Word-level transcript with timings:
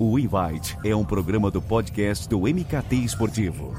O 0.00 0.16
Invite 0.16 0.78
é 0.84 0.94
um 0.94 1.04
programa 1.04 1.50
do 1.50 1.60
podcast 1.60 2.28
do 2.28 2.42
MKT 2.42 2.94
Esportivo. 2.94 3.74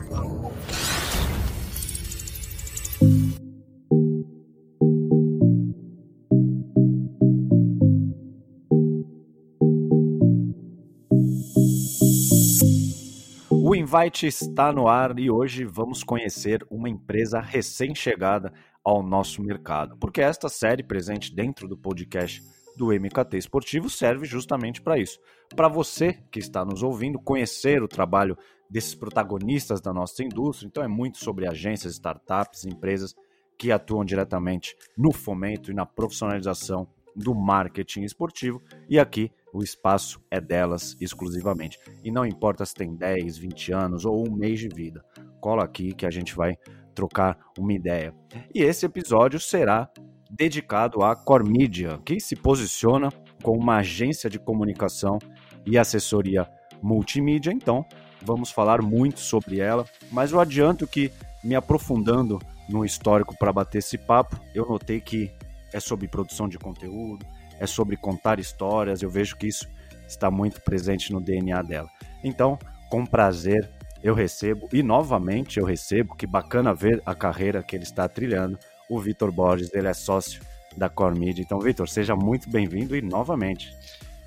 O 13.50 13.74
Invite 13.74 14.28
está 14.28 14.74
no 14.74 14.90
ar 14.90 15.18
e 15.18 15.32
hoje 15.32 15.64
vamos 15.64 16.04
conhecer 16.04 16.68
uma 16.70 16.90
empresa 16.90 17.40
recém-chegada 17.40 18.52
ao 18.84 19.02
nosso 19.02 19.42
mercado, 19.42 19.96
porque 19.98 20.20
esta 20.20 20.50
série 20.50 20.84
presente 20.84 21.34
dentro 21.34 21.66
do 21.66 21.78
podcast 21.78 22.44
do 22.80 22.94
MKT 22.94 23.38
Esportivo 23.38 23.90
serve 23.90 24.26
justamente 24.26 24.82
para 24.82 24.98
isso. 24.98 25.20
Para 25.54 25.68
você 25.68 26.14
que 26.32 26.40
está 26.40 26.64
nos 26.64 26.82
ouvindo, 26.82 27.20
conhecer 27.20 27.84
o 27.84 27.90
trabalho 27.90 28.38
desses 28.70 28.96
protagonistas 28.96 29.82
da 29.82 29.92
nossa 29.92 30.24
indústria. 30.24 30.66
Então, 30.66 30.82
é 30.82 30.88
muito 30.88 31.18
sobre 31.18 31.46
agências, 31.46 31.92
startups, 31.92 32.64
empresas 32.64 33.14
que 33.58 33.70
atuam 33.70 34.06
diretamente 34.06 34.78
no 34.98 35.12
fomento 35.12 35.70
e 35.70 35.74
na 35.74 35.86
profissionalização 35.86 36.88
do 37.14 37.36
marketing 37.36 38.04
esportivo. 38.04 38.62
E 38.88 38.98
aqui 38.98 39.30
o 39.52 39.62
espaço 39.62 40.22
é 40.32 40.40
delas 40.40 40.96
exclusivamente. 41.02 41.78
E 42.02 42.10
não 42.10 42.26
importa 42.26 42.66
se 42.66 42.74
tem 42.74 42.96
10, 42.96 43.38
20 43.38 43.74
anos 43.74 44.06
ou 44.06 44.26
um 44.26 44.32
mês 44.32 44.58
de 44.58 44.70
vida, 44.70 45.04
cola 45.42 45.66
aqui 45.66 45.94
que 45.94 46.06
a 46.06 46.10
gente 46.10 46.34
vai 46.34 46.56
trocar 46.96 47.38
uma 47.58 47.74
ideia. 47.74 48.16
E 48.56 48.62
esse 48.62 48.86
episódio 48.86 49.38
será 49.38 49.92
dedicado 50.30 51.04
à 51.04 51.16
Cormedia, 51.16 52.00
que 52.06 52.20
se 52.20 52.36
posiciona 52.36 53.10
como 53.42 53.60
uma 53.60 53.78
agência 53.78 54.30
de 54.30 54.38
comunicação 54.38 55.18
e 55.66 55.78
assessoria 55.78 56.48
multimídia. 56.82 57.52
Então, 57.52 57.86
vamos 58.22 58.52
falar 58.52 58.82
muito 58.82 59.20
sobre 59.20 59.60
ela, 59.60 59.86
mas 60.12 60.32
eu 60.32 60.40
adianto 60.40 60.88
que, 60.88 61.12
me 61.44 61.56
aprofundando 61.56 62.38
no 62.68 62.86
histórico 62.86 63.36
para 63.38 63.54
bater 63.54 63.80
esse 63.80 63.98
papo, 63.98 64.40
eu 64.54 64.66
notei 64.66 65.00
que 65.00 65.32
é 65.74 65.80
sobre 65.80 66.08
produção 66.08 66.48
de 66.48 66.60
conteúdo, 66.60 67.26
é 67.60 67.66
sobre 67.66 67.98
contar 67.98 68.40
histórias, 68.40 69.02
eu 69.02 69.10
vejo 69.10 69.38
que 69.38 69.48
isso 69.48 69.68
está 70.08 70.30
muito 70.30 70.62
presente 70.62 71.12
no 71.12 71.22
DNA 71.22 71.62
dela. 71.62 71.90
Então, 72.24 72.58
com 72.90 73.06
prazer, 73.06 73.70
eu 74.04 74.14
recebo, 74.14 74.68
e 74.72 74.82
novamente 74.82 75.60
eu 75.60 75.66
recebo, 75.66 76.16
que 76.16 76.26
bacana 76.26 76.74
ver 76.74 77.02
a 77.06 77.14
carreira 77.14 77.62
que 77.62 77.76
ele 77.76 77.84
está 77.84 78.08
trilhando, 78.08 78.58
o 78.90 79.00
Vitor 79.00 79.32
Borges, 79.32 79.74
ele 79.74 79.88
é 79.88 79.94
sócio 79.94 80.42
da 80.76 80.90
Core 80.90 81.18
Media. 81.18 81.42
Então, 81.42 81.60
Vitor, 81.60 81.88
seja 81.88 82.16
muito 82.16 82.50
bem-vindo 82.50 82.96
e 82.96 83.02
novamente. 83.02 83.72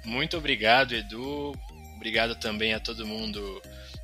Muito 0.04 0.36
obrigado, 0.36 0.94
Edu. 0.94 1.52
Obrigado 1.96 2.34
também 2.36 2.72
a 2.72 2.80
todo 2.80 3.06
mundo 3.06 3.60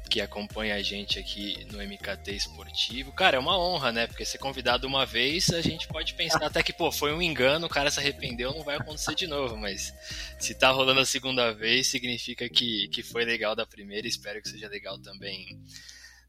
que 0.08 0.20
acompanha 0.20 0.74
a 0.74 0.82
gente 0.82 1.18
aqui 1.18 1.66
no 1.70 1.78
MKT 1.78 2.32
Esportivo. 2.32 3.12
Cara, 3.12 3.36
é 3.36 3.38
uma 3.38 3.58
honra, 3.58 3.92
né? 3.92 4.06
Porque 4.06 4.24
ser 4.24 4.38
convidado 4.38 4.86
uma 4.86 5.04
vez, 5.04 5.50
a 5.50 5.60
gente 5.60 5.86
pode 5.86 6.14
pensar 6.14 6.42
até 6.42 6.62
que, 6.62 6.72
pô, 6.72 6.90
foi 6.90 7.12
um 7.12 7.20
engano, 7.20 7.66
o 7.66 7.70
cara 7.70 7.90
se 7.90 8.00
arrependeu, 8.00 8.54
não 8.54 8.64
vai 8.64 8.76
acontecer 8.76 9.14
de 9.14 9.26
novo. 9.26 9.56
Mas 9.56 9.92
se 10.38 10.54
tá 10.54 10.70
rolando 10.70 11.00
a 11.00 11.06
segunda 11.06 11.52
vez, 11.52 11.88
significa 11.88 12.48
que, 12.48 12.88
que 12.88 13.02
foi 13.02 13.24
legal 13.24 13.54
da 13.54 13.66
primeira. 13.66 14.08
Espero 14.08 14.40
que 14.40 14.48
seja 14.48 14.68
legal 14.68 14.98
também 14.98 15.60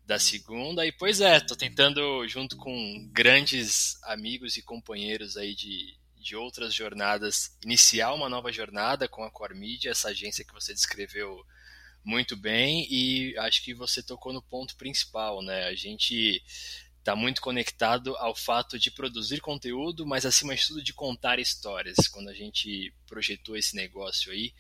da 0.10 0.18
segunda. 0.18 0.88
E 0.88 0.92
pois 0.92 1.22
é, 1.22 1.40
tô 1.40 1.56
tentando, 1.56 2.28
junto 2.28 2.58
com 2.58 3.08
grandes 3.12 3.96
amigos 4.06 4.58
e 4.58 4.62
companheiros 4.64 5.38
aí 5.38 5.54
de, 5.54 5.96
de 6.18 6.36
outras 6.36 6.74
jornadas, 6.74 7.56
iniciar 7.64 8.14
uma 8.14 8.28
nova 8.28 8.52
jornada 8.52 9.08
com 9.08 9.24
a 9.24 9.30
Core 9.30 9.54
Media, 9.54 9.92
essa 9.92 10.10
agência 10.10 10.44
que 10.44 10.52
você 10.52 10.74
descreveu 10.74 11.46
muito 12.04 12.36
bem 12.36 12.88
e 12.90 13.38
acho 13.38 13.64
que 13.64 13.72
você 13.72 14.02
tocou 14.02 14.34
no 14.34 14.42
ponto 14.42 14.76
principal, 14.78 15.44
né? 15.44 15.66
A 15.66 15.76
gente 15.76 16.44
está 16.98 17.16
muito 17.16 17.40
conectado 17.40 18.16
ao 18.18 18.36
fato 18.36 18.80
de 18.80 18.90
produzir 18.90 19.40
conteúdo, 19.42 20.08
mas 20.08 20.26
acima 20.26 20.56
de 20.56 20.66
tudo 20.66 20.82
de 20.82 20.92
contar 20.92 21.38
histórias. 21.38 22.08
Quando 22.08 22.30
a 22.30 22.34
gente 22.34 22.92
projetou 23.06 23.56
esse 23.56 23.76
negócio 23.76 24.32
aí, 24.32 24.56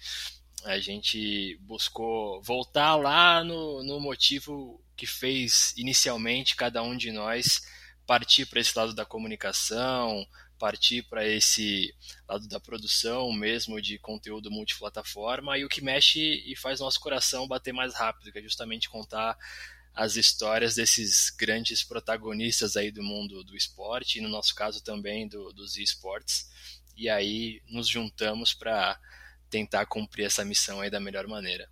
a 0.65 0.79
gente 0.79 1.57
buscou 1.61 2.41
voltar 2.41 2.95
lá 2.95 3.43
no, 3.43 3.83
no 3.83 3.99
motivo 3.99 4.81
que 4.95 5.07
fez 5.07 5.73
inicialmente 5.77 6.55
cada 6.55 6.81
um 6.81 6.95
de 6.95 7.11
nós 7.11 7.61
partir 8.05 8.45
para 8.45 8.59
esse 8.59 8.77
lado 8.77 8.93
da 8.93 9.05
comunicação, 9.05 10.27
partir 10.57 11.03
para 11.03 11.25
esse 11.27 11.95
lado 12.27 12.47
da 12.47 12.59
produção 12.59 13.31
mesmo 13.31 13.81
de 13.81 13.97
conteúdo 13.97 14.51
multiplataforma 14.51 15.57
e 15.57 15.63
o 15.63 15.69
que 15.69 15.81
mexe 15.81 16.19
e 16.19 16.55
faz 16.55 16.79
nosso 16.79 16.99
coração 16.99 17.47
bater 17.47 17.73
mais 17.73 17.93
rápido, 17.93 18.31
que 18.31 18.39
é 18.39 18.41
justamente 18.41 18.89
contar 18.89 19.37
as 19.93 20.15
histórias 20.15 20.75
desses 20.75 21.29
grandes 21.29 21.83
protagonistas 21.83 22.75
aí 22.75 22.91
do 22.91 23.03
mundo 23.03 23.43
do 23.43 23.55
esporte 23.55 24.19
e 24.19 24.21
no 24.21 24.29
nosso 24.29 24.53
caso 24.53 24.83
também 24.83 25.27
do, 25.27 25.51
dos 25.53 25.77
esportes. 25.77 26.49
E 26.95 27.09
aí 27.09 27.61
nos 27.69 27.87
juntamos 27.87 28.53
para 28.53 28.99
tentar 29.49 29.85
cumprir 29.85 30.25
essa 30.25 30.45
missão 30.45 30.81
aí 30.81 30.89
da 30.89 30.99
melhor 30.99 31.27
maneira. 31.27 31.67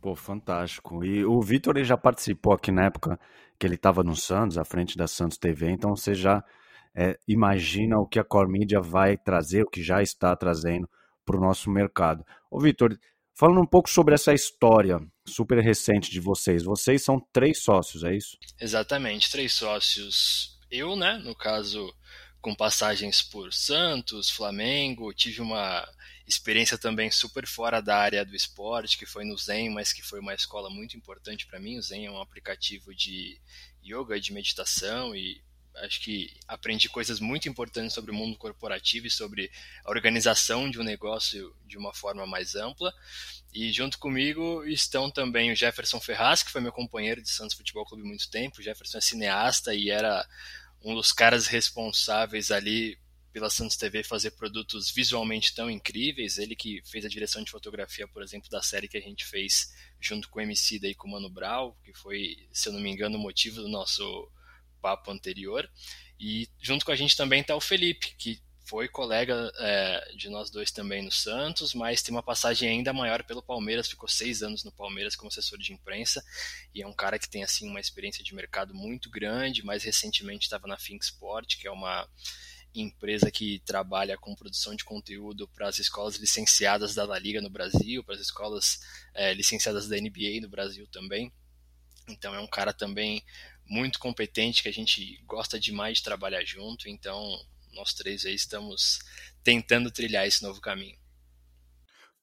Pô, 0.00 0.14
fantástico. 0.14 1.04
E 1.04 1.24
o 1.24 1.40
Vitor 1.40 1.82
já 1.82 1.96
participou 1.96 2.52
aqui 2.52 2.70
na 2.70 2.84
época 2.86 3.18
que 3.58 3.66
ele 3.66 3.74
estava 3.74 4.02
no 4.02 4.14
Santos, 4.14 4.58
à 4.58 4.64
frente 4.64 4.96
da 4.96 5.06
Santos 5.06 5.38
TV, 5.38 5.70
então 5.70 5.96
você 5.96 6.14
já 6.14 6.44
é, 6.94 7.18
imagina 7.26 7.98
o 7.98 8.06
que 8.06 8.18
a 8.18 8.24
Core 8.24 8.50
Media 8.50 8.80
vai 8.80 9.16
trazer, 9.16 9.62
o 9.62 9.70
que 9.70 9.82
já 9.82 10.02
está 10.02 10.34
trazendo 10.36 10.88
para 11.24 11.36
o 11.36 11.40
nosso 11.40 11.70
mercado. 11.70 12.24
Ô 12.50 12.60
Vitor, 12.60 12.96
falando 13.34 13.60
um 13.60 13.66
pouco 13.66 13.90
sobre 13.90 14.14
essa 14.14 14.32
história 14.32 14.98
super 15.26 15.58
recente 15.58 16.10
de 16.10 16.20
vocês, 16.20 16.62
vocês 16.62 17.02
são 17.02 17.20
três 17.32 17.62
sócios, 17.62 18.04
é 18.04 18.14
isso? 18.14 18.38
Exatamente, 18.60 19.30
três 19.30 19.52
sócios. 19.52 20.58
Eu, 20.70 20.96
né, 20.96 21.18
no 21.18 21.34
caso, 21.34 21.92
com 22.40 22.54
passagens 22.54 23.22
por 23.22 23.52
Santos, 23.52 24.30
Flamengo, 24.30 25.12
tive 25.12 25.40
uma 25.40 25.86
experiência 26.26 26.76
também 26.76 27.10
super 27.10 27.46
fora 27.46 27.80
da 27.80 27.96
área 27.96 28.24
do 28.24 28.34
esporte, 28.34 28.98
que 28.98 29.06
foi 29.06 29.24
no 29.24 29.38
Zen, 29.38 29.70
mas 29.70 29.92
que 29.92 30.02
foi 30.02 30.18
uma 30.18 30.34
escola 30.34 30.68
muito 30.68 30.96
importante 30.96 31.46
para 31.46 31.60
mim. 31.60 31.78
O 31.78 31.82
Zen 31.82 32.06
é 32.06 32.10
um 32.10 32.20
aplicativo 32.20 32.94
de 32.94 33.40
yoga, 33.84 34.20
de 34.20 34.32
meditação 34.32 35.14
e 35.14 35.40
acho 35.76 36.00
que 36.00 36.34
aprendi 36.48 36.88
coisas 36.88 37.20
muito 37.20 37.48
importantes 37.48 37.92
sobre 37.92 38.10
o 38.10 38.14
mundo 38.14 38.36
corporativo 38.38 39.06
e 39.06 39.10
sobre 39.10 39.50
a 39.84 39.90
organização 39.90 40.70
de 40.70 40.80
um 40.80 40.82
negócio 40.82 41.54
de 41.66 41.76
uma 41.76 41.92
forma 41.92 42.26
mais 42.26 42.54
ampla. 42.54 42.92
E 43.52 43.72
junto 43.72 43.98
comigo 43.98 44.64
estão 44.64 45.10
também 45.10 45.52
o 45.52 45.56
Jefferson 45.56 46.00
Ferraz, 46.00 46.42
que 46.42 46.50
foi 46.50 46.60
meu 46.60 46.72
companheiro 46.72 47.22
de 47.22 47.30
Santos 47.30 47.56
Futebol 47.56 47.84
Clube 47.84 48.02
há 48.02 48.06
muito 48.06 48.28
tempo. 48.30 48.58
O 48.58 48.62
Jefferson 48.62 48.98
é 48.98 49.00
cineasta 49.00 49.74
e 49.74 49.90
era 49.90 50.26
um 50.82 50.94
dos 50.94 51.12
caras 51.12 51.46
responsáveis 51.46 52.50
ali 52.50 52.98
pela 53.36 53.50
Santos 53.50 53.76
TV 53.76 54.02
fazer 54.02 54.30
produtos 54.30 54.90
visualmente 54.90 55.54
tão 55.54 55.70
incríveis. 55.70 56.38
Ele 56.38 56.56
que 56.56 56.80
fez 56.86 57.04
a 57.04 57.08
direção 57.08 57.44
de 57.44 57.50
fotografia, 57.50 58.08
por 58.08 58.22
exemplo, 58.22 58.48
da 58.48 58.62
série 58.62 58.88
que 58.88 58.96
a 58.96 59.00
gente 59.00 59.26
fez 59.26 59.74
junto 60.00 60.30
com 60.30 60.38
o 60.38 60.42
MC 60.42 60.78
daí 60.78 60.94
com 60.94 61.06
o 61.06 61.10
Mano 61.10 61.28
Brau, 61.28 61.78
que 61.84 61.92
foi, 61.92 62.48
se 62.50 62.70
eu 62.70 62.72
não 62.72 62.80
me 62.80 62.90
engano, 62.90 63.18
o 63.18 63.20
motivo 63.20 63.60
do 63.60 63.68
nosso 63.68 64.26
papo 64.80 65.10
anterior. 65.10 65.70
E 66.18 66.48
junto 66.58 66.86
com 66.86 66.92
a 66.92 66.96
gente 66.96 67.14
também 67.14 67.42
está 67.42 67.54
o 67.54 67.60
Felipe, 67.60 68.14
que 68.16 68.40
foi 68.64 68.88
colega 68.88 69.52
é, 69.58 70.14
de 70.16 70.30
nós 70.30 70.48
dois 70.48 70.70
também 70.70 71.04
no 71.04 71.12
Santos, 71.12 71.74
mas 71.74 72.00
tem 72.00 72.14
uma 72.14 72.22
passagem 72.22 72.70
ainda 72.70 72.90
maior 72.94 73.22
pelo 73.22 73.42
Palmeiras, 73.42 73.86
ficou 73.86 74.08
seis 74.08 74.42
anos 74.42 74.64
no 74.64 74.72
Palmeiras 74.72 75.14
como 75.14 75.28
assessor 75.28 75.58
de 75.58 75.74
imprensa, 75.74 76.24
e 76.74 76.80
é 76.80 76.86
um 76.86 76.92
cara 76.94 77.18
que 77.18 77.28
tem 77.28 77.44
assim 77.44 77.68
uma 77.68 77.80
experiência 77.80 78.24
de 78.24 78.34
mercado 78.34 78.74
muito 78.74 79.10
grande, 79.10 79.62
mais 79.62 79.84
recentemente 79.84 80.46
estava 80.46 80.66
na 80.66 80.78
Think 80.78 81.04
Sport, 81.04 81.58
que 81.58 81.68
é 81.68 81.70
uma 81.70 82.08
empresa 82.80 83.30
que 83.30 83.60
trabalha 83.60 84.16
com 84.16 84.34
produção 84.34 84.74
de 84.74 84.84
conteúdo 84.84 85.48
para 85.48 85.68
as 85.68 85.78
escolas 85.78 86.16
licenciadas 86.16 86.94
da 86.94 87.04
La 87.04 87.18
Liga 87.18 87.40
no 87.40 87.50
Brasil, 87.50 88.04
para 88.04 88.14
as 88.14 88.20
escolas 88.20 88.80
é, 89.14 89.34
licenciadas 89.34 89.88
da 89.88 89.96
NBA 89.96 90.40
no 90.42 90.48
Brasil 90.48 90.86
também. 90.88 91.32
Então 92.08 92.34
é 92.34 92.40
um 92.40 92.46
cara 92.46 92.72
também 92.72 93.24
muito 93.64 93.98
competente 93.98 94.62
que 94.62 94.68
a 94.68 94.72
gente 94.72 95.20
gosta 95.26 95.58
demais 95.58 95.98
de 95.98 96.04
trabalhar 96.04 96.44
junto. 96.44 96.88
Então 96.88 97.38
nós 97.72 97.92
três 97.92 98.24
aí 98.24 98.34
estamos 98.34 99.00
tentando 99.42 99.90
trilhar 99.90 100.26
esse 100.26 100.42
novo 100.42 100.60
caminho. 100.60 100.96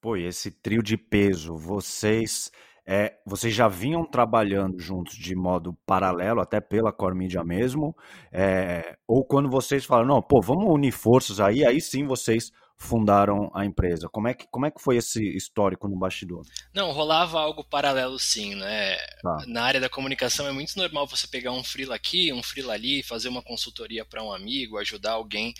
Pô, 0.01 0.17
esse 0.17 0.51
trio 0.51 0.83
de 0.83 0.97
peso, 0.97 1.55
vocês 1.55 2.51
é, 2.85 3.13
vocês 3.25 3.53
já 3.53 3.67
vinham 3.67 4.05
trabalhando 4.05 4.79
juntos 4.79 5.15
de 5.15 5.35
modo 5.35 5.77
paralelo, 5.85 6.41
até 6.41 6.59
pela 6.59 6.91
Core 6.91 7.15
Media 7.15 7.43
mesmo, 7.43 7.95
é, 8.31 8.97
ou 9.07 9.23
quando 9.23 9.49
vocês 9.49 9.85
falaram, 9.85 10.07
não, 10.07 10.21
pô, 10.21 10.41
vamos 10.41 10.65
unir 10.65 10.91
forças 10.91 11.39
aí, 11.39 11.65
aí 11.65 11.79
sim 11.79 12.05
vocês 12.05 12.51
fundaram 12.75 13.49
a 13.53 13.65
empresa. 13.65 14.09
Como 14.09 14.27
é 14.27 14.33
que, 14.33 14.45
como 14.51 14.65
é 14.65 14.71
que 14.71 14.81
foi 14.81 14.97
esse 14.97 15.23
histórico 15.35 15.87
no 15.87 15.97
bastidor? 15.97 16.43
Não, 16.73 16.91
rolava 16.91 17.39
algo 17.39 17.63
paralelo 17.63 18.19
sim, 18.19 18.55
né? 18.55 18.97
Tá. 19.21 19.45
Na 19.47 19.63
área 19.63 19.79
da 19.79 19.89
comunicação 19.89 20.47
é 20.47 20.51
muito 20.51 20.75
normal 20.75 21.07
você 21.07 21.25
pegar 21.27 21.51
um 21.51 21.63
freela 21.63 21.95
aqui, 21.95 22.33
um 22.33 22.43
freela 22.43 22.73
ali, 22.73 23.01
fazer 23.01 23.29
uma 23.29 23.41
consultoria 23.41 24.03
para 24.03 24.23
um 24.23 24.33
amigo, 24.33 24.77
ajudar 24.77 25.13
alguém 25.13 25.53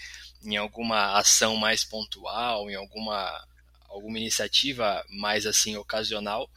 em 0.44 0.58
alguma 0.58 1.18
ação 1.18 1.56
mais 1.56 1.86
pontual, 1.86 2.70
em 2.70 2.76
alguma 2.76 3.32
alguma 3.88 4.18
iniciativa 4.18 5.04
mais 5.08 5.46
assim 5.46 5.78
ocasional, 5.78 6.50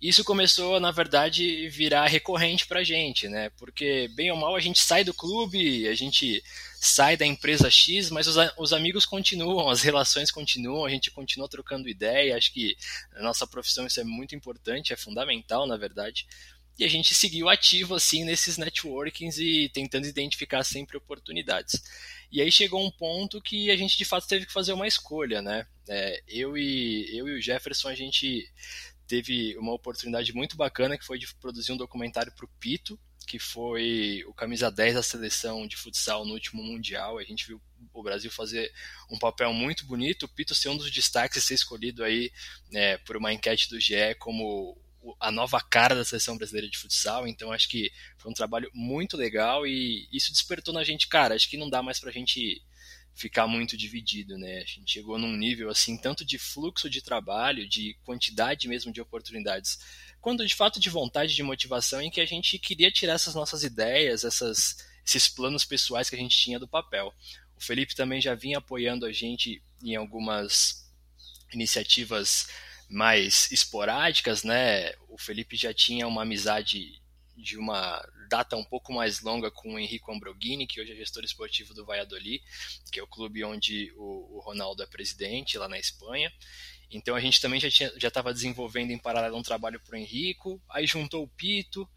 isso 0.00 0.24
começou, 0.24 0.80
na 0.80 0.90
verdade, 0.90 1.68
virar 1.68 2.06
recorrente 2.06 2.66
para 2.66 2.80
a 2.80 2.84
gente, 2.84 3.28
né? 3.28 3.50
Porque, 3.50 4.08
bem 4.08 4.30
ou 4.30 4.36
mal, 4.36 4.56
a 4.56 4.60
gente 4.60 4.78
sai 4.78 5.04
do 5.04 5.12
clube, 5.12 5.86
a 5.86 5.94
gente 5.94 6.42
sai 6.80 7.18
da 7.18 7.26
empresa 7.26 7.70
X, 7.70 8.08
mas 8.08 8.26
os, 8.26 8.36
os 8.56 8.72
amigos 8.72 9.04
continuam, 9.04 9.68
as 9.68 9.82
relações 9.82 10.30
continuam, 10.30 10.86
a 10.86 10.90
gente 10.90 11.10
continua 11.10 11.48
trocando 11.50 11.86
ideia. 11.86 12.34
Acho 12.34 12.50
que 12.50 12.76
na 13.12 13.22
nossa 13.22 13.46
profissão 13.46 13.86
isso 13.86 14.00
é 14.00 14.04
muito 14.04 14.34
importante, 14.34 14.92
é 14.92 14.96
fundamental, 14.96 15.66
na 15.66 15.76
verdade. 15.76 16.26
E 16.78 16.84
a 16.84 16.88
gente 16.88 17.14
seguiu 17.14 17.50
ativo, 17.50 17.94
assim, 17.94 18.24
nesses 18.24 18.56
networkings 18.56 19.38
e 19.38 19.68
tentando 19.68 20.06
identificar 20.06 20.64
sempre 20.64 20.96
oportunidades. 20.96 21.78
E 22.32 22.40
aí 22.40 22.50
chegou 22.50 22.82
um 22.82 22.90
ponto 22.90 23.38
que 23.38 23.70
a 23.70 23.76
gente, 23.76 23.98
de 23.98 24.04
fato, 24.06 24.26
teve 24.26 24.46
que 24.46 24.52
fazer 24.52 24.72
uma 24.72 24.86
escolha, 24.86 25.42
né? 25.42 25.66
É, 25.86 26.22
eu, 26.26 26.56
e, 26.56 27.14
eu 27.14 27.28
e 27.28 27.38
o 27.38 27.42
Jefferson, 27.42 27.88
a 27.88 27.94
gente 27.94 28.48
teve 29.10 29.58
uma 29.58 29.72
oportunidade 29.72 30.32
muito 30.32 30.56
bacana 30.56 30.96
que 30.96 31.04
foi 31.04 31.18
de 31.18 31.26
produzir 31.34 31.72
um 31.72 31.76
documentário 31.76 32.32
para 32.32 32.44
o 32.44 32.50
Pito, 32.60 32.96
que 33.26 33.40
foi 33.40 34.22
o 34.28 34.32
camisa 34.32 34.70
10 34.70 34.94
da 34.94 35.02
seleção 35.02 35.66
de 35.66 35.76
futsal 35.76 36.24
no 36.24 36.32
último 36.32 36.62
mundial. 36.62 37.18
A 37.18 37.24
gente 37.24 37.44
viu 37.44 37.60
o 37.92 38.02
Brasil 38.04 38.30
fazer 38.30 38.72
um 39.10 39.18
papel 39.18 39.52
muito 39.52 39.84
bonito, 39.84 40.26
o 40.26 40.28
Pito 40.28 40.54
ser 40.54 40.68
um 40.68 40.76
dos 40.76 40.92
destaques 40.92 41.42
ser 41.42 41.54
escolhido 41.54 42.04
aí 42.04 42.30
né, 42.70 42.98
por 42.98 43.16
uma 43.16 43.32
enquete 43.32 43.68
do 43.68 43.80
GE 43.80 44.14
como 44.20 44.80
a 45.18 45.32
nova 45.32 45.60
cara 45.60 45.96
da 45.96 46.04
seleção 46.04 46.36
brasileira 46.36 46.70
de 46.70 46.78
futsal. 46.78 47.26
Então 47.26 47.50
acho 47.50 47.68
que 47.68 47.90
foi 48.16 48.30
um 48.30 48.34
trabalho 48.34 48.70
muito 48.72 49.16
legal 49.16 49.66
e 49.66 50.08
isso 50.12 50.30
despertou 50.30 50.72
na 50.72 50.84
gente, 50.84 51.08
cara, 51.08 51.34
acho 51.34 51.50
que 51.50 51.56
não 51.56 51.68
dá 51.68 51.82
mais 51.82 51.98
para 51.98 52.10
a 52.10 52.12
gente 52.12 52.62
ficar 53.20 53.46
muito 53.46 53.76
dividido, 53.76 54.38
né? 54.38 54.62
A 54.62 54.64
gente 54.64 54.90
chegou 54.90 55.18
num 55.18 55.36
nível 55.36 55.68
assim 55.68 55.98
tanto 55.98 56.24
de 56.24 56.38
fluxo 56.38 56.88
de 56.88 57.02
trabalho, 57.02 57.68
de 57.68 57.94
quantidade 58.02 58.66
mesmo 58.66 58.90
de 58.90 59.00
oportunidades, 59.00 59.78
quanto 60.20 60.46
de 60.46 60.54
fato 60.54 60.80
de 60.80 60.88
vontade, 60.88 61.34
de 61.34 61.42
motivação 61.42 62.00
em 62.00 62.10
que 62.10 62.20
a 62.20 62.26
gente 62.26 62.58
queria 62.58 62.90
tirar 62.90 63.14
essas 63.14 63.34
nossas 63.34 63.62
ideias, 63.62 64.24
essas, 64.24 64.76
esses 65.06 65.28
planos 65.28 65.66
pessoais 65.66 66.08
que 66.08 66.16
a 66.16 66.18
gente 66.18 66.36
tinha 66.36 66.58
do 66.58 66.66
papel. 66.66 67.12
O 67.54 67.60
Felipe 67.60 67.94
também 67.94 68.22
já 68.22 68.34
vinha 68.34 68.56
apoiando 68.56 69.04
a 69.04 69.12
gente 69.12 69.62
em 69.84 69.94
algumas 69.94 70.90
iniciativas 71.52 72.48
mais 72.88 73.52
esporádicas, 73.52 74.42
né? 74.42 74.94
O 75.10 75.18
Felipe 75.18 75.56
já 75.56 75.74
tinha 75.74 76.08
uma 76.08 76.22
amizade 76.22 77.02
de 77.36 77.58
uma 77.58 78.02
data 78.30 78.56
um 78.56 78.64
pouco 78.64 78.92
mais 78.92 79.20
longa 79.20 79.50
com 79.50 79.74
o 79.74 79.78
Henrico 79.78 80.12
Ambroghini, 80.12 80.66
que 80.66 80.80
hoje 80.80 80.92
é 80.92 80.94
gestor 80.94 81.24
esportivo 81.24 81.74
do 81.74 81.84
Valladolid, 81.84 82.40
que 82.92 83.00
é 83.00 83.02
o 83.02 83.06
clube 83.08 83.44
onde 83.44 83.92
o, 83.96 84.36
o 84.36 84.40
Ronaldo 84.40 84.84
é 84.84 84.86
presidente 84.86 85.58
lá 85.58 85.68
na 85.68 85.78
Espanha. 85.78 86.32
Então 86.92 87.16
a 87.16 87.20
gente 87.20 87.40
também 87.40 87.60
já 87.60 88.08
estava 88.08 88.32
desenvolvendo 88.32 88.92
em 88.92 88.98
paralelo 88.98 89.36
um 89.36 89.42
trabalho 89.42 89.80
para 89.80 89.94
o 89.94 89.98
Henrico, 89.98 90.62
aí 90.70 90.86
juntou 90.86 91.24
o 91.24 91.28
Pito, 91.28 91.88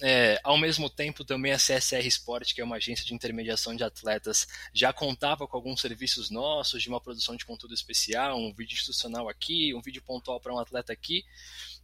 é, 0.00 0.40
ao 0.42 0.58
mesmo 0.58 0.90
tempo, 0.90 1.24
também 1.24 1.52
a 1.52 1.56
CSR 1.56 2.04
Sport, 2.06 2.54
que 2.54 2.60
é 2.60 2.64
uma 2.64 2.76
agência 2.76 3.04
de 3.04 3.14
intermediação 3.14 3.74
de 3.76 3.84
atletas, 3.84 4.48
já 4.72 4.92
contava 4.92 5.46
com 5.46 5.56
alguns 5.56 5.80
serviços 5.80 6.28
nossos, 6.28 6.82
de 6.82 6.88
uma 6.88 7.00
produção 7.00 7.36
de 7.36 7.44
conteúdo 7.44 7.74
especial, 7.74 8.36
um 8.36 8.52
vídeo 8.52 8.74
institucional 8.74 9.28
aqui, 9.28 9.72
um 9.74 9.80
vídeo 9.80 10.02
pontual 10.02 10.40
para 10.40 10.52
um 10.52 10.58
atleta 10.58 10.92
aqui. 10.92 11.24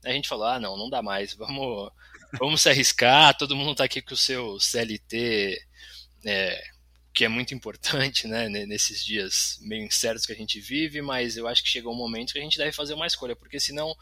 A 0.04 0.12
gente 0.12 0.28
falou: 0.28 0.46
ah, 0.46 0.60
não, 0.60 0.76
não 0.76 0.88
dá 0.88 1.02
mais, 1.02 1.34
vamos, 1.34 1.90
vamos 2.38 2.60
se 2.60 2.68
arriscar. 2.68 3.36
Todo 3.36 3.56
mundo 3.56 3.72
está 3.72 3.84
aqui 3.84 4.00
com 4.00 4.14
o 4.14 4.16
seu 4.16 4.58
CLT, 4.60 5.60
é, 6.24 6.62
que 7.12 7.24
é 7.24 7.28
muito 7.28 7.54
importante 7.54 8.26
né, 8.26 8.48
nesses 8.48 9.04
dias 9.04 9.58
meio 9.62 9.84
incertos 9.84 10.24
que 10.24 10.32
a 10.32 10.36
gente 10.36 10.60
vive, 10.60 11.02
mas 11.02 11.36
eu 11.36 11.48
acho 11.48 11.62
que 11.62 11.68
chegou 11.68 11.92
um 11.92 11.96
momento 11.96 12.32
que 12.32 12.38
a 12.38 12.42
gente 12.42 12.58
deve 12.58 12.72
fazer 12.72 12.94
uma 12.94 13.06
escolha, 13.06 13.34
porque 13.34 13.58
senão 13.58 13.94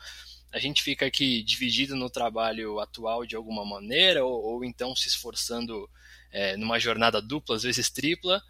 a 0.52 0.58
gente 0.58 0.82
fica 0.82 1.06
aqui 1.06 1.42
dividido 1.42 1.96
no 1.96 2.08
trabalho 2.08 2.78
atual 2.78 3.26
de 3.26 3.36
alguma 3.36 3.64
maneira, 3.64 4.24
ou, 4.24 4.42
ou 4.42 4.64
então 4.64 4.94
se 4.94 5.08
esforçando 5.08 5.88
é, 6.32 6.56
numa 6.56 6.78
jornada 6.78 7.20
dupla, 7.20 7.56
às 7.56 7.62
vezes 7.62 7.90
tripla, 7.90 8.42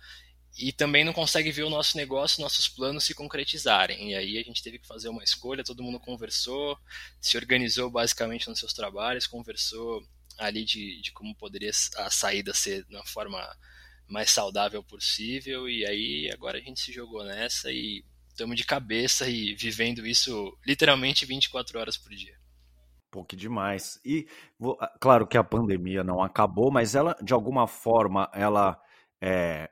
e 0.59 0.73
também 0.73 1.05
não 1.05 1.13
consegue 1.13 1.53
ver 1.53 1.65
o 1.65 1.71
nosso 1.71 1.97
negócio, 1.97 2.43
nossos 2.43 2.67
planos 2.67 3.05
se 3.05 3.15
concretizarem. 3.15 4.11
E 4.11 4.15
aí 4.15 4.39
a 4.39 4.43
gente 4.43 4.63
teve 4.63 4.79
que 4.79 4.87
fazer 4.87 5.09
uma 5.09 5.23
escolha, 5.23 5.65
todo 5.65 5.83
mundo 5.83 6.01
conversou, 6.01 6.79
se 7.21 7.37
organizou 7.37 7.91
basicamente 7.91 8.49
nos 8.49 8.59
seus 8.59 8.73
trabalhos, 8.73 9.27
conversou 9.27 10.03
ali 10.39 10.65
de, 10.65 11.01
de 11.01 11.13
como 11.13 11.35
poderia 11.35 11.71
a 11.97 12.11
saída 12.11 12.55
ser 12.55 12.85
de 12.85 12.95
uma 12.95 13.07
forma 13.07 13.39
mais 14.09 14.31
saudável 14.31 14.83
possível, 14.83 15.69
e 15.69 15.85
aí 15.85 16.31
agora 16.33 16.59
a 16.59 16.61
gente 16.61 16.81
se 16.81 16.93
jogou 16.93 17.25
nessa 17.25 17.73
e 17.73 18.05
estamos 18.29 18.57
de 18.57 18.65
cabeça 18.65 19.29
e 19.29 19.55
vivendo 19.55 20.07
isso 20.07 20.57
literalmente 20.65 21.27
24 21.27 21.79
horas 21.79 21.97
por 21.97 22.15
dia. 22.15 22.37
Que 23.27 23.35
demais. 23.35 23.99
E 24.05 24.29
claro 25.01 25.27
que 25.27 25.39
a 25.39 25.45
pandemia 25.45 26.05
não 26.05 26.23
acabou, 26.23 26.71
mas 26.71 26.95
ela, 26.95 27.17
de 27.23 27.33
alguma 27.33 27.67
forma, 27.67 28.31
ela 28.35 28.79
é, 29.23 29.71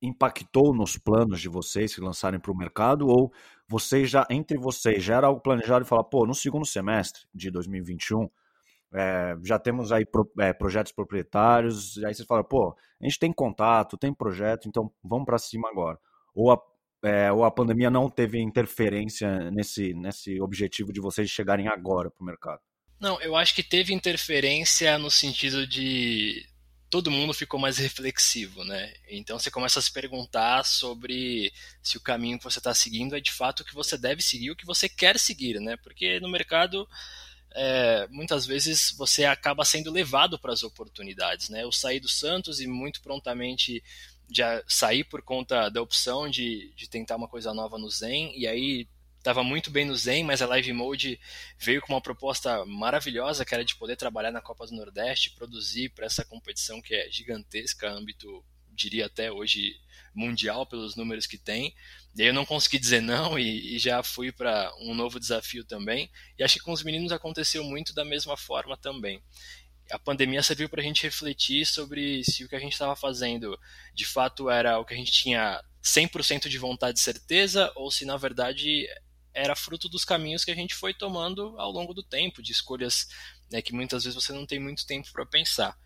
impactou 0.00 0.74
nos 0.74 0.96
planos 0.96 1.40
de 1.40 1.48
vocês 1.48 1.94
que 1.94 2.00
lançarem 2.00 2.40
para 2.40 2.52
o 2.52 2.56
mercado? 2.56 3.06
Ou 3.06 3.32
vocês 3.68 4.10
já, 4.10 4.26
entre 4.30 4.58
vocês, 4.58 5.02
já 5.02 5.16
era 5.16 5.26
algo 5.26 5.40
planejado 5.40 5.84
e 5.84 5.88
falar, 5.88 6.04
pô, 6.04 6.26
no 6.26 6.34
segundo 6.34 6.64
semestre 6.64 7.22
de 7.34 7.50
2021, 7.50 8.28
é, 8.94 9.36
já 9.44 9.58
temos 9.58 9.92
aí 9.92 10.06
pro, 10.06 10.30
é, 10.38 10.52
projetos 10.52 10.92
proprietários, 10.92 11.98
aí 11.98 12.14
vocês 12.14 12.26
falam, 12.26 12.44
pô, 12.44 12.74
a 13.00 13.04
gente 13.04 13.18
tem 13.18 13.32
contato, 13.32 13.98
tem 13.98 14.14
projeto, 14.14 14.68
então 14.68 14.90
vamos 15.02 15.26
para 15.26 15.38
cima 15.38 15.68
agora. 15.68 15.98
Ou 16.34 16.50
a, 16.50 16.58
é, 17.04 17.30
ou 17.30 17.44
a 17.44 17.50
pandemia 17.50 17.90
não 17.90 18.08
teve 18.08 18.40
interferência 18.40 19.50
nesse, 19.50 19.92
nesse 19.94 20.40
objetivo 20.40 20.92
de 20.92 21.00
vocês 21.00 21.28
chegarem 21.28 21.68
agora 21.68 22.10
para 22.10 22.22
o 22.22 22.26
mercado? 22.26 22.60
Não, 23.00 23.20
eu 23.20 23.36
acho 23.36 23.54
que 23.54 23.62
teve 23.62 23.94
interferência 23.94 24.98
no 24.98 25.10
sentido 25.10 25.66
de 25.66 26.44
todo 26.90 27.10
mundo 27.10 27.34
ficou 27.34 27.60
mais 27.60 27.78
reflexivo, 27.78 28.64
né? 28.64 28.94
Então 29.08 29.38
você 29.38 29.50
começa 29.50 29.78
a 29.78 29.82
se 29.82 29.92
perguntar 29.92 30.64
sobre 30.64 31.52
se 31.82 31.96
o 31.96 32.00
caminho 32.00 32.38
que 32.38 32.44
você 32.44 32.58
está 32.58 32.74
seguindo 32.74 33.16
é 33.16 33.20
de 33.20 33.32
fato 33.32 33.60
o 33.60 33.64
que 33.64 33.74
você 33.74 33.96
deve 33.98 34.22
seguir, 34.22 34.50
o 34.50 34.56
que 34.56 34.66
você 34.66 34.88
quer 34.88 35.18
seguir, 35.18 35.60
né? 35.60 35.76
Porque 35.76 36.18
no 36.20 36.28
mercado 36.30 36.88
é, 37.54 38.06
muitas 38.10 38.46
vezes 38.46 38.94
você 38.96 39.24
acaba 39.24 39.64
sendo 39.64 39.90
levado 39.90 40.38
para 40.38 40.52
as 40.52 40.62
oportunidades, 40.62 41.48
né? 41.48 41.62
Eu 41.62 41.72
saí 41.72 42.00
do 42.00 42.08
Santos 42.08 42.60
e 42.60 42.66
muito 42.66 43.00
prontamente 43.02 43.82
já 44.30 44.62
saí 44.66 45.02
por 45.02 45.22
conta 45.22 45.68
da 45.68 45.80
opção 45.80 46.28
de, 46.28 46.72
de 46.76 46.88
tentar 46.88 47.16
uma 47.16 47.28
coisa 47.28 47.54
nova 47.54 47.78
no 47.78 47.90
Zen, 47.90 48.32
e 48.38 48.46
aí 48.46 48.86
estava 49.18 49.42
muito 49.42 49.70
bem 49.70 49.84
no 49.84 49.96
Zen, 49.96 50.24
mas 50.24 50.40
a 50.40 50.46
Live 50.46 50.72
Mode 50.72 51.20
veio 51.58 51.80
com 51.82 51.92
uma 51.92 52.00
proposta 52.00 52.64
maravilhosa, 52.64 53.44
que 53.44 53.54
era 53.54 53.64
de 53.64 53.76
poder 53.76 53.96
trabalhar 53.96 54.30
na 54.30 54.40
Copa 54.40 54.66
do 54.66 54.74
Nordeste, 54.74 55.34
produzir 55.34 55.90
para 55.90 56.06
essa 56.06 56.24
competição 56.24 56.80
que 56.80 56.94
é 56.94 57.10
gigantesca, 57.10 57.90
âmbito, 57.90 58.44
diria 58.72 59.06
até 59.06 59.30
hoje, 59.30 59.74
mundial, 60.14 60.66
pelos 60.66 60.96
números 60.96 61.26
que 61.26 61.36
tem. 61.36 61.74
E 62.16 62.22
aí 62.22 62.28
eu 62.28 62.34
não 62.34 62.46
consegui 62.46 62.78
dizer 62.78 63.02
não 63.02 63.38
e, 63.38 63.76
e 63.76 63.78
já 63.78 64.02
fui 64.02 64.32
para 64.32 64.72
um 64.80 64.94
novo 64.94 65.20
desafio 65.20 65.64
também. 65.64 66.10
E 66.38 66.44
acho 66.44 66.54
que 66.54 66.64
com 66.64 66.72
os 66.72 66.82
meninos 66.82 67.12
aconteceu 67.12 67.62
muito 67.64 67.92
da 67.92 68.04
mesma 68.04 68.36
forma 68.36 68.76
também 68.76 69.22
a 69.90 69.98
pandemia 69.98 70.42
serviu 70.42 70.68
para 70.68 70.80
a 70.80 70.84
gente 70.84 71.02
refletir 71.02 71.64
sobre 71.64 72.22
se 72.24 72.44
o 72.44 72.48
que 72.48 72.56
a 72.56 72.58
gente 72.58 72.72
estava 72.72 72.94
fazendo 72.94 73.58
de 73.94 74.04
fato 74.04 74.50
era 74.50 74.78
o 74.78 74.84
que 74.84 74.94
a 74.94 74.96
gente 74.96 75.10
tinha 75.10 75.62
100% 75.82 76.48
de 76.48 76.58
vontade 76.58 76.98
e 76.98 77.02
certeza 77.02 77.72
ou 77.74 77.90
se 77.90 78.04
na 78.04 78.16
verdade 78.16 78.86
era 79.38 79.56
fruto 79.56 79.88
dos 79.88 80.04
caminhos 80.04 80.44
que 80.44 80.50
a 80.50 80.54
gente 80.54 80.74
foi 80.74 80.92
tomando 80.92 81.54
ao 81.58 81.70
longo 81.70 81.94
do 81.94 82.02
tempo, 82.02 82.42
de 82.42 82.52
escolhas 82.52 83.08
né, 83.50 83.62
que 83.62 83.72
muitas 83.72 84.04
vezes 84.04 84.14
você 84.14 84.32
não 84.32 84.46
tem 84.46 84.58
muito 84.58 84.86
tempo 84.86 85.10
para 85.12 85.24
pensar. 85.24 85.78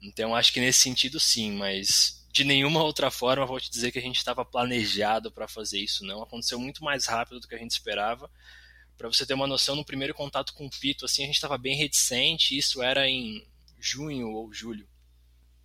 Então 0.00 0.34
acho 0.34 0.52
que 0.52 0.60
nesse 0.60 0.80
sentido 0.80 1.18
sim, 1.18 1.52
mas 1.52 2.26
de 2.30 2.44
nenhuma 2.44 2.82
outra 2.82 3.10
forma 3.10 3.46
vou 3.46 3.60
te 3.60 3.70
dizer 3.70 3.92
que 3.92 3.98
a 3.98 4.02
gente 4.02 4.16
estava 4.16 4.44
planejado 4.44 5.30
para 5.30 5.48
fazer 5.48 5.80
isso, 5.80 6.04
não. 6.04 6.22
Aconteceu 6.22 6.58
muito 6.58 6.82
mais 6.84 7.06
rápido 7.06 7.40
do 7.40 7.48
que 7.48 7.54
a 7.54 7.58
gente 7.58 7.72
esperava 7.72 8.30
para 8.96 9.08
você 9.08 9.26
ter 9.26 9.34
uma 9.34 9.46
noção, 9.46 9.74
no 9.74 9.84
primeiro 9.84 10.14
contato 10.14 10.54
com 10.54 10.66
o 10.66 10.70
Pito, 10.70 11.04
assim, 11.04 11.24
a 11.24 11.26
gente 11.26 11.34
estava 11.34 11.58
bem 11.58 11.76
reticente, 11.76 12.56
isso 12.56 12.82
era 12.82 13.08
em 13.08 13.44
junho 13.78 14.30
ou 14.30 14.52
julho. 14.52 14.88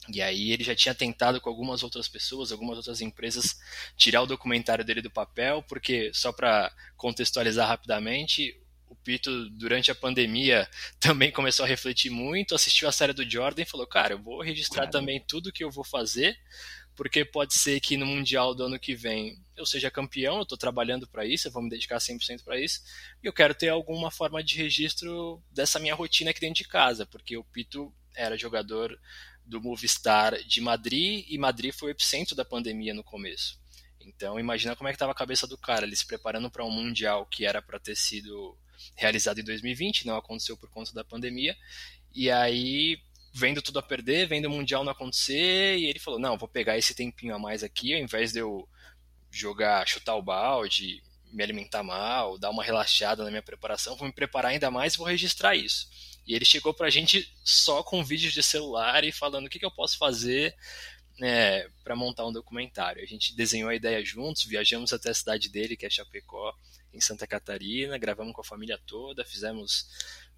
E 0.09 0.21
aí 0.21 0.51
ele 0.51 0.63
já 0.63 0.75
tinha 0.75 0.95
tentado 0.95 1.41
com 1.41 1.49
algumas 1.49 1.83
outras 1.83 2.07
pessoas, 2.07 2.51
algumas 2.51 2.77
outras 2.77 3.01
empresas, 3.01 3.59
tirar 3.95 4.21
o 4.21 4.27
documentário 4.27 4.85
dele 4.85 5.01
do 5.01 5.11
papel, 5.11 5.63
porque, 5.67 6.11
só 6.13 6.31
para 6.31 6.71
contextualizar 6.95 7.67
rapidamente, 7.67 8.57
o 8.89 8.95
Pito, 8.95 9.49
durante 9.49 9.91
a 9.91 9.95
pandemia, 9.95 10.67
também 10.99 11.31
começou 11.31 11.65
a 11.65 11.67
refletir 11.67 12.09
muito, 12.09 12.55
assistiu 12.55 12.87
a 12.87 12.91
série 12.91 13.13
do 13.13 13.29
Jordan 13.29 13.63
e 13.63 13.65
falou, 13.65 13.85
cara, 13.85 14.13
eu 14.13 14.21
vou 14.21 14.41
registrar 14.41 14.87
também 14.87 15.19
tudo 15.27 15.51
que 15.51 15.63
eu 15.63 15.71
vou 15.71 15.83
fazer, 15.83 16.37
porque 16.95 17.23
pode 17.23 17.53
ser 17.53 17.79
que 17.79 17.95
no 17.95 18.05
Mundial 18.05 18.55
do 18.55 18.63
ano 18.63 18.79
que 18.79 18.95
vem 18.95 19.37
eu 19.55 19.65
seja 19.65 19.91
campeão, 19.91 20.37
eu 20.37 20.43
estou 20.43 20.57
trabalhando 20.57 21.07
para 21.07 21.25
isso, 21.25 21.47
eu 21.47 21.51
vou 21.51 21.61
me 21.61 21.69
dedicar 21.69 21.97
100% 21.97 22.43
para 22.43 22.59
isso, 22.59 22.81
e 23.23 23.27
eu 23.27 23.33
quero 23.33 23.53
ter 23.53 23.69
alguma 23.69 24.09
forma 24.09 24.43
de 24.43 24.57
registro 24.57 25.41
dessa 25.51 25.79
minha 25.79 25.95
rotina 25.95 26.31
aqui 26.31 26.39
dentro 26.39 26.63
de 26.63 26.67
casa, 26.67 27.05
porque 27.05 27.37
o 27.37 27.43
Pito 27.43 27.93
era 28.15 28.37
jogador 28.37 28.99
do 29.47 29.61
Movistar 29.61 30.37
de 30.43 30.61
Madrid, 30.61 31.25
e 31.27 31.37
Madrid 31.37 31.73
foi 31.73 31.89
o 31.89 31.91
epicentro 31.91 32.35
da 32.35 32.45
pandemia 32.45 32.93
no 32.93 33.03
começo. 33.03 33.59
Então 33.99 34.39
imagina 34.39 34.75
como 34.75 34.87
é 34.87 34.91
que 34.91 34.95
estava 34.95 35.11
a 35.11 35.15
cabeça 35.15 35.47
do 35.47 35.57
cara, 35.57 35.85
ele 35.85 35.95
se 35.95 36.05
preparando 36.05 36.49
para 36.49 36.65
um 36.65 36.71
mundial 36.71 37.25
que 37.25 37.45
era 37.45 37.61
para 37.61 37.79
ter 37.79 37.95
sido 37.95 38.57
realizado 38.95 39.39
em 39.39 39.43
2020, 39.43 40.05
não 40.05 40.17
aconteceu 40.17 40.55
por 40.57 40.69
conta 40.69 40.93
da 40.93 41.03
pandemia. 41.03 41.55
E 42.13 42.29
aí 42.29 42.99
vendo 43.33 43.61
tudo 43.61 43.79
a 43.79 43.83
perder, 43.83 44.27
vendo 44.27 44.45
o 44.45 44.51
mundial 44.51 44.83
não 44.83 44.91
acontecer, 44.91 45.77
e 45.77 45.85
ele 45.85 45.99
falou: 45.99 46.19
"Não, 46.19 46.37
vou 46.37 46.47
pegar 46.47 46.77
esse 46.77 46.93
tempinho 46.95 47.35
a 47.35 47.39
mais 47.39 47.63
aqui, 47.63 47.93
ao 47.93 47.99
invés 47.99 48.31
de 48.31 48.39
eu 48.39 48.67
jogar, 49.31 49.87
chutar 49.87 50.15
o 50.15 50.21
balde, 50.21 51.03
me 51.31 51.43
alimentar 51.43 51.83
mal, 51.83 52.37
dar 52.37 52.49
uma 52.49 52.63
relaxada 52.63 53.23
na 53.23 53.29
minha 53.29 53.43
preparação, 53.43 53.95
vou 53.95 54.07
me 54.07 54.13
preparar 54.13 54.51
ainda 54.51 54.71
mais 54.71 54.93
e 54.93 54.97
vou 54.97 55.07
registrar 55.07 55.55
isso. 55.55 55.87
E 56.27 56.35
ele 56.35 56.45
chegou 56.45 56.73
pra 56.73 56.89
gente 56.89 57.33
só 57.43 57.81
com 57.81 58.03
vídeos 58.03 58.33
de 58.33 58.43
celular 58.43 59.03
e 59.03 59.11
falando 59.11 59.45
o 59.45 59.49
que, 59.49 59.59
que 59.59 59.65
eu 59.65 59.71
posso 59.71 59.97
fazer 59.97 60.53
né, 61.17 61.67
para 61.83 61.95
montar 61.95 62.25
um 62.25 62.33
documentário. 62.33 63.01
A 63.01 63.05
gente 63.05 63.35
desenhou 63.35 63.69
a 63.69 63.75
ideia 63.75 64.03
juntos, 64.03 64.43
viajamos 64.43 64.91
até 64.93 65.09
a 65.09 65.13
cidade 65.13 65.49
dele, 65.49 65.77
que 65.77 65.85
é 65.85 65.89
Chapecó, 65.89 66.53
em 66.93 67.01
Santa 67.01 67.27
Catarina, 67.27 67.97
gravamos 67.97 68.33
com 68.33 68.41
a 68.41 68.45
família 68.45 68.79
toda, 68.85 69.23
fizemos 69.25 69.87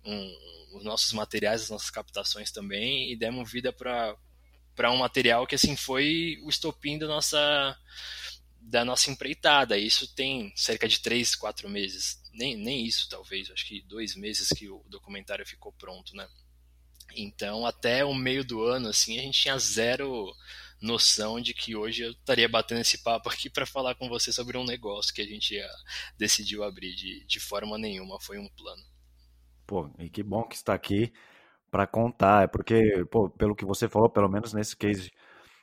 um, 0.04 0.78
os 0.78 0.84
nossos 0.84 1.12
materiais, 1.14 1.64
as 1.64 1.70
nossas 1.70 1.90
captações 1.90 2.52
também, 2.52 3.12
e 3.12 3.16
demos 3.16 3.52
vida 3.52 3.72
para 3.74 4.18
um 4.92 4.98
material 4.98 5.48
que 5.48 5.56
assim 5.56 5.76
foi 5.76 6.40
o 6.44 6.50
estopim 6.50 6.98
da 6.98 7.08
nossa 7.08 7.78
da 8.62 8.86
nossa 8.86 9.10
empreitada. 9.10 9.78
Isso 9.78 10.14
tem 10.14 10.52
cerca 10.56 10.88
de 10.88 11.00
três, 11.00 11.36
quatro 11.36 11.70
meses. 11.70 12.22
Nem, 12.34 12.56
nem 12.56 12.86
isso, 12.86 13.10
talvez. 13.10 13.50
Acho 13.52 13.66
que 13.66 13.82
dois 13.82 14.16
meses 14.16 14.50
que 14.50 14.70
o 14.70 14.84
documentário 14.88 15.46
ficou 15.46 15.72
pronto, 15.74 16.16
né? 16.16 16.28
Então, 17.16 17.66
até 17.66 18.06
o 18.06 18.14
meio 18.14 18.44
do 18.44 18.64
ano, 18.64 18.90
assim, 18.90 19.18
a 19.18 19.22
gente 19.22 19.42
tinha 19.42 19.58
zero 19.58 20.32
noção 20.82 21.42
de 21.42 21.54
que 21.54 21.76
hoje 21.76 22.04
eu 22.04 22.12
estaria 22.12 22.48
batendo 22.48 22.82
esse 22.82 23.00
papo 23.00 23.30
aqui 23.30 23.50
para 23.50 23.66
falar 23.66 23.96
com 23.96 24.08
você 24.08 24.32
sobre 24.32 24.58
um 24.58 24.64
negócio 24.64 25.14
que 25.14 25.22
a 25.22 25.26
gente 25.26 25.60
decidiu 26.18 26.64
abrir. 26.64 26.94
De, 26.96 27.26
de 27.26 27.40
forma 27.40 27.78
nenhuma, 27.78 28.20
foi 28.20 28.38
um 28.38 28.48
plano. 28.50 28.84
Pô, 29.66 29.90
e 30.00 30.10
que 30.10 30.24
bom 30.24 30.44
que 30.44 30.56
está 30.56 30.74
aqui 30.74 31.12
para 31.70 31.88
contar. 31.88 32.44
É 32.44 32.48
porque, 32.48 33.06
pô, 33.12 33.30
pelo 33.30 33.56
que 33.56 33.66
você 33.66 33.90
falou, 33.90 34.10
pelo 34.10 34.30
menos 34.30 34.54
nesse 34.54 34.76
case 34.76 35.12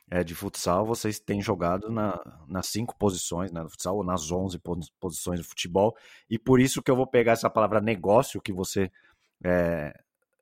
é, 0.09 0.23
de 0.23 0.33
futsal, 0.33 0.85
vocês 0.85 1.19
têm 1.19 1.41
jogado 1.41 1.89
na, 1.89 2.19
nas 2.47 2.67
cinco 2.67 2.95
posições 2.97 3.51
né, 3.51 3.61
no 3.61 3.69
futsal, 3.69 3.97
ou 3.97 4.03
nas 4.03 4.31
onze 4.31 4.59
posições 4.99 5.39
do 5.39 5.45
futebol, 5.45 5.95
e 6.29 6.39
por 6.39 6.59
isso 6.61 6.81
que 6.81 6.89
eu 6.89 6.95
vou 6.95 7.07
pegar 7.07 7.33
essa 7.33 7.49
palavra 7.49 7.81
negócio 7.81 8.41
que 8.41 8.53
você 8.53 8.89
é, 9.43 9.93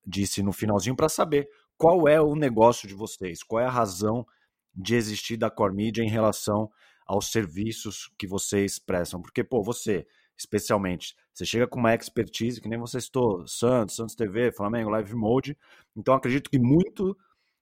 disse 0.05 0.43
no 0.43 0.53
finalzinho 0.53 0.95
para 0.95 1.09
saber 1.09 1.49
qual 1.77 2.07
é 2.07 2.21
o 2.21 2.35
negócio 2.35 2.87
de 2.87 2.93
vocês, 2.93 3.43
qual 3.43 3.61
é 3.61 3.65
a 3.65 3.71
razão 3.71 4.25
de 4.73 4.95
existir 4.95 5.37
da 5.37 5.49
Core 5.49 5.75
Media 5.75 6.03
em 6.03 6.09
relação 6.09 6.69
aos 7.05 7.31
serviços 7.31 8.11
que 8.17 8.27
vocês 8.27 8.77
prestam. 8.79 9.21
Porque, 9.21 9.43
pô, 9.43 9.63
você, 9.63 10.05
especialmente, 10.37 11.15
você 11.33 11.45
chega 11.45 11.67
com 11.67 11.79
uma 11.79 11.93
expertise, 11.93 12.61
que 12.61 12.69
nem 12.69 12.79
você 12.79 12.99
citou, 13.01 13.47
Santos, 13.47 13.95
Santos 13.95 14.15
TV, 14.15 14.51
Flamengo, 14.51 14.89
Live 14.89 15.15
Mode, 15.15 15.57
então 15.95 16.13
acredito 16.13 16.49
que 16.49 16.59
muito 16.59 17.17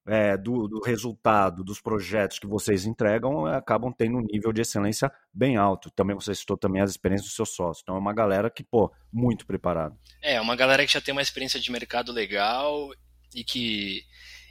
é, 0.05 0.35
do, 0.37 0.67
do, 0.67 0.81
resultado 0.81 1.63
dos 1.63 1.79
projetos 1.79 2.37
que 2.37 2.47
vocês 2.47 2.85
entregam 2.85 3.47
é, 3.47 3.55
acabam 3.55 3.93
tendo 3.95 4.17
um 4.17 4.21
nível 4.21 4.51
de 4.51 4.61
excelência 4.61 5.11
bem 5.33 5.55
alto. 5.55 5.89
Também 5.91 6.15
você 6.15 6.35
citou 6.35 6.57
também 6.57 6.81
as 6.81 6.91
experiências 6.91 7.29
do 7.29 7.35
seu 7.35 7.45
sócio. 7.45 7.81
Então 7.83 7.95
é 7.95 7.99
uma 7.99 8.13
galera 8.13 8.49
que, 8.49 8.63
pô, 8.63 8.91
muito 9.11 9.45
preparada. 9.45 9.95
É, 10.21 10.39
uma 10.41 10.55
galera 10.55 10.85
que 10.85 10.93
já 10.93 11.01
tem 11.01 11.13
uma 11.13 11.21
experiência 11.21 11.59
de 11.59 11.71
mercado 11.71 12.11
legal 12.11 12.91
e 13.33 13.43
que 13.43 14.03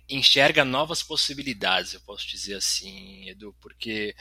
enxerga 0.08 0.64
novas 0.64 1.02
possibilidades, 1.02 1.94
eu 1.94 2.00
posso 2.00 2.26
dizer 2.26 2.54
assim, 2.54 3.28
Edu, 3.28 3.54
porque 3.60 4.14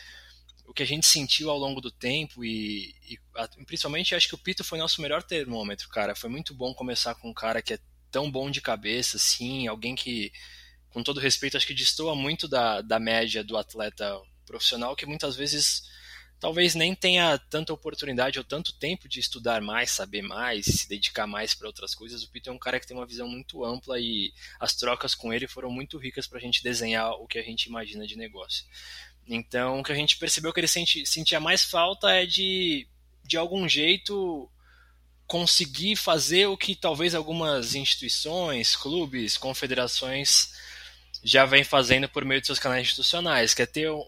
o 0.67 0.73
que 0.73 0.83
a 0.83 0.87
gente 0.87 1.05
sentiu 1.05 1.49
ao 1.49 1.57
longo 1.57 1.81
do 1.81 1.91
tempo 1.91 2.45
e, 2.45 2.95
e 3.09 3.17
principalmente 3.65 4.15
acho 4.15 4.27
que 4.27 4.35
o 4.35 4.37
Pito 4.37 4.63
foi 4.63 4.77
nosso 4.77 5.01
melhor 5.01 5.23
termômetro, 5.23 5.89
cara. 5.89 6.15
Foi 6.15 6.29
muito 6.29 6.53
bom 6.53 6.73
começar 6.73 7.15
com 7.15 7.29
um 7.29 7.33
cara 7.33 7.61
que 7.61 7.73
é 7.73 7.79
tão 8.09 8.29
bom 8.29 8.49
de 8.49 8.61
cabeça, 8.61 9.17
assim, 9.17 9.67
alguém 9.67 9.95
que 9.95 10.31
com 10.91 11.01
todo 11.01 11.19
respeito, 11.19 11.57
acho 11.57 11.67
que 11.67 11.73
destoa 11.73 12.15
muito 12.15 12.47
da, 12.47 12.81
da 12.81 12.99
média 12.99 13.43
do 13.43 13.57
atleta 13.57 14.19
profissional, 14.45 14.95
que 14.95 15.05
muitas 15.05 15.35
vezes 15.35 15.83
talvez 16.39 16.73
nem 16.75 16.93
tenha 16.95 17.37
tanta 17.37 17.71
oportunidade 17.71 18.39
ou 18.39 18.43
tanto 18.43 18.73
tempo 18.73 19.07
de 19.07 19.19
estudar 19.19 19.61
mais, 19.61 19.91
saber 19.91 20.21
mais, 20.21 20.65
se 20.65 20.89
dedicar 20.89 21.27
mais 21.27 21.53
para 21.53 21.67
outras 21.67 21.93
coisas. 21.93 22.23
O 22.23 22.29
Pito 22.29 22.49
é 22.49 22.53
um 22.53 22.57
cara 22.57 22.79
que 22.79 22.87
tem 22.87 22.97
uma 22.97 23.05
visão 23.05 23.27
muito 23.27 23.63
ampla 23.63 23.99
e 23.99 24.33
as 24.59 24.75
trocas 24.75 25.15
com 25.15 25.31
ele 25.31 25.47
foram 25.47 25.69
muito 25.69 25.97
ricas 25.97 26.27
para 26.27 26.39
a 26.39 26.41
gente 26.41 26.63
desenhar 26.63 27.11
o 27.11 27.27
que 27.27 27.37
a 27.37 27.43
gente 27.43 27.65
imagina 27.65 28.05
de 28.05 28.17
negócio. 28.17 28.65
Então, 29.27 29.79
o 29.79 29.83
que 29.83 29.91
a 29.91 29.95
gente 29.95 30.17
percebeu 30.17 30.51
que 30.51 30.59
ele 30.59 30.67
senti, 30.67 31.05
sentia 31.05 31.39
mais 31.39 31.63
falta 31.63 32.11
é 32.11 32.25
de, 32.25 32.87
de 33.23 33.37
algum 33.37 33.69
jeito, 33.69 34.51
conseguir 35.27 35.95
fazer 35.95 36.47
o 36.47 36.57
que 36.57 36.75
talvez 36.75 37.13
algumas 37.13 37.75
instituições, 37.75 38.75
clubes, 38.75 39.37
confederações 39.37 40.51
já 41.23 41.45
vem 41.45 41.63
fazendo 41.63 42.09
por 42.09 42.25
meio 42.25 42.41
de 42.41 42.47
seus 42.47 42.59
canais 42.59 42.83
institucionais, 42.83 43.53
que 43.53 43.61
é 43.61 43.65
ter 43.65 43.91
um, 43.91 44.03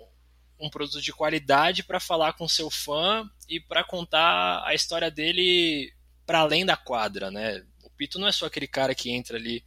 um 0.60 0.70
produto 0.70 1.02
de 1.02 1.12
qualidade 1.12 1.84
para 1.84 2.00
falar 2.00 2.34
com 2.34 2.48
seu 2.48 2.70
fã 2.70 3.30
e 3.48 3.60
para 3.60 3.84
contar 3.84 4.64
a 4.66 4.74
história 4.74 5.12
dele 5.12 5.94
para 6.26 6.40
além 6.40 6.66
da 6.66 6.78
quadra, 6.78 7.30
né? 7.30 7.64
O 7.84 7.90
Pito 7.90 8.18
não 8.18 8.28
é 8.28 8.32
só 8.32 8.46
aquele 8.46 8.68
cara 8.68 8.96
que 8.96 9.12
entra 9.12 9.38
ali 9.38 9.64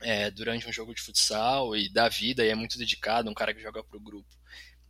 é, 0.00 0.30
durante 0.30 0.68
um 0.68 0.72
jogo 0.72 0.94
de 0.94 1.00
futsal 1.00 1.74
e 1.76 1.88
dá 1.88 2.08
vida 2.08 2.44
e 2.44 2.48
é 2.48 2.54
muito 2.54 2.78
dedicado, 2.78 3.30
um 3.30 3.34
cara 3.34 3.54
que 3.54 3.62
joga 3.62 3.82
para 3.82 3.96
o 3.96 4.00
grupo. 4.00 4.28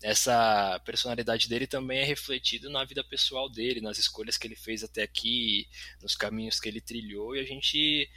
Essa 0.02 0.80
personalidade 0.84 1.48
dele 1.48 1.66
também 1.66 2.00
é 2.00 2.04
refletida 2.04 2.68
na 2.68 2.84
vida 2.84 3.04
pessoal 3.04 3.48
dele, 3.48 3.80
nas 3.80 3.98
escolhas 3.98 4.36
que 4.36 4.48
ele 4.48 4.56
fez 4.56 4.82
até 4.82 5.02
aqui, 5.02 5.68
nos 6.02 6.16
caminhos 6.16 6.58
que 6.58 6.68
ele 6.68 6.80
trilhou, 6.80 7.36
e 7.36 7.40
a 7.40 7.44
gente 7.44 8.10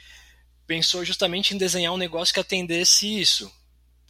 pensou 0.65 1.05
justamente 1.05 1.53
em 1.53 1.57
desenhar 1.57 1.93
um 1.93 1.97
negócio 1.97 2.33
que 2.33 2.39
atendesse 2.39 3.19
isso. 3.19 3.51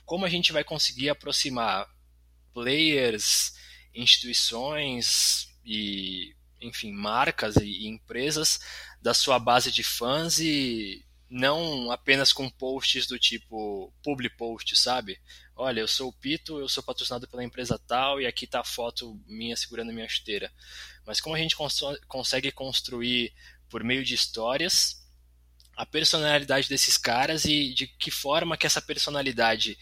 Como 0.06 0.26
a 0.26 0.30
gente 0.30 0.52
vai 0.52 0.64
conseguir 0.64 1.10
aproximar 1.10 1.88
players, 2.54 3.54
instituições 3.94 5.50
e, 5.66 6.36
enfim, 6.62 6.92
marcas 6.92 7.56
e 7.58 7.88
empresas 7.88 8.60
da 9.02 9.14
sua 9.14 9.40
base 9.40 9.72
de 9.72 9.84
fãs 9.84 10.40
e 10.40 11.04
não 11.30 11.92
apenas 11.92 12.32
com 12.32 12.50
posts 12.50 13.08
do 13.08 13.18
tipo 13.18 13.92
public 14.04 14.38
post, 14.38 14.76
sabe? 14.76 15.20
Olha, 15.56 15.80
eu 15.80 15.88
sou 15.88 16.10
o 16.10 16.14
Pito, 16.14 16.60
eu 16.60 16.70
sou 16.70 16.84
patrocinado 16.84 17.28
pela 17.28 17.44
empresa 17.44 17.80
tal 17.80 18.22
e 18.22 18.28
aqui 18.28 18.46
tá 18.46 18.60
a 18.60 18.64
foto 18.66 19.20
minha 19.26 19.58
segurando 19.58 19.92
minha 19.92 20.08
chuteira. 20.08 20.52
Mas 21.06 21.20
como 21.20 21.36
a 21.36 21.40
gente 21.40 21.56
cons 21.56 21.82
consegue 22.08 22.52
construir 22.52 23.34
por 23.70 23.84
meio 23.84 24.04
de 24.04 24.14
histórias 24.14 25.05
a 25.76 25.86
personalidade 25.86 26.70
desses 26.70 26.98
caras 26.98 27.46
e 27.46 27.74
de 27.74 27.88
que 27.88 28.10
forma 28.10 28.58
que 28.58 28.66
essa 28.66 28.82
personalidade, 28.82 29.78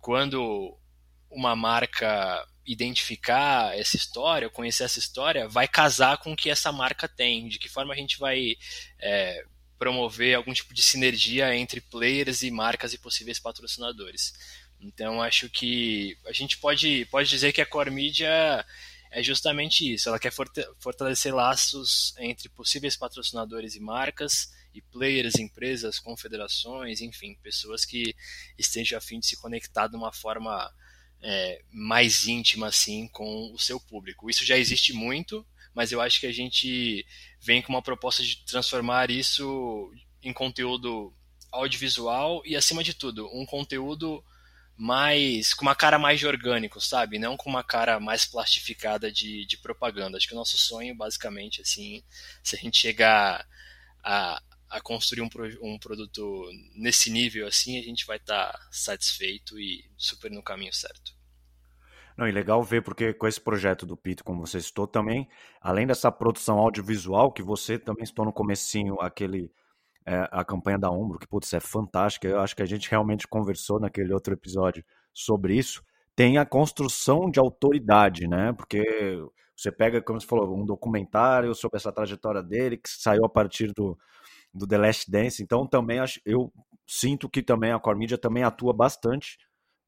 quando 0.00 0.76
uma 1.30 1.54
marca 1.54 2.46
identificar 2.66 3.76
essa 3.78 3.96
história, 3.96 4.48
conhecer 4.48 4.84
essa 4.84 4.98
história, 4.98 5.46
vai 5.48 5.68
casar 5.68 6.18
com 6.18 6.32
o 6.32 6.36
que 6.36 6.48
essa 6.48 6.72
marca 6.72 7.06
tem, 7.06 7.48
de 7.48 7.58
que 7.58 7.68
forma 7.68 7.92
a 7.92 7.96
gente 7.96 8.18
vai 8.18 8.56
é, 8.98 9.44
promover 9.78 10.34
algum 10.34 10.52
tipo 10.52 10.72
de 10.72 10.82
sinergia 10.82 11.54
entre 11.54 11.80
players 11.80 12.42
e 12.42 12.50
marcas 12.50 12.94
e 12.94 12.98
possíveis 12.98 13.38
patrocinadores. 13.38 14.32
Então 14.80 15.20
acho 15.20 15.48
que 15.50 16.16
a 16.26 16.32
gente 16.32 16.56
pode, 16.58 17.06
pode 17.10 17.28
dizer 17.28 17.52
que 17.52 17.60
a 17.60 17.66
Core 17.66 17.90
Media 17.90 18.64
é 19.14 19.22
justamente 19.22 19.94
isso, 19.94 20.08
ela 20.08 20.18
quer 20.18 20.32
fortalecer 20.80 21.32
laços 21.32 22.12
entre 22.18 22.48
possíveis 22.48 22.96
patrocinadores 22.96 23.76
e 23.76 23.80
marcas, 23.80 24.52
e 24.74 24.82
players, 24.82 25.36
empresas, 25.36 26.00
confederações, 26.00 27.00
enfim, 27.00 27.38
pessoas 27.40 27.84
que 27.84 28.12
estejam 28.58 28.98
a 28.98 29.00
fim 29.00 29.20
de 29.20 29.26
se 29.26 29.36
conectar 29.36 29.86
de 29.86 29.94
uma 29.94 30.12
forma 30.12 30.68
é, 31.22 31.62
mais 31.70 32.26
íntima 32.26 32.66
assim 32.66 33.06
com 33.06 33.52
o 33.52 33.58
seu 33.58 33.78
público. 33.78 34.28
Isso 34.28 34.44
já 34.44 34.58
existe 34.58 34.92
muito, 34.92 35.46
mas 35.72 35.92
eu 35.92 36.00
acho 36.00 36.18
que 36.18 36.26
a 36.26 36.32
gente 36.32 37.06
vem 37.40 37.62
com 37.62 37.72
uma 37.72 37.82
proposta 37.82 38.20
de 38.20 38.44
transformar 38.44 39.12
isso 39.12 39.92
em 40.24 40.32
conteúdo 40.32 41.14
audiovisual 41.52 42.42
e 42.44 42.56
acima 42.56 42.82
de 42.82 42.94
tudo 42.94 43.30
um 43.32 43.46
conteúdo 43.46 44.24
mais 44.76 45.54
com 45.54 45.64
uma 45.64 45.74
cara 45.74 45.98
mais 45.98 46.18
de 46.18 46.26
orgânico, 46.26 46.80
sabe? 46.80 47.18
Não 47.18 47.36
com 47.36 47.48
uma 47.48 47.62
cara 47.62 48.00
mais 48.00 48.24
plastificada 48.24 49.10
de, 49.10 49.46
de 49.46 49.56
propaganda. 49.58 50.16
Acho 50.16 50.26
que 50.26 50.34
o 50.34 50.36
nosso 50.36 50.58
sonho, 50.58 50.94
basicamente, 50.94 51.60
assim, 51.60 52.02
se 52.42 52.56
a 52.56 52.58
gente 52.58 52.78
chegar 52.78 53.46
a, 54.02 54.42
a 54.68 54.80
construir 54.80 55.22
um, 55.22 55.28
um 55.62 55.78
produto 55.78 56.50
nesse 56.74 57.10
nível 57.10 57.46
assim, 57.46 57.78
a 57.78 57.82
gente 57.82 58.04
vai 58.04 58.16
estar 58.16 58.52
tá 58.52 58.68
satisfeito 58.70 59.58
e 59.58 59.84
super 59.96 60.30
no 60.30 60.42
caminho 60.42 60.72
certo. 60.72 61.14
Não, 62.16 62.28
e 62.28 62.32
legal 62.32 62.62
ver, 62.62 62.82
porque 62.82 63.12
com 63.12 63.26
esse 63.26 63.40
projeto 63.40 63.84
do 63.84 63.96
Pito, 63.96 64.22
como 64.22 64.46
você 64.46 64.60
citou 64.60 64.86
também, 64.86 65.28
além 65.60 65.86
dessa 65.86 66.12
produção 66.12 66.58
audiovisual, 66.58 67.32
que 67.32 67.42
você 67.42 67.76
também 67.76 68.06
citou 68.06 68.24
no 68.24 68.32
comecinho, 68.32 69.00
aquele, 69.00 69.50
é, 70.06 70.28
a 70.30 70.44
campanha 70.44 70.78
da 70.78 70.90
Ombro, 70.90 71.18
que, 71.18 71.26
putz, 71.26 71.52
é 71.52 71.60
fantástica, 71.60 72.28
eu 72.28 72.40
acho 72.40 72.54
que 72.54 72.62
a 72.62 72.66
gente 72.66 72.90
realmente 72.90 73.26
conversou 73.26 73.80
naquele 73.80 74.12
outro 74.12 74.34
episódio 74.34 74.84
sobre 75.12 75.56
isso, 75.56 75.82
tem 76.14 76.38
a 76.38 76.46
construção 76.46 77.30
de 77.30 77.40
autoridade, 77.40 78.28
né? 78.28 78.52
Porque 78.52 78.84
você 79.56 79.70
pega, 79.72 80.00
como 80.02 80.20
você 80.20 80.26
falou, 80.26 80.56
um 80.56 80.64
documentário 80.64 81.54
sobre 81.54 81.76
essa 81.76 81.92
trajetória 81.92 82.42
dele 82.42 82.76
que 82.76 82.88
saiu 82.88 83.24
a 83.24 83.28
partir 83.28 83.72
do, 83.72 83.98
do 84.52 84.66
The 84.66 84.78
Last 84.78 85.10
Dance. 85.10 85.42
Então 85.42 85.66
também 85.66 85.98
acho, 85.98 86.20
eu 86.24 86.52
sinto 86.86 87.28
que 87.28 87.42
também 87.42 87.72
a 87.72 87.78
Core 87.78 87.98
Media 87.98 88.18
também 88.18 88.42
atua 88.42 88.72
bastante 88.72 89.38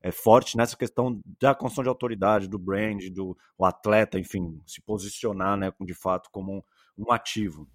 é, 0.02 0.10
forte 0.12 0.56
nessa 0.56 0.76
questão 0.76 1.20
da 1.40 1.54
construção 1.54 1.84
de 1.84 1.88
autoridade, 1.88 2.48
do 2.48 2.58
brand, 2.58 3.02
do 3.10 3.36
atleta, 3.60 4.18
enfim, 4.18 4.60
se 4.66 4.80
posicionar, 4.80 5.56
né, 5.56 5.72
de 5.80 5.94
fato 5.94 6.30
como 6.30 6.58
um, 6.58 6.62
um 7.06 7.12
ativo. 7.12 7.68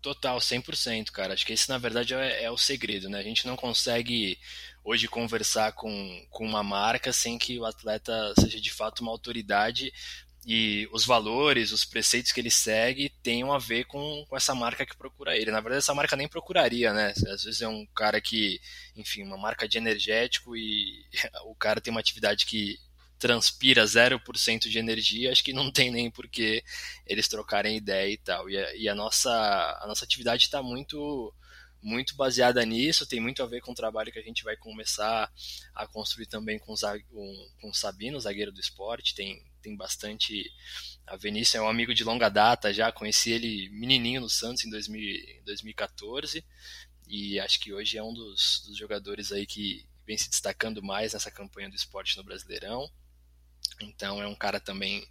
Total, 0.00 0.38
100%, 0.38 1.10
cara. 1.10 1.34
Acho 1.34 1.44
que 1.44 1.52
esse, 1.52 1.68
na 1.68 1.78
verdade, 1.78 2.14
é, 2.14 2.44
é, 2.44 2.50
o 2.50 2.56
segredo, 2.56 3.08
né? 3.08 3.18
A 3.18 3.22
gente 3.22 3.46
não 3.46 3.56
consegue 3.56 4.38
hoje 4.84 5.08
conversar 5.08 5.72
com, 5.72 6.26
com 6.30 6.46
uma 6.46 6.62
marca 6.62 7.12
sem 7.12 7.36
que 7.36 7.58
o 7.58 7.64
atleta 7.64 8.32
seja 8.38 8.60
de 8.60 8.70
fato 8.70 9.00
uma 9.00 9.10
autoridade 9.10 9.92
e 10.46 10.88
os 10.92 11.04
valores, 11.04 11.72
os 11.72 11.84
preceitos 11.84 12.32
que 12.32 12.40
ele 12.40 12.50
segue 12.50 13.10
tenham 13.22 13.52
a 13.52 13.58
ver 13.58 13.84
com, 13.84 14.24
com 14.26 14.36
essa 14.36 14.54
marca 14.54 14.86
que 14.86 14.96
procura 14.96 15.36
ele. 15.36 15.50
Na 15.50 15.60
verdade, 15.60 15.80
essa 15.80 15.94
marca 15.94 16.16
nem 16.16 16.28
procuraria, 16.28 16.92
né? 16.92 17.12
Às 17.30 17.42
vezes 17.42 17.60
é 17.60 17.68
um 17.68 17.84
cara 17.94 18.20
que, 18.20 18.60
enfim, 18.96 19.24
uma 19.24 19.36
marca 19.36 19.68
de 19.68 19.78
energético 19.78 20.56
e 20.56 21.04
o 21.44 21.54
cara 21.54 21.80
tem 21.80 21.90
uma 21.90 22.00
atividade 22.00 22.46
que 22.46 22.78
transpira 23.18 23.84
0% 23.84 24.68
de 24.68 24.78
energia, 24.78 25.32
acho 25.32 25.42
que 25.42 25.52
não 25.52 25.70
tem 25.70 25.90
nem 25.90 26.10
por 26.10 26.28
que 26.28 26.62
eles 27.06 27.28
trocarem 27.28 27.76
ideia 27.76 28.12
e 28.12 28.16
tal. 28.16 28.48
E 28.48 28.56
a, 28.56 28.74
e 28.76 28.88
a 28.88 28.94
nossa, 28.94 29.30
a 29.82 29.86
nossa 29.86 30.04
atividade 30.04 30.44
está 30.44 30.62
muito 30.62 31.34
muito 31.80 32.16
baseada 32.16 32.64
nisso, 32.64 33.06
tem 33.06 33.20
muito 33.20 33.40
a 33.40 33.46
ver 33.46 33.60
com 33.60 33.70
o 33.70 33.74
trabalho 33.74 34.10
que 34.10 34.18
a 34.18 34.22
gente 34.22 34.42
vai 34.42 34.56
começar 34.56 35.32
a 35.72 35.86
construir 35.86 36.26
também 36.26 36.58
com, 36.58 36.74
com, 36.74 37.48
com 37.60 37.70
o 37.70 37.74
Sabino, 37.74 38.18
zagueiro 38.18 38.50
do 38.50 38.60
esporte, 38.60 39.14
tem, 39.14 39.44
tem 39.62 39.76
bastante. 39.76 40.50
A 41.06 41.16
Vinícius 41.16 41.54
é 41.54 41.62
um 41.62 41.68
amigo 41.68 41.94
de 41.94 42.04
longa 42.04 42.28
data 42.28 42.74
já, 42.74 42.90
conheci 42.90 43.30
ele 43.30 43.70
menininho 43.70 44.20
no 44.20 44.28
Santos 44.28 44.64
em 44.64 44.70
2000, 44.70 45.44
2014 45.44 46.44
e 47.06 47.40
acho 47.40 47.60
que 47.60 47.72
hoje 47.72 47.96
é 47.96 48.02
um 48.02 48.12
dos, 48.12 48.62
dos 48.66 48.76
jogadores 48.76 49.32
aí 49.32 49.46
que 49.46 49.86
vem 50.06 50.18
se 50.18 50.28
destacando 50.28 50.82
mais 50.82 51.12
nessa 51.12 51.30
campanha 51.30 51.70
do 51.70 51.76
esporte 51.76 52.16
no 52.16 52.24
Brasileirão. 52.24 52.90
Então 53.80 54.22
é 54.22 54.26
um 54.26 54.34
cara 54.34 54.60
também 54.60 55.06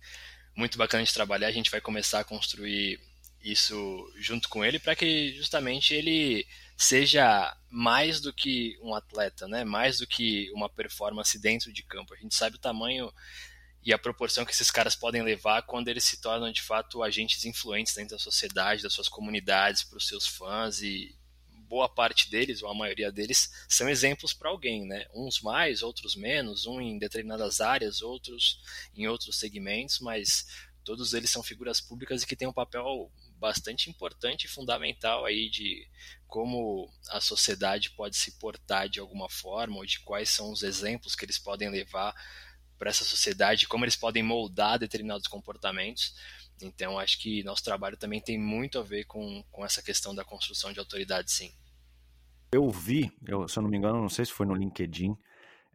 muito 0.56 0.78
bacana 0.78 1.04
de 1.04 1.14
trabalhar. 1.14 1.48
A 1.48 1.52
gente 1.52 1.72
vai 1.72 1.82
começar 1.82 2.20
a 2.20 2.24
construir 2.24 3.00
isso 3.44 4.12
junto 4.18 4.50
com 4.50 4.66
ele 4.66 4.80
para 4.80 4.96
que 4.96 5.34
justamente 5.36 5.94
ele 5.94 6.46
seja 6.76 7.56
mais 7.70 8.20
do 8.20 8.34
que 8.34 8.78
um 8.82 8.94
atleta, 8.94 9.48
né? 9.48 9.64
Mais 9.64 10.00
do 10.00 10.08
que 10.08 10.52
uma 10.52 10.70
performance 10.70 11.38
dentro 11.40 11.72
de 11.72 11.84
campo. 11.84 12.14
A 12.14 12.18
gente 12.18 12.36
sabe 12.36 12.56
o 12.56 12.60
tamanho 12.60 13.12
e 13.84 13.94
a 13.94 13.98
proporção 13.98 14.44
que 14.46 14.52
esses 14.52 14.70
caras 14.70 14.96
podem 14.96 15.22
levar 15.22 15.62
quando 15.62 15.88
eles 15.88 16.04
se 16.04 16.20
tornam 16.20 16.52
de 16.52 16.62
fato 16.62 17.02
agentes 17.02 17.46
influentes 17.46 17.94
dentro 17.94 18.18
da 18.18 18.20
sociedade, 18.20 18.84
das 18.84 18.94
suas 18.94 19.08
comunidades, 19.08 19.84
para 19.84 19.98
os 19.98 20.08
seus 20.08 20.28
fãs 20.28 20.82
e 20.82 21.16
boa 21.68 21.90
parte 21.90 22.30
deles, 22.30 22.64
ou 22.64 22.70
a 22.70 22.76
maioria 22.76 23.12
deles, 23.12 23.52
são 23.68 23.90
exemplos 23.90 24.34
para 24.34 24.50
alguém, 24.50 24.86
né? 24.86 25.06
Uns 25.14 25.42
mais, 25.42 25.84
outros 25.84 26.16
menos, 26.16 26.66
um 26.66 26.80
em 26.82 26.98
determinadas 26.98 27.62
áreas, 27.62 28.02
outros 28.02 28.62
em 28.96 29.08
outros 29.08 29.38
segmentos, 29.38 30.00
mas 30.00 30.48
todos 30.84 31.14
eles 31.14 31.30
são 31.30 31.44
figuras 31.44 31.82
públicas 31.82 32.24
e 32.24 32.28
que 32.28 32.36
têm 32.36 32.48
um 32.48 32.54
papel 32.54 33.12
bastante 33.38 33.90
importante 33.90 34.46
e 34.46 34.50
fundamental 34.50 35.26
aí 35.26 35.50
de 35.50 35.88
como 36.28 36.92
a 37.10 37.22
sociedade 37.22 37.92
pode 37.92 38.18
se 38.18 38.32
portar 38.40 38.90
de 38.90 39.00
alguma 39.00 39.30
forma, 39.30 39.78
ou 39.78 39.86
de 39.86 40.00
quais 40.00 40.30
são 40.30 40.52
os 40.52 40.64
exemplos 40.64 41.16
que 41.16 41.26
eles 41.26 41.38
podem 41.38 41.70
levar 41.70 42.16
para 42.78 42.90
essa 42.90 43.04
sociedade, 43.04 43.68
como 43.68 43.86
eles 43.86 43.96
podem 43.96 44.24
moldar 44.24 44.80
determinados 44.80 45.28
comportamentos. 45.28 46.16
Então, 46.62 46.98
acho 46.98 47.20
que 47.20 47.44
nosso 47.44 47.64
trabalho 47.64 47.98
também 47.98 48.20
tem 48.20 48.38
muito 48.40 48.80
a 48.80 48.84
ver 48.84 49.06
com, 49.06 49.44
com 49.52 49.66
essa 49.66 49.82
questão 49.82 50.14
da 50.16 50.24
construção 50.24 50.74
de 50.74 50.80
autoridade, 50.80 51.32
sim. 51.32 51.52
Eu 52.52 52.70
vi, 52.70 53.12
eu, 53.28 53.48
se 53.48 53.60
eu 53.60 53.64
não 53.64 53.70
me 53.70 53.78
engano, 53.78 54.02
não 54.02 54.10
sei 54.10 54.26
se 54.26 54.32
foi 54.32 54.46
no 54.46 54.56
LinkedIn, 54.56 55.16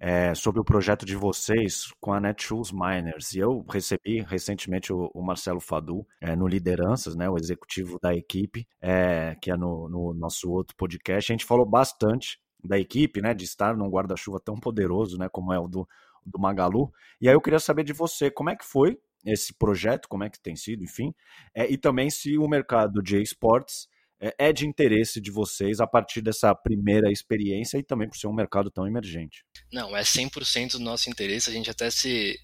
é, 0.04 0.34
sobre 0.34 0.60
o 0.60 0.64
projeto 0.64 1.06
de 1.06 1.14
vocês 1.14 1.92
com 2.00 2.12
a 2.12 2.18
Netshoes 2.18 2.72
Miners. 2.72 3.34
E 3.34 3.38
eu 3.38 3.64
recebi 3.70 4.20
recentemente 4.20 4.92
o, 4.92 5.08
o 5.14 5.22
Marcelo 5.22 5.60
Fadu 5.60 6.04
é, 6.20 6.34
no 6.34 6.48
Lideranças, 6.48 7.14
né, 7.14 7.30
o 7.30 7.36
executivo 7.36 8.00
da 8.02 8.12
equipe, 8.12 8.66
é, 8.80 9.36
que 9.40 9.48
é 9.48 9.56
no, 9.56 9.88
no, 9.88 10.12
nosso 10.12 10.50
outro 10.50 10.74
podcast. 10.76 11.30
A 11.30 11.34
gente 11.34 11.44
falou 11.44 11.64
bastante 11.64 12.40
da 12.64 12.76
equipe, 12.76 13.22
né, 13.22 13.32
de 13.32 13.44
estar 13.44 13.76
num 13.76 13.88
guarda-chuva 13.88 14.40
tão 14.40 14.56
poderoso, 14.56 15.16
né, 15.16 15.28
como 15.28 15.52
é 15.52 15.58
o 15.60 15.68
do, 15.68 15.86
do 16.26 16.40
Magalu. 16.40 16.92
E 17.20 17.28
aí 17.28 17.34
eu 17.34 17.40
queria 17.40 17.60
saber 17.60 17.84
de 17.84 17.92
você, 17.92 18.28
como 18.28 18.50
é 18.50 18.56
que 18.56 18.64
foi 18.64 18.98
esse 19.24 19.54
projeto, 19.54 20.08
como 20.08 20.24
é 20.24 20.30
que 20.30 20.40
tem 20.40 20.56
sido, 20.56 20.82
enfim, 20.82 21.14
é, 21.54 21.70
e 21.70 21.76
também 21.76 22.10
se 22.10 22.36
o 22.38 22.48
mercado 22.48 23.02
de 23.02 23.20
esportes 23.20 23.88
é, 24.20 24.34
é 24.38 24.52
de 24.52 24.66
interesse 24.66 25.20
de 25.20 25.30
vocês 25.30 25.80
a 25.80 25.86
partir 25.86 26.20
dessa 26.22 26.54
primeira 26.54 27.10
experiência 27.10 27.78
e 27.78 27.82
também 27.82 28.08
por 28.08 28.16
ser 28.16 28.28
um 28.28 28.34
mercado 28.34 28.70
tão 28.70 28.86
emergente. 28.86 29.44
Não, 29.72 29.96
é 29.96 30.02
100% 30.02 30.72
do 30.72 30.80
nosso 30.80 31.10
interesse, 31.10 31.50
a 31.50 31.52
gente 31.52 31.70
até 31.70 31.90
se, 31.90 32.38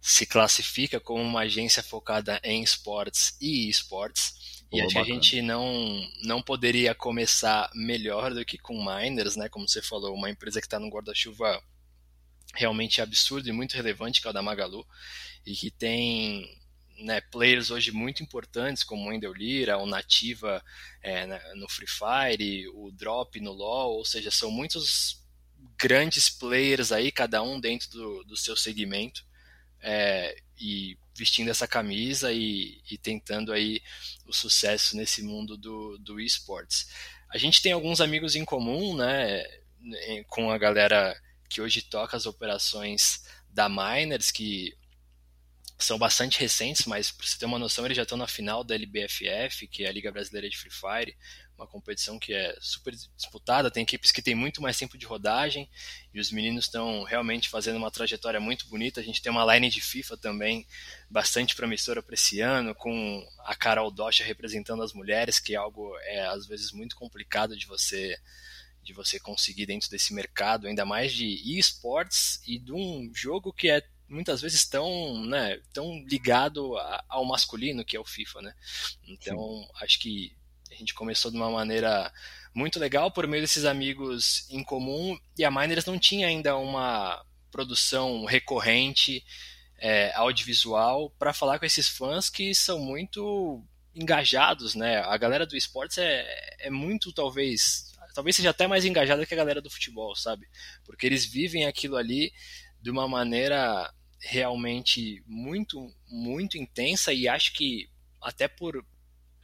se 0.00 0.26
classifica 0.26 0.98
como 0.98 1.22
uma 1.22 1.40
agência 1.40 1.82
focada 1.82 2.40
em 2.42 2.62
esportes 2.62 3.36
e 3.40 3.68
esportes, 3.68 4.62
e 4.72 4.80
acho 4.80 4.94
que 4.94 4.98
a 4.98 5.04
gente 5.04 5.42
não, 5.42 6.02
não 6.24 6.42
poderia 6.42 6.94
começar 6.94 7.70
melhor 7.74 8.32
do 8.32 8.42
que 8.42 8.56
com 8.56 8.82
Miners, 8.82 9.36
né? 9.36 9.46
Como 9.50 9.68
você 9.68 9.82
falou, 9.82 10.14
uma 10.14 10.30
empresa 10.30 10.60
que 10.60 10.66
está 10.66 10.80
no 10.80 10.88
guarda-chuva 10.88 11.62
realmente 12.54 13.00
absurdo 13.00 13.48
e 13.48 13.52
muito 13.52 13.74
relevante, 13.74 14.20
que 14.20 14.26
é 14.26 14.30
o 14.30 14.32
da 14.32 14.42
Magalu 14.42 14.86
e 15.44 15.54
que 15.54 15.70
tem 15.70 16.48
né, 16.98 17.20
players 17.20 17.70
hoje 17.70 17.90
muito 17.90 18.22
importantes 18.22 18.84
como 18.84 19.04
o 19.04 19.08
Wendell 19.08 19.32
Lira, 19.32 19.78
o 19.78 19.86
Nativa 19.86 20.62
é, 21.02 21.26
no 21.54 21.68
Free 21.68 21.88
Fire, 21.88 22.68
o 22.68 22.90
Drop 22.92 23.38
no 23.40 23.52
LoL, 23.52 23.96
ou 23.96 24.04
seja, 24.04 24.30
são 24.30 24.50
muitos 24.50 25.20
grandes 25.78 26.28
players 26.30 26.92
aí, 26.92 27.10
cada 27.10 27.42
um 27.42 27.60
dentro 27.60 27.90
do, 27.90 28.24
do 28.24 28.36
seu 28.36 28.56
segmento, 28.56 29.24
é, 29.80 30.36
e 30.58 30.96
vestindo 31.16 31.50
essa 31.50 31.66
camisa 31.66 32.32
e, 32.32 32.80
e, 32.90 32.96
tentando 32.96 33.52
aí 33.52 33.82
o 34.26 34.32
sucesso 34.32 34.96
nesse 34.96 35.22
mundo 35.22 35.56
do, 35.56 35.98
do 35.98 36.20
esportes. 36.20 36.88
A 37.28 37.36
gente 37.36 37.60
tem 37.60 37.72
alguns 37.72 38.00
amigos 38.00 38.36
em 38.36 38.44
comum, 38.44 38.96
né, 38.96 39.44
com 40.28 40.50
a 40.50 40.58
galera 40.58 41.20
que 41.52 41.60
hoje 41.60 41.82
toca 41.82 42.16
as 42.16 42.24
operações 42.24 43.24
da 43.50 43.68
Miners, 43.68 44.30
que 44.30 44.74
são 45.78 45.98
bastante 45.98 46.38
recentes, 46.38 46.86
mas 46.86 47.10
para 47.10 47.26
você 47.26 47.38
ter 47.38 47.44
uma 47.44 47.58
noção, 47.58 47.84
eles 47.84 47.96
já 47.96 48.04
estão 48.04 48.16
na 48.16 48.26
final 48.26 48.64
da 48.64 48.74
LBFF, 48.74 49.66
que 49.66 49.84
é 49.84 49.88
a 49.88 49.92
Liga 49.92 50.10
Brasileira 50.12 50.48
de 50.48 50.56
Free 50.56 50.70
Fire, 50.70 51.16
uma 51.56 51.66
competição 51.66 52.18
que 52.18 52.32
é 52.32 52.56
super 52.60 52.94
disputada, 53.16 53.70
tem 53.70 53.82
equipes 53.82 54.10
que 54.10 54.22
têm 54.22 54.34
muito 54.34 54.62
mais 54.62 54.78
tempo 54.78 54.96
de 54.96 55.04
rodagem, 55.04 55.68
e 56.14 56.20
os 56.20 56.30
meninos 56.30 56.64
estão 56.64 57.02
realmente 57.02 57.48
fazendo 57.48 57.76
uma 57.76 57.90
trajetória 57.90 58.40
muito 58.40 58.66
bonita. 58.68 59.00
A 59.00 59.04
gente 59.04 59.20
tem 59.20 59.30
uma 59.30 59.54
line 59.54 59.68
de 59.68 59.80
FIFA 59.80 60.16
também 60.16 60.66
bastante 61.10 61.54
promissora 61.54 62.02
para 62.02 62.14
esse 62.14 62.40
ano, 62.40 62.74
com 62.74 63.28
a 63.40 63.54
Carol 63.54 63.90
Docha 63.90 64.24
representando 64.24 64.82
as 64.82 64.92
mulheres, 64.92 65.38
que 65.38 65.54
é 65.54 65.56
algo 65.56 65.96
é 66.04 66.26
às 66.26 66.46
vezes 66.46 66.72
muito 66.72 66.96
complicado 66.96 67.56
de 67.56 67.66
você 67.66 68.16
de 68.82 68.92
você 68.92 69.18
conseguir 69.18 69.66
dentro 69.66 69.90
desse 69.90 70.12
mercado, 70.12 70.66
ainda 70.66 70.84
mais 70.84 71.12
de 71.12 71.58
esportes 71.58 72.40
e 72.46 72.58
de 72.58 72.72
um 72.72 73.10
jogo 73.14 73.52
que 73.52 73.70
é 73.70 73.82
muitas 74.08 74.42
vezes 74.42 74.64
tão, 74.66 75.24
né, 75.24 75.58
tão 75.72 76.04
ligado 76.06 76.76
ao 77.08 77.24
masculino 77.24 77.84
que 77.84 77.96
é 77.96 78.00
o 78.00 78.04
FIFA, 78.04 78.42
né? 78.42 78.54
Então, 79.06 79.38
Sim. 79.38 79.68
acho 79.84 79.98
que 80.00 80.36
a 80.70 80.74
gente 80.74 80.92
começou 80.94 81.30
de 81.30 81.36
uma 81.36 81.50
maneira 81.50 82.12
muito 82.54 82.78
legal 82.78 83.10
por 83.10 83.26
meio 83.26 83.42
desses 83.42 83.64
amigos 83.64 84.46
em 84.50 84.62
comum 84.62 85.18
e 85.38 85.44
a 85.44 85.50
Miners 85.50 85.86
não 85.86 85.98
tinha 85.98 86.26
ainda 86.26 86.56
uma 86.56 87.24
produção 87.50 88.24
recorrente 88.24 89.24
é, 89.78 90.12
audiovisual 90.14 91.10
para 91.18 91.32
falar 91.32 91.58
com 91.58 91.66
esses 91.66 91.88
fãs 91.88 92.28
que 92.28 92.54
são 92.54 92.78
muito 92.78 93.64
engajados, 93.94 94.74
né? 94.74 94.98
A 94.98 95.16
galera 95.16 95.46
do 95.46 95.56
esportes 95.56 95.98
é, 95.98 96.26
é 96.60 96.70
muito, 96.70 97.12
talvez, 97.12 97.91
talvez 98.14 98.36
seja 98.36 98.50
até 98.50 98.66
mais 98.66 98.84
engajada 98.84 99.26
que 99.26 99.34
a 99.34 99.36
galera 99.36 99.60
do 99.60 99.70
futebol, 99.70 100.14
sabe? 100.14 100.48
Porque 100.84 101.06
eles 101.06 101.24
vivem 101.24 101.66
aquilo 101.66 101.96
ali 101.96 102.32
de 102.80 102.90
uma 102.90 103.06
maneira 103.08 103.92
realmente 104.20 105.22
muito, 105.26 105.92
muito 106.08 106.56
intensa 106.56 107.12
e 107.12 107.26
acho 107.26 107.52
que 107.52 107.90
até 108.20 108.46
por 108.46 108.84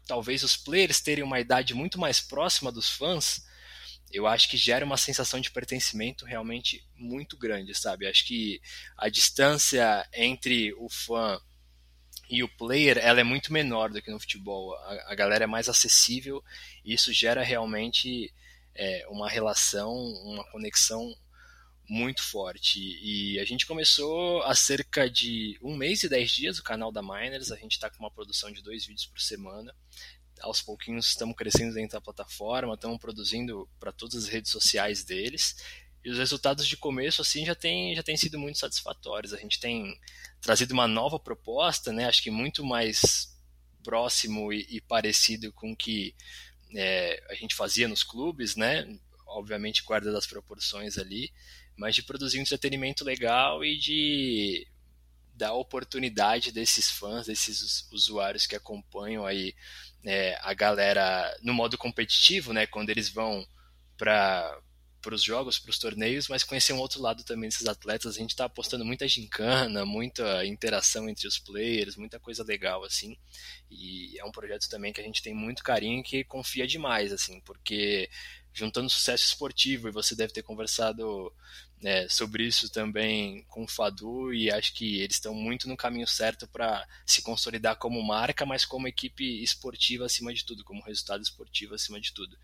talvez 0.07 0.42
os 0.42 0.57
players 0.57 1.00
terem 1.00 1.24
uma 1.24 1.40
idade 1.40 1.74
muito 1.74 1.98
mais 1.98 2.20
próxima 2.20 2.72
dos 2.72 2.88
fãs, 2.88 3.46
eu 4.11 4.26
acho 4.26 4.48
que 4.48 4.57
gera 4.57 4.85
uma 4.85 4.96
sensação 4.96 5.40
de 5.40 5.50
pertencimento 5.50 6.24
realmente 6.24 6.83
muito 6.96 7.37
grande, 7.37 7.74
sabe? 7.74 8.07
Acho 8.07 8.26
que 8.26 8.61
a 8.96 9.09
distância 9.09 10.09
entre 10.14 10.72
o 10.74 10.88
fã 10.88 11.38
e 12.31 12.42
o 12.42 12.48
player 12.48 12.98
ela 12.98 13.20
é 13.20 13.24
muito 13.24 13.52
menor 13.52 13.90
do 13.90 14.00
que 14.00 14.11
no 14.11 14.20
futebol. 14.20 14.74
A, 14.74 15.12
a 15.12 15.14
galera 15.14 15.44
é 15.44 15.46
mais 15.46 15.68
acessível 15.68 16.42
e 16.85 16.94
isso 16.94 17.12
gera 17.12 17.42
realmente 17.42 18.33
é, 18.78 19.04
uma 19.10 19.28
relação, 19.28 19.92
uma 19.92 20.44
conexão 20.52 21.12
muito 21.88 22.22
forte. 22.22 22.78
E 22.78 23.40
a 23.40 23.44
gente 23.44 23.66
começou 23.66 24.42
há 24.44 24.54
cerca 24.54 25.10
de 25.10 25.58
um 25.60 25.76
mês 25.76 26.04
e 26.04 26.08
dez 26.08 26.30
dias 26.30 26.58
o 26.58 26.62
canal 26.62 26.92
da 26.92 27.02
Miners. 27.02 27.50
A 27.50 27.56
gente 27.56 27.72
está 27.72 27.90
com 27.90 27.98
uma 27.98 28.10
produção 28.10 28.52
de 28.52 28.62
dois 28.62 28.86
vídeos 28.86 29.06
por 29.06 29.20
semana. 29.20 29.74
Aos 30.40 30.62
pouquinhos 30.62 31.08
estamos 31.08 31.34
crescendo 31.34 31.74
dentro 31.74 31.98
da 31.98 32.00
plataforma, 32.00 32.74
estamos 32.74 32.98
produzindo 32.98 33.68
para 33.80 33.90
todas 33.90 34.14
as 34.14 34.28
redes 34.28 34.52
sociais 34.52 35.02
deles. 35.02 35.56
E 36.04 36.10
os 36.10 36.18
resultados 36.18 36.68
de 36.68 36.76
começo 36.76 37.20
assim 37.20 37.44
já 37.44 37.56
têm 37.56 37.96
já 37.96 38.02
tem 38.04 38.16
sido 38.16 38.38
muito 38.38 38.58
satisfatórios. 38.58 39.34
A 39.34 39.38
gente 39.38 39.58
tem 39.58 39.98
trazido 40.40 40.72
uma 40.72 40.86
nova 40.86 41.18
proposta, 41.18 41.92
né? 41.92 42.04
Acho 42.04 42.22
que 42.22 42.30
muito 42.30 42.64
mais 42.64 43.36
próximo 43.82 44.52
e, 44.52 44.64
e 44.70 44.80
parecido 44.80 45.52
com 45.52 45.74
que 45.74 46.14
é, 46.74 47.22
a 47.28 47.35
gente 47.35 47.54
fazia 47.54 47.88
nos 47.88 48.02
clubes, 48.02 48.57
né? 48.57 48.87
Obviamente 49.26 49.83
guarda 49.85 50.12
das 50.12 50.26
proporções 50.26 50.98
ali, 50.98 51.33
mas 51.76 51.94
de 51.94 52.02
produzir 52.02 52.38
um 52.38 52.42
entretenimento 52.42 53.04
legal 53.04 53.64
e 53.64 53.78
de 53.78 54.66
dar 55.35 55.52
oportunidade 55.52 56.50
desses 56.50 56.90
fãs, 56.90 57.26
desses 57.26 57.88
usuários 57.92 58.46
que 58.46 58.57
acompanham 58.57 59.24
aí 59.24 59.54
é, 60.04 60.37
a 60.42 60.52
galera 60.52 61.37
no 61.42 61.54
modo 61.54 61.78
competitivo, 61.78 62.52
né? 62.52 62.66
Quando 62.66 62.90
eles 62.90 63.09
vão 63.09 63.46
para 63.96 64.59
para 65.00 65.14
os 65.14 65.22
jogos, 65.22 65.58
para 65.58 65.70
os 65.70 65.78
torneios, 65.78 66.28
mas 66.28 66.44
conhecer 66.44 66.72
um 66.72 66.78
outro 66.78 67.00
lado 67.00 67.24
também 67.24 67.48
desses 67.48 67.66
atletas. 67.66 68.16
A 68.16 68.18
gente 68.18 68.30
está 68.30 68.44
apostando 68.46 68.84
muita 68.84 69.06
gincana, 69.06 69.84
muita 69.84 70.44
interação 70.44 71.08
entre 71.08 71.26
os 71.26 71.38
players, 71.38 71.96
muita 71.96 72.18
coisa 72.18 72.42
legal 72.44 72.84
assim. 72.84 73.16
E 73.70 74.18
é 74.18 74.24
um 74.24 74.32
projeto 74.32 74.68
também 74.68 74.92
que 74.92 75.00
a 75.00 75.04
gente 75.04 75.22
tem 75.22 75.34
muito 75.34 75.62
carinho 75.62 76.00
e 76.00 76.02
que 76.02 76.24
confia 76.24 76.66
demais, 76.66 77.12
assim, 77.12 77.40
porque 77.40 78.11
juntando 78.52 78.90
sucesso 78.90 79.24
esportivo, 79.24 79.88
e 79.88 79.92
você 79.92 80.16
deve 80.16 80.32
ter 80.32 80.42
conversado 80.42 81.32
né, 81.80 82.08
sobre 82.08 82.44
isso 82.44 82.70
também 82.70 83.44
com 83.48 83.64
o 83.64 83.68
Fadu, 83.68 84.32
e 84.32 84.50
acho 84.50 84.74
que 84.74 85.00
eles 85.00 85.16
estão 85.16 85.32
muito 85.32 85.68
no 85.68 85.76
caminho 85.76 86.06
certo 86.06 86.48
para 86.48 86.86
se 87.06 87.22
consolidar 87.22 87.76
como 87.76 88.02
marca, 88.02 88.44
mas 88.44 88.64
como 88.64 88.88
equipe 88.88 89.42
esportiva 89.42 90.04
acima 90.06 90.34
de 90.34 90.44
tudo, 90.44 90.64
como 90.64 90.82
resultado 90.82 91.22
esportivo 91.22 91.74
acima 91.74 92.00
de 92.00 92.12
tudo. 92.12 92.36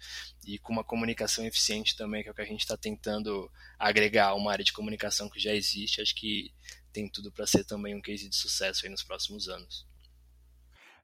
E 0.46 0.58
com 0.58 0.72
uma 0.72 0.84
comunicação 0.84 1.44
eficiente 1.44 1.96
também, 1.96 2.22
que 2.22 2.28
é 2.28 2.32
o 2.32 2.34
que 2.34 2.42
a 2.42 2.46
gente 2.46 2.60
está 2.60 2.76
tentando 2.76 3.50
agregar 3.78 4.34
uma 4.34 4.52
área 4.52 4.64
de 4.64 4.72
comunicação 4.72 5.28
que 5.28 5.40
já 5.40 5.52
existe, 5.52 6.00
acho 6.00 6.14
que 6.14 6.52
tem 6.92 7.08
tudo 7.08 7.32
para 7.32 7.46
ser 7.46 7.64
também 7.64 7.94
um 7.94 8.00
case 8.00 8.28
de 8.28 8.36
sucesso 8.36 8.84
aí 8.84 8.90
nos 8.90 9.02
próximos 9.02 9.48
anos. 9.48 9.86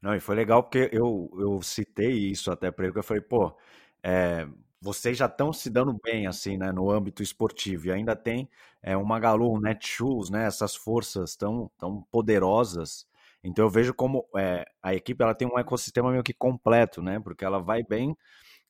Não, 0.00 0.14
e 0.14 0.20
foi 0.20 0.34
legal 0.34 0.62
porque 0.62 0.88
eu, 0.92 1.30
eu 1.38 1.60
citei 1.60 2.30
isso 2.30 2.50
até 2.50 2.70
para 2.70 2.84
ele, 2.84 2.92
que 2.92 2.98
eu 2.98 3.02
falei, 3.02 3.22
pô, 3.22 3.54
é, 4.02 4.46
vocês 4.80 5.16
já 5.18 5.26
estão 5.26 5.52
se 5.52 5.68
dando 5.68 5.98
bem 6.02 6.26
assim, 6.26 6.56
né, 6.56 6.72
no 6.72 6.90
âmbito 6.90 7.22
esportivo 7.22 7.88
e 7.88 7.92
ainda 7.92 8.16
tem 8.16 8.48
é, 8.82 8.96
uma 8.96 9.06
Magalu, 9.16 9.52
um 9.52 9.60
Netshoes, 9.60 10.30
né, 10.30 10.46
essas 10.46 10.74
forças 10.74 11.36
tão, 11.36 11.70
tão 11.78 12.02
poderosas. 12.10 13.06
Então 13.44 13.64
eu 13.64 13.70
vejo 13.70 13.92
como 13.94 14.26
é, 14.36 14.66
a 14.82 14.94
equipe 14.94 15.22
ela 15.22 15.34
tem 15.34 15.46
um 15.48 15.58
ecossistema 15.58 16.10
meio 16.10 16.22
que 16.22 16.32
completo, 16.32 17.02
né, 17.02 17.20
porque 17.20 17.44
ela 17.44 17.58
vai 17.58 17.82
bem 17.82 18.16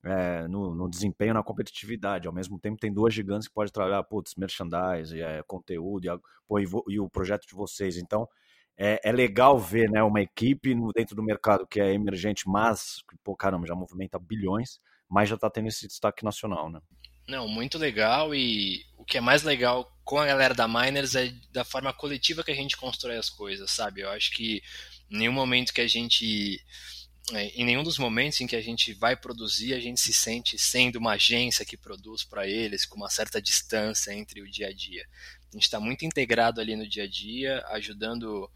é, 0.04 0.48
no, 0.48 0.74
no, 0.74 0.88
desempenho, 0.88 1.34
na 1.34 1.42
competitividade. 1.42 2.26
Ao 2.26 2.34
mesmo 2.34 2.58
tempo 2.58 2.80
tem 2.80 2.92
duas 2.92 3.14
gigantes 3.14 3.48
que 3.48 3.54
podem 3.54 3.72
trabalhar, 3.72 4.02
putz, 4.04 4.34
merchandise, 4.36 5.20
é, 5.20 5.42
conteúdo 5.46 6.06
e, 6.06 6.20
pô, 6.48 6.58
e, 6.58 6.66
e, 6.94 7.00
o 7.00 7.08
projeto 7.08 7.46
de 7.46 7.54
vocês. 7.54 7.96
Então 7.96 8.28
é, 8.76 9.00
é, 9.04 9.12
legal 9.12 9.58
ver, 9.58 9.90
né, 9.90 10.02
uma 10.02 10.22
equipe 10.22 10.74
dentro 10.94 11.14
do 11.14 11.22
mercado 11.22 11.66
que 11.66 11.80
é 11.80 11.92
emergente, 11.92 12.48
mas, 12.48 13.04
pô, 13.22 13.36
caramba, 13.36 13.66
já 13.66 13.74
movimenta 13.74 14.18
bilhões 14.18 14.80
mas 15.10 15.28
já 15.28 15.34
está 15.34 15.50
tendo 15.50 15.66
esse 15.68 15.88
destaque 15.88 16.24
nacional, 16.24 16.70
né? 16.70 16.80
Não, 17.26 17.48
muito 17.48 17.76
legal 17.76 18.34
e 18.34 18.84
o 18.96 19.04
que 19.04 19.18
é 19.18 19.20
mais 19.20 19.42
legal 19.42 19.92
com 20.04 20.18
a 20.18 20.26
galera 20.26 20.54
da 20.54 20.68
Miners 20.68 21.14
é 21.14 21.32
da 21.52 21.64
forma 21.64 21.92
coletiva 21.92 22.42
que 22.42 22.50
a 22.50 22.54
gente 22.54 22.76
constrói 22.76 23.16
as 23.16 23.28
coisas, 23.28 23.70
sabe? 23.70 24.02
Eu 24.02 24.10
acho 24.10 24.30
que 24.32 24.62
em 25.10 25.18
nenhum 25.18 25.32
momento 25.32 25.72
que 25.72 25.80
a 25.80 25.88
gente 25.88 26.60
é, 27.32 27.46
em 27.48 27.64
nenhum 27.64 27.82
dos 27.82 27.98
momentos 27.98 28.40
em 28.40 28.46
que 28.46 28.56
a 28.56 28.60
gente 28.60 28.92
vai 28.92 29.16
produzir, 29.16 29.74
a 29.74 29.80
gente 29.80 30.00
se 30.00 30.12
sente 30.12 30.58
sendo 30.58 30.96
uma 30.96 31.12
agência 31.12 31.64
que 31.64 31.76
produz 31.76 32.24
para 32.24 32.48
eles, 32.48 32.86
com 32.86 32.96
uma 32.96 33.10
certa 33.10 33.40
distância 33.40 34.12
entre 34.12 34.40
o 34.40 34.50
dia 34.50 34.68
a 34.68 34.72
dia. 34.72 35.04
A 35.50 35.56
gente 35.56 35.64
está 35.64 35.78
muito 35.78 36.04
integrado 36.04 36.60
ali 36.60 36.74
no 36.76 36.88
dia 36.88 37.04
a 37.04 37.08
dia, 37.08 37.64
ajudando 37.68 38.50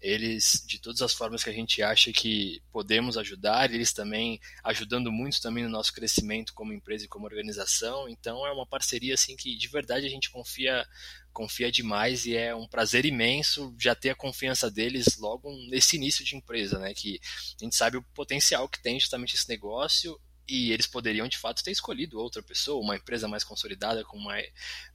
eles 0.00 0.64
de 0.66 0.78
todas 0.80 1.02
as 1.02 1.12
formas 1.12 1.44
que 1.44 1.50
a 1.50 1.52
gente 1.52 1.82
acha 1.82 2.12
que 2.12 2.62
podemos 2.72 3.16
ajudar, 3.16 3.72
eles 3.72 3.92
também 3.92 4.40
ajudando 4.64 5.12
muito 5.12 5.40
também 5.40 5.64
no 5.64 5.70
nosso 5.70 5.92
crescimento 5.92 6.54
como 6.54 6.72
empresa 6.72 7.04
e 7.04 7.08
como 7.08 7.26
organização. 7.26 8.08
Então 8.08 8.46
é 8.46 8.52
uma 8.52 8.66
parceria 8.66 9.14
assim 9.14 9.36
que 9.36 9.56
de 9.56 9.68
verdade 9.68 10.06
a 10.06 10.10
gente 10.10 10.30
confia 10.30 10.86
confia 11.32 11.70
demais 11.70 12.26
e 12.26 12.36
é 12.36 12.54
um 12.54 12.66
prazer 12.66 13.04
imenso 13.04 13.74
já 13.78 13.94
ter 13.94 14.10
a 14.10 14.16
confiança 14.16 14.70
deles 14.70 15.16
logo 15.16 15.50
nesse 15.68 15.96
início 15.96 16.24
de 16.24 16.36
empresa, 16.36 16.78
né? 16.78 16.92
Que 16.92 17.20
a 17.60 17.64
gente 17.64 17.76
sabe 17.76 17.96
o 17.96 18.02
potencial 18.14 18.68
que 18.68 18.82
tem 18.82 18.98
justamente 18.98 19.36
esse 19.36 19.48
negócio 19.48 20.20
e 20.50 20.72
eles 20.72 20.86
poderiam 20.88 21.28
de 21.28 21.38
fato 21.38 21.62
ter 21.62 21.70
escolhido 21.70 22.18
outra 22.18 22.42
pessoa, 22.42 22.82
uma 22.82 22.96
empresa 22.96 23.28
mais 23.28 23.44
consolidada, 23.44 24.02
com 24.02 24.18
mais, 24.18 24.48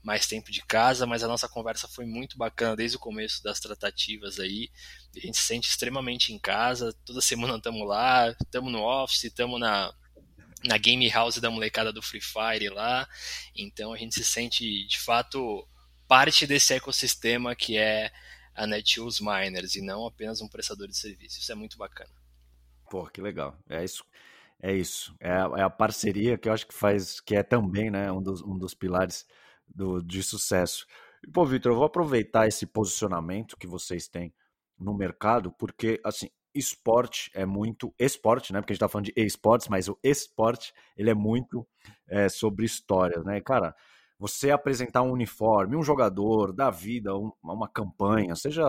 mais 0.03 0.27
tempo 0.27 0.51
de 0.51 0.61
casa, 0.61 1.05
mas 1.05 1.23
a 1.23 1.29
nossa 1.29 1.47
conversa 1.47 1.87
foi 1.87 2.05
muito 2.05 2.37
bacana 2.37 2.75
desde 2.75 2.97
o 2.97 2.99
começo 2.99 3.41
das 3.41 3.61
tratativas 3.61 4.37
aí. 4.37 4.69
A 5.15 5.19
gente 5.21 5.37
se 5.37 5.43
sente 5.43 5.69
extremamente 5.69 6.33
em 6.33 6.37
casa, 6.37 6.93
toda 7.05 7.21
semana 7.21 7.55
estamos 7.55 7.87
lá, 7.87 8.35
estamos 8.43 8.69
no 8.69 8.81
office, 8.81 9.23
estamos 9.23 9.57
na, 9.57 9.93
na 10.65 10.77
game 10.77 11.07
house 11.09 11.37
da 11.37 11.49
molecada 11.49 11.93
do 11.93 12.01
Free 12.01 12.19
Fire 12.19 12.67
lá, 12.67 13.07
então 13.55 13.93
a 13.93 13.97
gente 13.97 14.13
se 14.13 14.25
sente 14.25 14.85
de 14.85 14.99
fato 14.99 15.65
parte 16.05 16.45
desse 16.45 16.73
ecossistema 16.73 17.55
que 17.55 17.77
é 17.77 18.11
a 18.53 18.67
Netshoes 18.67 19.21
Miners 19.21 19.75
e 19.75 19.81
não 19.81 20.05
apenas 20.05 20.41
um 20.41 20.49
prestador 20.49 20.89
de 20.89 20.97
serviço. 20.97 21.39
Isso 21.39 21.51
é 21.51 21.55
muito 21.55 21.77
bacana. 21.77 22.11
Pô, 22.89 23.05
que 23.07 23.21
legal. 23.21 23.57
É 23.69 23.83
isso. 23.83 24.03
É 24.65 24.73
isso. 24.73 25.15
É 25.19 25.29
a, 25.31 25.51
é 25.57 25.61
a, 25.61 25.69
parceria 25.69 26.39
que 26.39 26.49
eu 26.49 26.53
acho 26.53 26.65
que 26.65 26.73
faz, 26.73 27.19
que 27.19 27.35
é 27.35 27.43
também 27.43 27.91
né, 27.91 28.11
um, 28.11 28.19
dos, 28.19 28.41
um 28.41 28.57
dos 28.57 28.73
pilares 28.73 29.23
do, 29.67 30.01
de 30.01 30.23
sucesso. 30.23 30.87
E, 31.23 31.29
pô, 31.29 31.45
Vitor, 31.45 31.71
eu 31.71 31.75
vou 31.75 31.85
aproveitar 31.85 32.47
esse 32.47 32.65
posicionamento 32.65 33.57
que 33.57 33.67
vocês 33.67 34.07
têm 34.07 34.33
no 34.79 34.91
mercado, 34.91 35.51
porque, 35.51 36.01
assim, 36.03 36.31
esporte 36.51 37.29
é 37.35 37.45
muito. 37.45 37.93
Esporte, 37.99 38.51
né? 38.51 38.59
Porque 38.59 38.73
a 38.73 38.73
gente 38.73 38.79
tá 38.79 38.89
falando 38.89 39.05
de 39.05 39.13
esportes, 39.15 39.67
mas 39.67 39.87
o 39.87 39.99
esporte, 40.01 40.73
ele 40.97 41.11
é 41.11 41.13
muito 41.13 41.63
é, 42.07 42.27
sobre 42.27 42.65
histórias, 42.65 43.23
né? 43.23 43.39
Cara, 43.41 43.75
você 44.17 44.49
apresentar 44.49 45.03
um 45.03 45.11
uniforme, 45.11 45.75
um 45.75 45.83
jogador, 45.83 46.51
da 46.51 46.71
vida, 46.71 47.15
um, 47.15 47.31
uma 47.43 47.69
campanha, 47.69 48.35
seja 48.35 48.63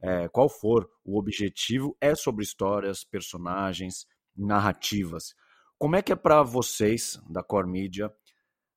é, 0.00 0.28
qual 0.28 0.48
for 0.48 0.88
o 1.04 1.18
objetivo, 1.18 1.96
é 2.00 2.14
sobre 2.14 2.44
histórias, 2.44 3.02
personagens, 3.02 4.06
narrativas. 4.36 5.34
Como 5.78 5.96
é 5.96 6.02
que 6.02 6.12
é 6.12 6.16
para 6.16 6.42
vocês, 6.42 7.20
da 7.28 7.42
Core 7.42 7.68
Media, 7.68 8.12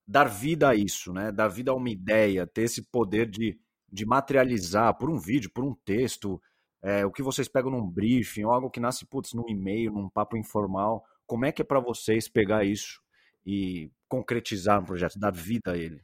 dar 0.07 0.25
vida 0.25 0.69
a 0.69 0.75
isso, 0.75 1.13
né? 1.13 1.31
Dar 1.31 1.47
vida 1.47 1.71
a 1.71 1.75
uma 1.75 1.89
ideia, 1.89 2.47
ter 2.47 2.63
esse 2.63 2.81
poder 2.83 3.29
de, 3.29 3.59
de 3.91 4.05
materializar 4.05 4.97
por 4.97 5.09
um 5.09 5.19
vídeo, 5.19 5.51
por 5.53 5.63
um 5.63 5.75
texto, 5.85 6.41
é, 6.83 7.05
o 7.05 7.11
que 7.11 7.23
vocês 7.23 7.47
pegam 7.47 7.71
num 7.71 7.89
briefing, 7.89 8.43
ou 8.43 8.51
algo 8.51 8.69
que 8.69 8.79
nasce, 8.79 9.05
putz, 9.05 9.33
num 9.33 9.49
e-mail, 9.49 9.91
num 9.91 10.09
papo 10.09 10.37
informal. 10.37 11.03
Como 11.25 11.45
é 11.45 11.51
que 11.51 11.61
é 11.61 11.65
para 11.65 11.79
vocês 11.79 12.27
pegar 12.27 12.63
isso 12.63 13.01
e 13.45 13.91
concretizar 14.07 14.79
um 14.79 14.85
projeto, 14.85 15.19
dar 15.19 15.31
vida 15.31 15.71
a 15.71 15.77
ele? 15.77 16.03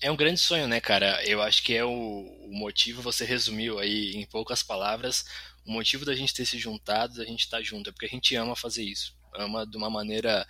É 0.00 0.10
um 0.10 0.16
grande 0.16 0.38
sonho, 0.38 0.68
né, 0.68 0.80
cara? 0.80 1.22
Eu 1.26 1.42
acho 1.42 1.62
que 1.62 1.74
é 1.74 1.84
o, 1.84 1.90
o 1.90 2.50
motivo, 2.52 3.02
você 3.02 3.24
resumiu 3.24 3.78
aí 3.78 4.12
em 4.14 4.24
poucas 4.26 4.62
palavras, 4.62 5.24
o 5.68 5.70
motivo 5.70 6.06
da 6.06 6.14
gente 6.14 6.32
ter 6.32 6.46
se 6.46 6.58
juntado, 6.58 7.18
da 7.18 7.26
gente 7.26 7.40
estar 7.40 7.60
junto, 7.60 7.90
é 7.90 7.92
porque 7.92 8.06
a 8.06 8.08
gente 8.08 8.34
ama 8.34 8.56
fazer 8.56 8.82
isso. 8.82 9.14
Ama 9.34 9.66
de 9.66 9.76
uma 9.76 9.90
maneira 9.90 10.48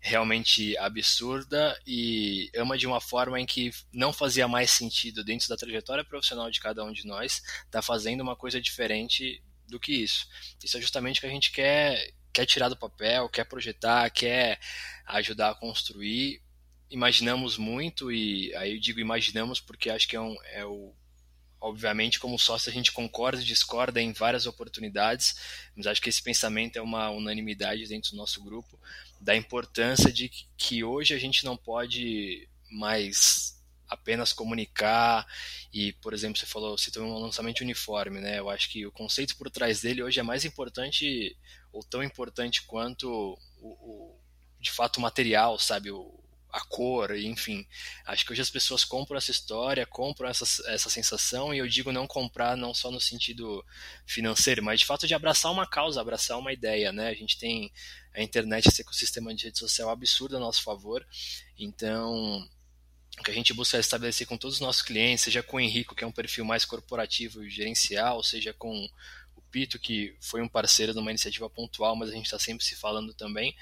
realmente 0.00 0.76
absurda 0.78 1.80
e 1.86 2.50
ama 2.56 2.76
de 2.76 2.84
uma 2.84 3.00
forma 3.00 3.40
em 3.40 3.46
que 3.46 3.70
não 3.92 4.12
fazia 4.12 4.48
mais 4.48 4.72
sentido 4.72 5.22
dentro 5.22 5.48
da 5.48 5.56
trajetória 5.56 6.04
profissional 6.04 6.50
de 6.50 6.60
cada 6.60 6.84
um 6.84 6.92
de 6.92 7.06
nós 7.06 7.40
tá 7.70 7.80
fazendo 7.80 8.22
uma 8.22 8.34
coisa 8.34 8.60
diferente 8.60 9.40
do 9.68 9.78
que 9.78 9.92
isso. 9.92 10.26
Isso 10.62 10.76
é 10.76 10.80
justamente 10.80 11.18
o 11.18 11.20
que 11.20 11.26
a 11.28 11.30
gente 11.30 11.52
quer 11.52 12.12
quer 12.32 12.44
tirar 12.44 12.68
do 12.68 12.76
papel, 12.76 13.28
quer 13.28 13.44
projetar, 13.44 14.10
quer 14.10 14.58
ajudar 15.06 15.50
a 15.50 15.54
construir. 15.54 16.42
Imaginamos 16.90 17.56
muito 17.56 18.10
e 18.10 18.52
aí 18.56 18.74
eu 18.74 18.80
digo 18.80 18.98
imaginamos 18.98 19.60
porque 19.60 19.90
acho 19.90 20.08
que 20.08 20.16
é, 20.16 20.20
um, 20.20 20.36
é 20.52 20.64
o 20.64 20.92
Obviamente, 21.60 22.20
como 22.20 22.38
sócio, 22.38 22.70
a 22.70 22.72
gente 22.72 22.92
concorda 22.92 23.40
e 23.40 23.44
discorda 23.44 24.00
em 24.00 24.12
várias 24.12 24.46
oportunidades, 24.46 25.36
mas 25.74 25.86
acho 25.86 26.02
que 26.02 26.08
esse 26.08 26.22
pensamento 26.22 26.76
é 26.76 26.82
uma 26.82 27.10
unanimidade 27.10 27.88
dentro 27.88 28.10
do 28.10 28.16
nosso 28.16 28.42
grupo, 28.44 28.78
da 29.20 29.34
importância 29.34 30.12
de 30.12 30.30
que 30.56 30.84
hoje 30.84 31.14
a 31.14 31.18
gente 31.18 31.44
não 31.44 31.56
pode 31.56 32.48
mais 32.70 33.56
apenas 33.88 34.32
comunicar 34.32 35.26
e, 35.72 35.92
por 35.94 36.12
exemplo, 36.12 36.38
você 36.38 36.46
falou, 36.46 36.76
citou 36.76 37.04
um 37.04 37.18
lançamento 37.18 37.60
uniforme, 37.60 38.20
né? 38.20 38.38
Eu 38.38 38.50
acho 38.50 38.68
que 38.68 38.86
o 38.86 38.92
conceito 38.92 39.36
por 39.36 39.50
trás 39.50 39.80
dele 39.80 40.02
hoje 40.02 40.20
é 40.20 40.22
mais 40.22 40.44
importante 40.44 41.36
ou 41.72 41.82
tão 41.82 42.02
importante 42.02 42.62
quanto 42.62 43.38
o, 43.60 43.68
o 43.68 44.20
de 44.60 44.70
fato 44.70 44.96
o 44.96 45.00
material, 45.00 45.58
sabe? 45.58 45.90
O, 45.90 46.25
a 46.56 46.60
cor, 46.64 47.14
enfim. 47.14 47.66
Acho 48.06 48.24
que 48.24 48.32
hoje 48.32 48.40
as 48.40 48.48
pessoas 48.48 48.82
compram 48.82 49.18
essa 49.18 49.30
história, 49.30 49.84
compram 49.84 50.28
essa, 50.28 50.44
essa 50.72 50.88
sensação, 50.88 51.52
e 51.52 51.58
eu 51.58 51.68
digo 51.68 51.92
não 51.92 52.06
comprar 52.06 52.56
não 52.56 52.72
só 52.72 52.90
no 52.90 52.98
sentido 52.98 53.62
financeiro, 54.06 54.64
mas 54.64 54.80
de 54.80 54.86
fato 54.86 55.06
de 55.06 55.14
abraçar 55.14 55.52
uma 55.52 55.66
causa, 55.66 56.00
abraçar 56.00 56.38
uma 56.38 56.54
ideia, 56.54 56.92
né? 56.92 57.08
A 57.08 57.14
gente 57.14 57.38
tem 57.38 57.70
a 58.14 58.22
internet, 58.22 58.68
esse 58.68 58.80
ecossistema 58.80 59.34
de 59.34 59.44
rede 59.44 59.58
social 59.58 59.90
absurdo 59.90 60.38
a 60.38 60.40
nosso 60.40 60.62
favor, 60.62 61.06
então 61.58 62.48
o 63.18 63.22
que 63.22 63.30
a 63.30 63.34
gente 63.34 63.52
busca 63.52 63.78
estabelecer 63.78 64.26
com 64.26 64.38
todos 64.38 64.56
os 64.56 64.60
nossos 64.60 64.82
clientes, 64.82 65.24
seja 65.24 65.42
com 65.42 65.58
o 65.58 65.60
Henrico, 65.60 65.94
que 65.94 66.04
é 66.04 66.06
um 66.06 66.12
perfil 66.12 66.44
mais 66.44 66.64
corporativo 66.64 67.44
e 67.44 67.50
gerencial, 67.50 68.22
seja 68.22 68.54
com 68.54 68.88
o 69.34 69.42
Pito, 69.50 69.78
que 69.78 70.16
foi 70.20 70.40
um 70.40 70.48
parceiro 70.48 70.94
de 70.94 70.98
uma 70.98 71.10
iniciativa 71.10 71.50
pontual, 71.50 71.94
mas 71.96 72.08
a 72.08 72.12
gente 72.12 72.26
está 72.26 72.38
sempre 72.38 72.64
se 72.64 72.76
falando 72.76 73.12
também, 73.12 73.54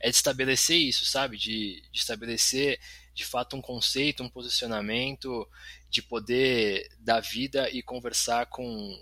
é 0.00 0.10
de 0.10 0.16
estabelecer 0.16 0.76
isso, 0.76 1.04
sabe? 1.04 1.36
De, 1.36 1.82
de 1.90 1.98
estabelecer 1.98 2.78
de 3.14 3.24
fato 3.24 3.56
um 3.56 3.60
conceito, 3.60 4.22
um 4.22 4.28
posicionamento, 4.28 5.48
de 5.90 6.00
poder 6.00 6.88
dar 7.00 7.20
vida 7.20 7.68
e 7.70 7.82
conversar 7.82 8.46
com, 8.46 8.96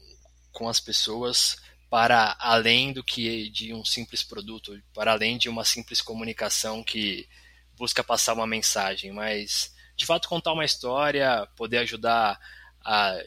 com 0.53 0.69
as 0.69 0.81
pessoas 0.81 1.57
para 1.91 2.37
além 2.41 2.93
do 2.93 3.05
que 3.05 3.51
de 3.51 3.73
um 3.73 3.85
simples 3.85 4.23
produto, 4.23 4.81
para 4.95 5.13
além 5.13 5.39
de 5.39 5.49
uma 5.49 5.65
simples 5.65 6.01
comunicação 6.01 6.83
que 6.83 7.29
busca 7.77 8.03
passar 8.03 8.33
uma 8.33 8.47
mensagem, 8.47 9.13
mas 9.13 9.75
de 9.97 10.07
fato 10.07 10.29
contar 10.29 10.53
uma 10.53 10.65
história, 10.65 11.47
poder 11.57 11.79
ajudar 11.79 12.41
a 12.85 13.19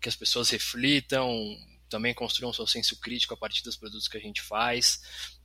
que 0.00 0.08
as 0.08 0.16
pessoas 0.16 0.48
reflitam, 0.48 1.28
também 1.88 2.14
construam 2.14 2.52
seu 2.52 2.66
senso 2.66 2.98
crítico 2.98 3.34
a 3.34 3.36
partir 3.36 3.62
dos 3.62 3.76
produtos 3.76 4.08
que 4.08 4.16
a 4.16 4.20
gente 4.20 4.40
faz. 4.40 5.02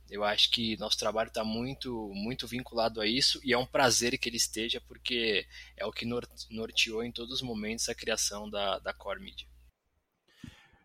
Eu 0.08 0.22
acho 0.22 0.50
que 0.50 0.76
nosso 0.78 0.96
trabalho 0.98 1.28
está 1.28 1.42
muito, 1.42 2.10
muito 2.14 2.46
vinculado 2.46 3.00
a 3.00 3.06
isso 3.06 3.40
e 3.42 3.52
é 3.52 3.58
um 3.58 3.66
prazer 3.66 4.16
que 4.18 4.28
ele 4.28 4.36
esteja, 4.36 4.80
porque 4.86 5.44
é 5.76 5.84
o 5.84 5.92
que 5.92 6.06
norteou 6.50 7.02
em 7.02 7.10
todos 7.10 7.34
os 7.34 7.42
momentos 7.42 7.88
a 7.88 7.94
criação 7.94 8.48
da, 8.48 8.78
da 8.78 8.92
Core 8.92 9.20
Media. 9.20 9.48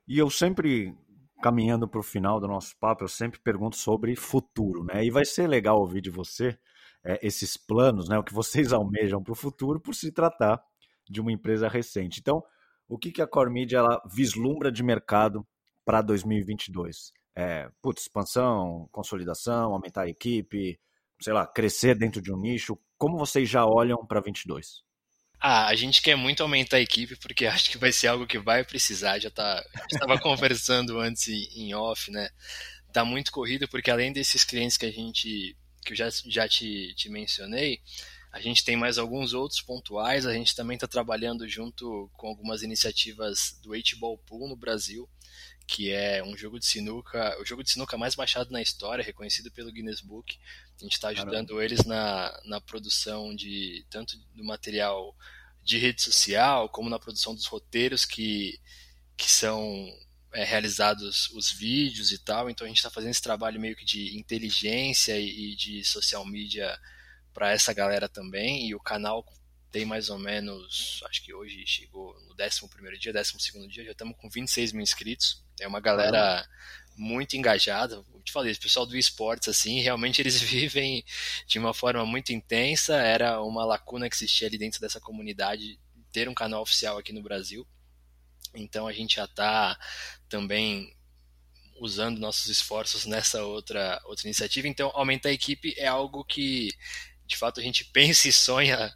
E 0.07 0.17
eu 0.17 0.29
sempre, 0.29 0.95
caminhando 1.41 1.87
para 1.87 1.99
o 1.99 2.03
final 2.03 2.39
do 2.39 2.47
nosso 2.47 2.75
papo, 2.77 3.03
eu 3.03 3.07
sempre 3.07 3.39
pergunto 3.39 3.77
sobre 3.77 4.15
futuro, 4.15 4.83
né? 4.83 5.05
E 5.05 5.11
vai 5.11 5.23
ser 5.23 5.47
legal 5.47 5.79
ouvir 5.79 6.01
de 6.01 6.09
você 6.09 6.57
é, 7.03 7.19
esses 7.25 7.55
planos, 7.55 8.09
né? 8.09 8.17
O 8.17 8.23
que 8.23 8.33
vocês 8.33 8.73
almejam 8.73 9.23
para 9.23 9.33
o 9.33 9.35
futuro, 9.35 9.79
por 9.79 9.93
se 9.93 10.11
tratar 10.11 10.61
de 11.07 11.21
uma 11.21 11.31
empresa 11.31 11.69
recente. 11.69 12.19
Então, 12.19 12.43
o 12.87 12.97
que, 12.97 13.11
que 13.11 13.21
a 13.21 13.27
Core 13.27 13.51
Media 13.51 13.77
ela 13.77 14.01
vislumbra 14.11 14.71
de 14.71 14.83
mercado 14.83 15.47
para 15.85 16.01
2022? 16.01 17.13
É, 17.35 17.69
putz, 17.81 18.03
expansão, 18.03 18.87
consolidação, 18.91 19.73
aumentar 19.73 20.03
a 20.03 20.09
equipe, 20.09 20.79
sei 21.21 21.33
lá, 21.33 21.45
crescer 21.47 21.95
dentro 21.95 22.21
de 22.21 22.31
um 22.31 22.37
nicho? 22.37 22.77
Como 22.97 23.17
vocês 23.17 23.49
já 23.49 23.65
olham 23.65 24.05
para 24.05 24.21
22? 24.21 24.83
Ah, 25.39 25.67
a 25.67 25.75
gente 25.75 26.03
quer 26.03 26.15
muito 26.15 26.43
aumentar 26.43 26.77
a 26.77 26.81
equipe 26.81 27.15
porque 27.15 27.45
acho 27.47 27.71
que 27.71 27.77
vai 27.77 27.91
ser 27.91 28.07
algo 28.07 28.27
que 28.27 28.37
vai 28.37 28.63
precisar. 28.63 29.19
Já 29.19 29.31
tá, 29.31 29.63
estava 29.91 30.17
conversando 30.21 30.99
antes 30.99 31.27
em 31.27 31.73
off, 31.73 32.11
né? 32.11 32.29
Tá 32.93 33.05
muito 33.05 33.31
corrido 33.31 33.67
porque 33.67 33.89
além 33.89 34.11
desses 34.11 34.43
clientes 34.43 34.77
que 34.77 34.85
a 34.85 34.91
gente 34.91 35.55
que 35.83 35.93
eu 35.93 35.97
já, 35.97 36.09
já 36.27 36.47
te, 36.47 36.93
te 36.93 37.09
mencionei, 37.09 37.79
a 38.31 38.39
gente 38.39 38.63
tem 38.63 38.77
mais 38.77 38.99
alguns 38.99 39.33
outros 39.33 39.61
pontuais. 39.61 40.27
A 40.27 40.33
gente 40.33 40.55
também 40.55 40.75
está 40.75 40.87
trabalhando 40.87 41.47
junto 41.47 42.09
com 42.13 42.27
algumas 42.27 42.61
iniciativas 42.61 43.59
do 43.63 43.73
H-Ball 43.73 44.17
Pool 44.19 44.47
no 44.47 44.55
Brasil 44.55 45.09
que 45.71 45.89
é 45.89 46.21
um 46.21 46.35
jogo 46.35 46.59
de 46.59 46.65
sinuca, 46.65 47.37
o 47.39 47.45
jogo 47.45 47.63
de 47.63 47.71
sinuca 47.71 47.97
mais 47.97 48.13
baixado 48.13 48.51
na 48.51 48.61
história, 48.61 49.01
reconhecido 49.01 49.49
pelo 49.49 49.71
Guinness 49.71 50.01
Book. 50.01 50.37
A 50.77 50.83
gente 50.83 50.91
está 50.91 51.07
ajudando 51.07 51.47
Caramba. 51.47 51.63
eles 51.63 51.85
na, 51.85 52.41
na 52.43 52.59
produção 52.59 53.33
de 53.33 53.85
tanto 53.89 54.17
do 54.35 54.43
material 54.43 55.15
de 55.63 55.77
rede 55.77 56.01
social, 56.01 56.67
como 56.67 56.89
na 56.89 56.99
produção 56.99 57.33
dos 57.33 57.45
roteiros 57.45 58.03
que, 58.03 58.59
que 59.15 59.31
são 59.31 59.89
é, 60.33 60.43
realizados 60.43 61.29
os 61.29 61.49
vídeos 61.49 62.11
e 62.11 62.17
tal. 62.17 62.49
Então 62.49 62.65
a 62.65 62.67
gente 62.67 62.77
está 62.79 62.89
fazendo 62.89 63.11
esse 63.11 63.21
trabalho 63.21 63.57
meio 63.57 63.75
que 63.77 63.85
de 63.85 64.17
inteligência 64.17 65.17
e, 65.17 65.53
e 65.53 65.55
de 65.55 65.85
social 65.85 66.25
media 66.25 66.77
para 67.33 67.49
essa 67.49 67.73
galera 67.73 68.09
também. 68.09 68.67
E 68.67 68.75
o 68.75 68.79
canal 68.79 69.25
tem 69.71 69.85
mais 69.85 70.09
ou 70.09 70.19
menos, 70.19 71.01
acho 71.07 71.23
que 71.23 71.33
hoje 71.33 71.63
chegou 71.65 72.13
no 72.27 72.33
11 72.33 72.99
dia, 72.99 73.13
12 73.13 73.67
dia, 73.67 73.85
já 73.85 73.91
estamos 73.91 74.17
com 74.17 74.29
26 74.29 74.73
mil 74.73 74.83
inscritos. 74.83 75.43
É 75.59 75.67
uma 75.67 75.79
galera 75.79 76.45
muito 76.95 77.35
engajada. 77.35 77.95
Eu 78.13 78.21
te 78.21 78.31
falei, 78.31 78.51
o 78.51 78.59
pessoal 78.59 78.85
do 78.85 78.97
esportes, 78.97 79.47
assim, 79.47 79.81
realmente 79.81 80.21
eles 80.21 80.39
vivem 80.41 81.03
de 81.47 81.57
uma 81.57 81.73
forma 81.73 82.05
muito 82.05 82.33
intensa. 82.33 82.95
Era 82.95 83.41
uma 83.41 83.63
lacuna 83.63 84.09
que 84.09 84.15
existia 84.15 84.47
ali 84.47 84.57
dentro 84.57 84.81
dessa 84.81 84.99
comunidade 84.99 85.79
ter 86.11 86.27
um 86.27 86.33
canal 86.33 86.61
oficial 86.61 86.97
aqui 86.97 87.13
no 87.13 87.23
Brasil. 87.23 87.65
Então 88.53 88.87
a 88.87 88.91
gente 88.91 89.15
já 89.15 89.25
está 89.25 89.79
também 90.27 90.93
usando 91.79 92.19
nossos 92.19 92.47
esforços 92.47 93.05
nessa 93.05 93.43
outra, 93.43 93.99
outra 94.05 94.27
iniciativa. 94.27 94.67
Então, 94.67 94.91
aumentar 94.93 95.29
a 95.29 95.33
equipe 95.33 95.73
é 95.77 95.87
algo 95.87 96.23
que, 96.23 96.69
de 97.25 97.35
fato, 97.35 97.59
a 97.59 97.63
gente 97.63 97.85
pensa 97.91 98.27
e 98.27 98.31
sonha 98.31 98.93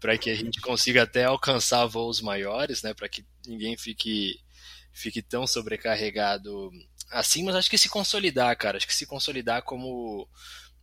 para 0.00 0.16
que 0.16 0.30
a 0.30 0.34
gente 0.34 0.60
consiga 0.60 1.02
até 1.02 1.24
alcançar 1.24 1.86
voos 1.86 2.20
maiores, 2.20 2.82
né, 2.82 2.94
para 2.94 3.08
que 3.08 3.24
ninguém 3.46 3.76
fique 3.76 4.40
fique 4.92 5.22
tão 5.22 5.46
sobrecarregado 5.46 6.72
assim, 7.10 7.44
mas 7.44 7.54
acho 7.54 7.70
que 7.70 7.78
se 7.78 7.88
consolidar, 7.88 8.56
cara, 8.56 8.76
acho 8.76 8.86
que 8.86 8.94
se 8.94 9.06
consolidar 9.06 9.62
como 9.62 10.28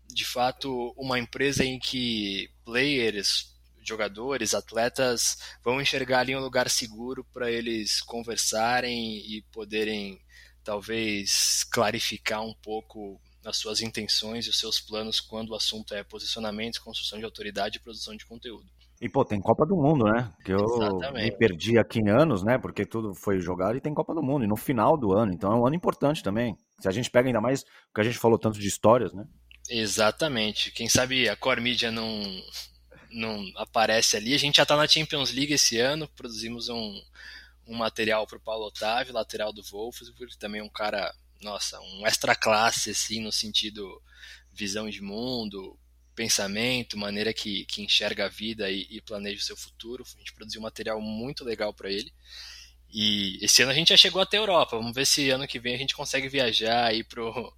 de 0.07 0.25
fato 0.25 0.93
uma 0.97 1.19
empresa 1.19 1.63
em 1.63 1.79
que 1.79 2.49
players, 2.63 3.53
jogadores, 3.83 4.53
atletas 4.53 5.37
vão 5.63 5.81
enxergar 5.81 6.19
ali 6.19 6.35
um 6.35 6.39
lugar 6.39 6.69
seguro 6.69 7.23
para 7.33 7.51
eles 7.51 8.01
conversarem 8.01 9.17
e 9.17 9.41
poderem 9.51 10.19
talvez 10.63 11.63
clarificar 11.65 12.41
um 12.41 12.53
pouco 12.53 13.21
as 13.45 13.57
suas 13.57 13.81
intenções 13.81 14.47
e 14.47 14.49
os 14.49 14.57
seus 14.57 14.79
planos 14.79 15.19
quando 15.19 15.51
o 15.51 15.55
assunto 15.55 15.93
é 15.93 16.03
posicionamento, 16.03 16.81
construção 16.81 17.19
de 17.19 17.25
autoridade 17.25 17.77
e 17.77 17.81
produção 17.81 18.15
de 18.15 18.25
conteúdo. 18.25 18.67
E, 19.01 19.09
pô, 19.09 19.25
tem 19.25 19.41
Copa 19.41 19.65
do 19.65 19.75
Mundo, 19.75 20.05
né? 20.05 20.31
Que 20.43 20.53
eu 20.53 20.63
Exatamente. 20.63 21.23
me 21.23 21.37
perdi 21.37 21.77
aqui 21.77 21.99
em 21.99 22.09
anos, 22.09 22.43
né? 22.43 22.57
Porque 22.57 22.85
tudo 22.85 23.13
foi 23.13 23.39
jogado 23.39 23.75
e 23.75 23.81
tem 23.81 23.93
Copa 23.93 24.13
do 24.13 24.23
Mundo. 24.23 24.45
E 24.45 24.47
no 24.47 24.55
final 24.55 24.97
do 24.97 25.11
ano. 25.11 25.33
Então 25.33 25.51
é 25.51 25.55
um 25.55 25.65
ano 25.65 25.75
importante 25.75 26.23
também. 26.23 26.57
Se 26.79 26.87
a 26.87 26.91
gente 26.91 27.11
pega 27.11 27.27
ainda 27.27 27.41
mais 27.41 27.61
o 27.61 27.93
que 27.93 28.01
a 28.01 28.03
gente 28.03 28.17
falou 28.17 28.39
tanto 28.39 28.59
de 28.59 28.67
histórias, 28.67 29.13
né? 29.13 29.25
Exatamente. 29.69 30.71
Quem 30.71 30.87
sabe 30.87 31.27
a 31.27 31.35
Core 31.35 31.59
Media 31.59 31.91
não, 31.91 32.23
não 33.11 33.43
aparece 33.57 34.15
ali. 34.15 34.33
A 34.33 34.39
gente 34.39 34.57
já 34.57 34.63
está 34.63 34.77
na 34.77 34.87
Champions 34.87 35.31
League 35.33 35.53
esse 35.53 35.77
ano. 35.77 36.07
Produzimos 36.15 36.69
um, 36.69 37.01
um 37.67 37.75
material 37.75 38.25
para 38.25 38.37
o 38.37 38.41
Paulo 38.41 38.65
Otávio, 38.67 39.13
lateral 39.13 39.51
do 39.51 39.61
Wolfsburg. 39.61 40.37
Também 40.37 40.61
um 40.61 40.69
cara, 40.69 41.13
nossa, 41.41 41.79
um 41.81 42.07
extra 42.07 42.33
classe, 42.33 42.91
assim, 42.91 43.21
no 43.21 43.31
sentido 43.31 44.01
visão 44.53 44.89
de 44.89 45.01
mundo, 45.01 45.77
pensamento, 46.15 46.97
maneira 46.97 47.33
que, 47.33 47.65
que 47.65 47.81
enxerga 47.81 48.25
a 48.25 48.29
vida 48.29 48.69
e, 48.71 48.87
e 48.89 49.01
planeja 49.01 49.39
o 49.39 49.43
seu 49.45 49.57
futuro. 49.57 50.03
A 50.15 50.19
gente 50.19 50.33
produziu 50.33 50.61
um 50.61 50.63
material 50.63 51.01
muito 51.01 51.43
legal 51.43 51.73
para 51.73 51.91
ele. 51.91 52.11
E 52.89 53.37
esse 53.43 53.61
ano 53.61 53.71
a 53.71 53.75
gente 53.75 53.89
já 53.89 53.97
chegou 53.97 54.21
até 54.21 54.37
a 54.37 54.39
Europa. 54.39 54.77
Vamos 54.77 54.93
ver 54.95 55.05
se 55.05 55.29
ano 55.29 55.47
que 55.47 55.59
vem 55.59 55.75
a 55.75 55.77
gente 55.77 55.95
consegue 55.95 56.29
viajar 56.29 56.85
aí 56.85 57.03
pro 57.03 57.53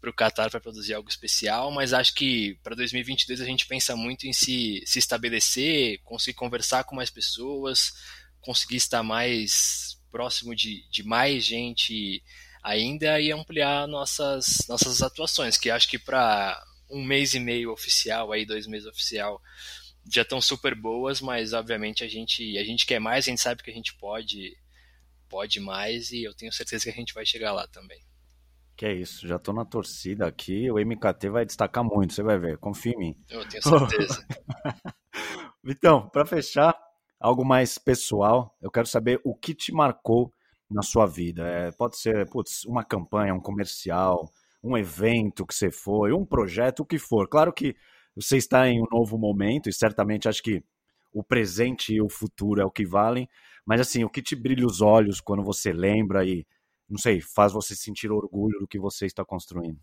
para 0.00 0.10
o 0.10 0.14
Qatar 0.14 0.50
para 0.50 0.60
produzir 0.60 0.94
algo 0.94 1.10
especial, 1.10 1.70
mas 1.70 1.92
acho 1.92 2.14
que 2.14 2.58
para 2.62 2.74
2022 2.74 3.38
a 3.38 3.44
gente 3.44 3.66
pensa 3.66 3.94
muito 3.94 4.26
em 4.26 4.32
se, 4.32 4.82
se 4.86 4.98
estabelecer, 4.98 6.00
conseguir 6.02 6.38
conversar 6.38 6.84
com 6.84 6.96
mais 6.96 7.10
pessoas, 7.10 7.92
conseguir 8.40 8.76
estar 8.76 9.02
mais 9.02 10.00
próximo 10.10 10.56
de, 10.56 10.88
de 10.90 11.02
mais 11.02 11.44
gente 11.44 12.22
ainda 12.62 13.20
e 13.20 13.30
ampliar 13.30 13.86
nossas, 13.86 14.66
nossas 14.68 15.02
atuações, 15.02 15.56
que 15.56 15.70
acho 15.70 15.88
que 15.88 15.98
para 15.98 16.62
um 16.90 17.04
mês 17.04 17.34
e 17.34 17.40
meio 17.40 17.72
oficial, 17.72 18.32
aí 18.32 18.44
dois 18.44 18.66
meses 18.66 18.86
oficial, 18.86 19.40
já 20.10 20.22
estão 20.22 20.40
super 20.40 20.74
boas, 20.74 21.20
mas 21.20 21.52
obviamente 21.52 22.02
a 22.02 22.08
gente, 22.08 22.58
a 22.58 22.64
gente 22.64 22.86
quer 22.86 22.98
mais, 22.98 23.26
a 23.26 23.30
gente 23.30 23.40
sabe 23.40 23.62
que 23.62 23.70
a 23.70 23.74
gente 23.74 23.94
pode, 23.96 24.56
pode 25.28 25.60
mais 25.60 26.10
e 26.10 26.24
eu 26.24 26.34
tenho 26.34 26.52
certeza 26.52 26.84
que 26.84 26.90
a 26.90 26.94
gente 26.94 27.14
vai 27.14 27.24
chegar 27.24 27.52
lá 27.52 27.66
também. 27.68 28.00
Que 28.76 28.86
é 28.86 28.94
isso, 28.94 29.28
já 29.28 29.36
estou 29.36 29.52
na 29.52 29.64
torcida 29.64 30.26
aqui, 30.26 30.70
o 30.70 30.78
MKT 30.78 31.28
vai 31.28 31.44
destacar 31.44 31.84
muito, 31.84 32.14
você 32.14 32.22
vai 32.22 32.38
ver, 32.38 32.58
confia 32.58 32.92
em 32.92 32.98
mim. 32.98 33.24
Eu 33.28 33.46
tenho 33.46 33.62
certeza. 33.62 34.26
então, 35.66 36.08
para 36.08 36.24
fechar, 36.24 36.74
algo 37.20 37.44
mais 37.44 37.76
pessoal, 37.76 38.56
eu 38.62 38.70
quero 38.70 38.86
saber 38.86 39.20
o 39.22 39.34
que 39.34 39.54
te 39.54 39.70
marcou 39.70 40.32
na 40.70 40.82
sua 40.82 41.04
vida. 41.04 41.46
É, 41.46 41.70
pode 41.72 41.98
ser, 41.98 42.28
putz, 42.30 42.64
uma 42.64 42.82
campanha, 42.82 43.34
um 43.34 43.40
comercial, 43.40 44.32
um 44.62 44.76
evento 44.76 45.46
que 45.46 45.54
você 45.54 45.70
foi, 45.70 46.12
um 46.12 46.24
projeto, 46.24 46.80
o 46.80 46.86
que 46.86 46.98
for. 46.98 47.28
Claro 47.28 47.52
que 47.52 47.74
você 48.14 48.36
está 48.36 48.68
em 48.68 48.80
um 48.80 48.86
novo 48.90 49.16
momento 49.18 49.68
e 49.68 49.72
certamente 49.72 50.28
acho 50.28 50.42
que 50.42 50.62
o 51.12 51.24
presente 51.24 51.94
e 51.94 52.00
o 52.00 52.08
futuro 52.08 52.60
é 52.60 52.64
o 52.64 52.70
que 52.70 52.84
valem, 52.84 53.28
mas 53.66 53.80
assim, 53.80 54.04
o 54.04 54.10
que 54.10 54.22
te 54.22 54.36
brilha 54.36 54.66
os 54.66 54.80
olhos 54.80 55.20
quando 55.20 55.42
você 55.42 55.72
lembra 55.72 56.24
e, 56.24 56.46
não 56.88 56.98
sei, 56.98 57.20
faz 57.20 57.52
você 57.52 57.74
sentir 57.74 58.10
orgulho 58.10 58.58
do 58.60 58.68
que 58.68 58.78
você 58.78 59.06
está 59.06 59.24
construindo? 59.24 59.78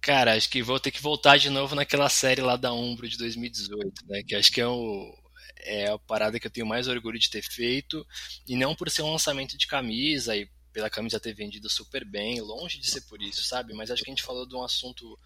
Cara, 0.00 0.34
acho 0.34 0.48
que 0.48 0.62
vou 0.62 0.80
ter 0.80 0.90
que 0.90 1.02
voltar 1.02 1.36
de 1.36 1.50
novo 1.50 1.74
naquela 1.74 2.08
série 2.08 2.40
lá 2.40 2.56
da 2.56 2.72
Umbro 2.72 3.06
de 3.06 3.18
2018, 3.18 4.06
né? 4.06 4.22
Que 4.26 4.34
acho 4.34 4.50
que 4.50 4.60
é, 4.60 4.66
o, 4.66 5.14
é 5.58 5.90
a 5.90 5.98
parada 5.98 6.40
que 6.40 6.46
eu 6.46 6.50
tenho 6.50 6.66
mais 6.66 6.88
orgulho 6.88 7.18
de 7.18 7.28
ter 7.28 7.42
feito. 7.42 8.04
E 8.48 8.56
não 8.56 8.74
por 8.74 8.88
ser 8.88 9.02
um 9.02 9.12
lançamento 9.12 9.58
de 9.58 9.66
camisa 9.66 10.34
e 10.34 10.48
pela 10.72 10.90
camisa 10.90 11.20
ter 11.20 11.34
vendido 11.34 11.68
super 11.68 12.04
bem, 12.04 12.40
longe 12.40 12.78
de 12.78 12.88
ser 12.88 13.02
por 13.02 13.20
isso, 13.20 13.42
sabe? 13.44 13.74
Mas 13.74 13.90
acho 13.90 14.02
que 14.02 14.10
a 14.10 14.14
gente 14.14 14.22
falou 14.22 14.46
de 14.46 14.54
um 14.54 14.62
assunto 14.62 15.18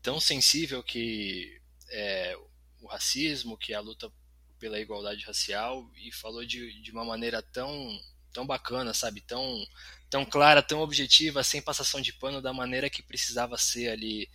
tão 0.00 0.20
sensível 0.20 0.82
que 0.82 1.60
é 1.90 2.36
o 2.80 2.86
racismo, 2.86 3.56
que 3.56 3.72
é 3.72 3.76
a 3.76 3.80
luta 3.80 4.10
pela 4.58 4.80
igualdade 4.80 5.24
racial, 5.24 5.90
e 5.96 6.12
falou 6.12 6.44
de, 6.44 6.80
de 6.80 6.90
uma 6.92 7.04
maneira 7.04 7.42
tão, 7.42 8.00
tão 8.32 8.46
bacana, 8.46 8.94
sabe? 8.94 9.20
Tão 9.20 9.66
tão 10.08 10.24
clara, 10.24 10.62
tão 10.62 10.80
objetiva, 10.80 11.42
sem 11.42 11.60
passação 11.60 12.00
de 12.00 12.12
pano 12.12 12.40
da 12.40 12.52
maneira 12.52 12.88
que 12.88 13.02
precisava 13.02 13.58
ser 13.58 13.88
ali 13.90 14.30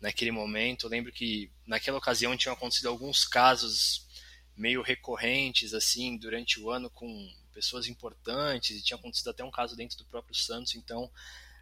naquele 0.00 0.30
momento. 0.30 0.86
Eu 0.86 0.90
lembro 0.90 1.12
que 1.12 1.50
naquela 1.66 1.98
ocasião 1.98 2.36
tinham 2.36 2.52
acontecido 2.52 2.88
alguns 2.88 3.24
casos 3.24 4.06
meio 4.56 4.82
recorrentes 4.82 5.74
assim 5.74 6.16
durante 6.16 6.60
o 6.60 6.70
ano 6.70 6.88
com 6.90 7.28
pessoas 7.54 7.86
importantes 7.86 8.76
e 8.76 8.82
tinha 8.82 8.98
acontecido 8.98 9.30
até 9.30 9.44
um 9.44 9.50
caso 9.50 9.76
dentro 9.76 9.96
do 9.96 10.04
próprio 10.04 10.34
Santos. 10.34 10.74
Então 10.74 11.10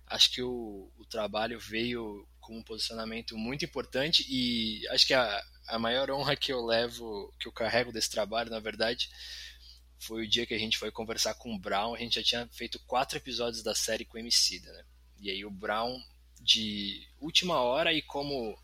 acho 0.06 0.30
que 0.32 0.42
o, 0.42 0.90
o 0.98 1.04
trabalho 1.04 1.58
veio 1.60 2.26
com 2.40 2.58
um 2.58 2.62
posicionamento 2.62 3.36
muito 3.36 3.64
importante 3.64 4.26
e 4.28 4.86
acho 4.88 5.06
que 5.06 5.14
a, 5.14 5.44
a 5.68 5.78
maior 5.78 6.10
honra 6.10 6.34
que 6.34 6.52
eu 6.52 6.64
levo, 6.64 7.32
que 7.38 7.46
eu 7.46 7.52
carrego 7.52 7.92
desse 7.92 8.10
trabalho, 8.10 8.50
na 8.50 8.58
verdade, 8.58 9.08
foi 9.98 10.24
o 10.24 10.28
dia 10.28 10.44
que 10.44 10.54
a 10.54 10.58
gente 10.58 10.78
foi 10.78 10.90
conversar 10.90 11.34
com 11.34 11.54
o 11.54 11.58
Brown. 11.58 11.94
A 11.94 11.98
gente 11.98 12.16
já 12.16 12.22
tinha 12.22 12.48
feito 12.48 12.80
quatro 12.80 13.16
episódios 13.16 13.62
da 13.62 13.74
série 13.74 14.04
com 14.04 14.16
o 14.16 14.20
Emicida, 14.20 14.72
né? 14.72 14.84
E 15.20 15.30
aí 15.30 15.44
o 15.44 15.50
Brown, 15.50 16.02
de 16.40 17.06
última 17.20 17.60
hora 17.60 17.92
e 17.92 18.02
como 18.02 18.58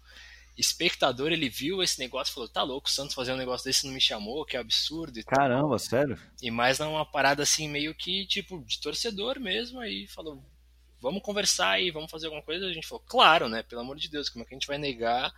espectador, 0.58 1.30
ele 1.30 1.48
viu 1.48 1.82
esse 1.82 1.98
negócio 2.00 2.32
e 2.32 2.34
falou: 2.34 2.48
tá 2.48 2.62
louco, 2.62 2.88
o 2.88 2.90
Santos 2.90 3.14
fazer 3.14 3.32
um 3.32 3.36
negócio 3.36 3.64
desse 3.64 3.86
não 3.86 3.94
me 3.94 4.00
chamou, 4.00 4.44
que 4.44 4.56
absurdo. 4.56 5.22
Caramba, 5.24 5.68
tal. 5.70 5.78
sério? 5.78 6.18
E 6.42 6.50
mais 6.50 6.80
numa 6.80 7.06
parada 7.06 7.44
assim, 7.44 7.68
meio 7.68 7.94
que 7.94 8.26
tipo 8.26 8.58
de 8.64 8.80
torcedor 8.80 9.38
mesmo. 9.38 9.80
Aí 9.80 10.06
falou: 10.08 10.42
vamos 11.00 11.22
conversar 11.22 11.70
aí, 11.70 11.90
vamos 11.90 12.10
fazer 12.10 12.26
alguma 12.26 12.42
coisa. 12.42 12.66
A 12.66 12.72
gente 12.72 12.86
falou: 12.86 13.04
claro, 13.06 13.48
né? 13.48 13.62
Pelo 13.62 13.82
amor 13.82 13.96
de 13.96 14.10
Deus, 14.10 14.28
como 14.28 14.44
é 14.44 14.46
que 14.46 14.54
a 14.54 14.58
gente 14.58 14.66
vai 14.66 14.78
negar 14.78 15.32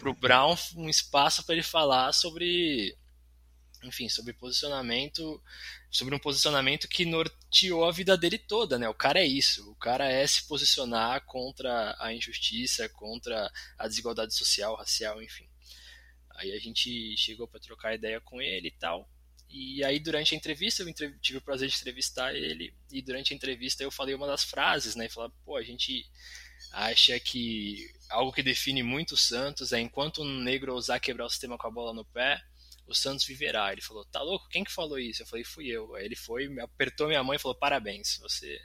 pro 0.00 0.12
Brown 0.18 0.56
um 0.76 0.88
espaço 0.88 1.44
para 1.44 1.54
ele 1.54 1.62
falar 1.62 2.12
sobre 2.12 2.96
enfim, 3.86 4.08
sobre 4.08 4.32
posicionamento, 4.32 5.42
sobre 5.94 6.12
um 6.12 6.18
posicionamento 6.18 6.88
que 6.88 7.04
norteou 7.04 7.84
a 7.84 7.92
vida 7.92 8.18
dele 8.18 8.36
toda, 8.36 8.76
né? 8.76 8.88
O 8.88 8.94
cara 8.94 9.20
é 9.20 9.26
isso, 9.26 9.70
o 9.70 9.76
cara 9.76 10.10
é 10.10 10.26
se 10.26 10.44
posicionar 10.48 11.24
contra 11.24 11.96
a 12.00 12.12
injustiça, 12.12 12.88
contra 12.88 13.48
a 13.78 13.86
desigualdade 13.86 14.34
social, 14.34 14.74
racial, 14.74 15.22
enfim. 15.22 15.48
Aí 16.34 16.50
a 16.50 16.58
gente 16.58 17.16
chegou 17.16 17.46
para 17.46 17.60
trocar 17.60 17.94
ideia 17.94 18.20
com 18.20 18.42
ele 18.42 18.68
e 18.68 18.72
tal. 18.72 19.08
E 19.48 19.84
aí 19.84 20.00
durante 20.00 20.34
a 20.34 20.36
entrevista 20.36 20.82
eu 20.82 21.20
tive 21.20 21.38
o 21.38 21.42
prazer 21.42 21.68
de 21.68 21.76
entrevistar 21.76 22.34
ele 22.34 22.74
e 22.90 23.00
durante 23.00 23.32
a 23.32 23.36
entrevista 23.36 23.84
eu 23.84 23.90
falei 23.90 24.16
uma 24.16 24.26
das 24.26 24.42
frases, 24.42 24.96
né? 24.96 25.08
Falar, 25.08 25.30
pô, 25.44 25.56
a 25.56 25.62
gente 25.62 26.04
acha 26.72 27.20
que 27.20 27.88
algo 28.10 28.32
que 28.32 28.42
define 28.42 28.82
muito 28.82 29.12
o 29.12 29.16
Santos 29.16 29.72
é 29.72 29.78
enquanto 29.78 30.22
um 30.22 30.40
negro 30.40 30.74
ousar 30.74 30.98
quebrar 30.98 31.26
o 31.26 31.30
sistema 31.30 31.56
com 31.56 31.68
a 31.68 31.70
bola 31.70 31.94
no 31.94 32.04
pé, 32.04 32.42
o 32.86 32.94
Santos 32.94 33.24
viverá. 33.24 33.72
Ele 33.72 33.80
falou, 33.80 34.04
tá 34.04 34.20
louco? 34.22 34.48
Quem 34.48 34.64
que 34.64 34.72
falou 34.72 34.98
isso? 34.98 35.22
Eu 35.22 35.26
falei, 35.26 35.44
fui 35.44 35.68
eu. 35.68 35.94
Aí 35.94 36.04
ele 36.04 36.16
foi, 36.16 36.46
apertou 36.60 37.08
minha 37.08 37.22
mão 37.22 37.34
e 37.34 37.38
falou, 37.38 37.56
parabéns, 37.56 38.18
você 38.18 38.60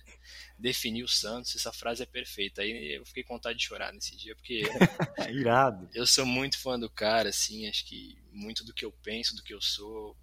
definiu 0.57 1.05
o 1.05 1.09
Santos, 1.09 1.55
essa 1.55 1.71
frase 1.71 2.03
é 2.03 2.05
perfeita. 2.05 2.61
Aí 2.61 2.97
eu 2.97 3.05
fiquei 3.05 3.23
com 3.23 3.35
vontade 3.35 3.57
de 3.57 3.65
chorar 3.65 3.93
nesse 3.93 4.15
dia, 4.15 4.35
porque 4.35 4.61
Irado. 5.31 5.89
eu 5.93 6.05
sou 6.05 6.25
muito 6.25 6.59
fã 6.59 6.77
do 6.77 6.89
cara, 6.89 7.29
assim, 7.29 7.67
acho 7.67 7.85
que 7.85 8.17
muito 8.31 8.63
do 8.63 8.73
que 8.73 8.85
eu 8.85 8.91
penso, 8.91 9.35
do 9.35 9.43
que 9.43 9.53
eu 9.53 9.61
sou, 9.61 10.17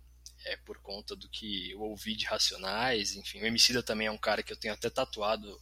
é 0.45 0.57
por 0.59 0.79
conta 0.81 1.17
do 1.17 1.29
que 1.29 1.71
eu 1.71 1.81
ouvi 1.81 2.15
de 2.15 2.27
Racionais, 2.27 3.17
enfim. 3.17 3.41
O 3.41 3.47
Emicida 3.47 3.83
também 3.83 4.07
é 4.07 4.11
um 4.11 4.19
cara 4.19 4.43
que 4.43 4.53
eu 4.53 4.57
tenho 4.57 4.75
até 4.75 4.91
tatuado 4.91 5.61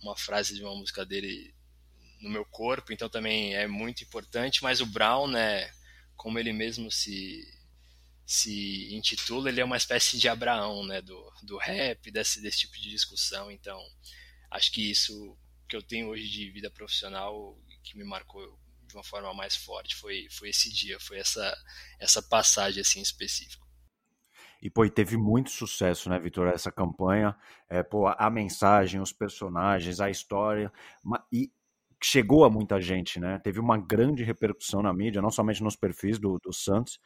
uma 0.00 0.16
frase 0.16 0.54
de 0.54 0.62
uma 0.62 0.74
música 0.74 1.04
dele 1.04 1.54
no 2.20 2.30
meu 2.30 2.44
corpo, 2.44 2.92
então 2.92 3.08
também 3.08 3.54
é 3.54 3.66
muito 3.66 4.02
importante, 4.02 4.62
mas 4.62 4.80
o 4.80 4.86
Brown, 4.86 5.26
né, 5.28 5.70
como 6.16 6.38
ele 6.38 6.52
mesmo 6.52 6.90
se 6.90 7.44
se 8.26 8.92
intitula, 8.92 9.48
ele 9.48 9.60
é 9.60 9.64
uma 9.64 9.76
espécie 9.76 10.18
de 10.18 10.28
Abraão, 10.28 10.84
né, 10.84 11.00
do, 11.00 11.32
do 11.44 11.56
rap, 11.56 12.10
desse, 12.10 12.42
desse 12.42 12.58
tipo 12.58 12.74
de 12.74 12.90
discussão. 12.90 13.50
Então, 13.52 13.80
acho 14.50 14.72
que 14.72 14.90
isso 14.90 15.38
que 15.68 15.76
eu 15.76 15.82
tenho 15.82 16.08
hoje 16.08 16.28
de 16.28 16.50
vida 16.50 16.70
profissional 16.70 17.56
que 17.84 17.96
me 17.96 18.04
marcou 18.04 18.58
de 18.86 18.94
uma 18.96 19.04
forma 19.04 19.32
mais 19.32 19.54
forte 19.56 19.96
foi, 19.96 20.26
foi 20.30 20.50
esse 20.50 20.72
dia, 20.72 20.98
foi 20.98 21.18
essa, 21.18 21.56
essa 22.00 22.20
passagem 22.20 22.80
assim 22.80 23.00
específica. 23.00 23.64
E, 24.60 24.70
pô, 24.70 24.84
e 24.84 24.90
teve 24.90 25.16
muito 25.16 25.50
sucesso, 25.50 26.08
né, 26.08 26.18
Vitor, 26.18 26.48
essa 26.48 26.72
campanha. 26.72 27.36
É, 27.68 27.82
pô, 27.82 28.08
a 28.08 28.30
mensagem, 28.30 29.00
os 29.00 29.12
personagens, 29.12 30.00
a 30.00 30.10
história. 30.10 30.72
E 31.32 31.52
chegou 32.02 32.44
a 32.44 32.50
muita 32.50 32.80
gente, 32.80 33.20
né? 33.20 33.38
Teve 33.38 33.60
uma 33.60 33.78
grande 33.78 34.24
repercussão 34.24 34.82
na 34.82 34.92
mídia, 34.92 35.22
não 35.22 35.30
somente 35.30 35.62
nos 35.62 35.76
perfis 35.76 36.18
do, 36.18 36.38
do 36.42 36.52
Santos, 36.52 36.98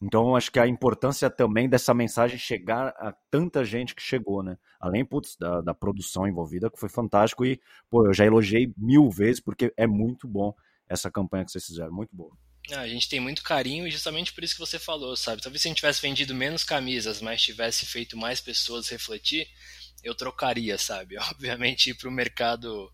então, 0.00 0.36
acho 0.36 0.52
que 0.52 0.60
a 0.60 0.66
importância 0.66 1.28
também 1.28 1.68
dessa 1.68 1.92
mensagem 1.92 2.38
chegar 2.38 2.88
a 2.98 3.12
tanta 3.30 3.64
gente 3.64 3.96
que 3.96 4.02
chegou, 4.02 4.44
né? 4.44 4.56
Além, 4.80 5.04
putz, 5.04 5.36
da, 5.36 5.60
da 5.60 5.74
produção 5.74 6.26
envolvida, 6.26 6.70
que 6.70 6.78
foi 6.78 6.88
fantástico. 6.88 7.44
E, 7.44 7.60
pô, 7.90 8.06
eu 8.06 8.14
já 8.14 8.24
elogiei 8.24 8.72
mil 8.76 9.10
vezes, 9.10 9.40
porque 9.40 9.72
é 9.76 9.88
muito 9.88 10.28
bom 10.28 10.54
essa 10.88 11.10
campanha 11.10 11.44
que 11.44 11.50
vocês 11.50 11.66
fizeram, 11.66 11.92
muito 11.92 12.14
boa. 12.14 12.32
Ah, 12.70 12.80
a 12.80 12.88
gente 12.88 13.08
tem 13.08 13.18
muito 13.18 13.42
carinho 13.42 13.86
e 13.86 13.90
justamente 13.90 14.32
por 14.32 14.44
isso 14.44 14.54
que 14.54 14.60
você 14.60 14.78
falou, 14.78 15.16
sabe? 15.16 15.42
Talvez 15.42 15.62
se 15.62 15.68
a 15.68 15.70
gente 15.70 15.78
tivesse 15.78 16.00
vendido 16.00 16.34
menos 16.34 16.62
camisas, 16.62 17.20
mas 17.20 17.42
tivesse 17.42 17.84
feito 17.84 18.16
mais 18.16 18.40
pessoas 18.40 18.88
refletir, 18.88 19.48
eu 20.04 20.14
trocaria, 20.14 20.78
sabe? 20.78 21.16
Obviamente, 21.30 21.92
para 21.92 22.08
o 22.08 22.12
mercado, 22.12 22.92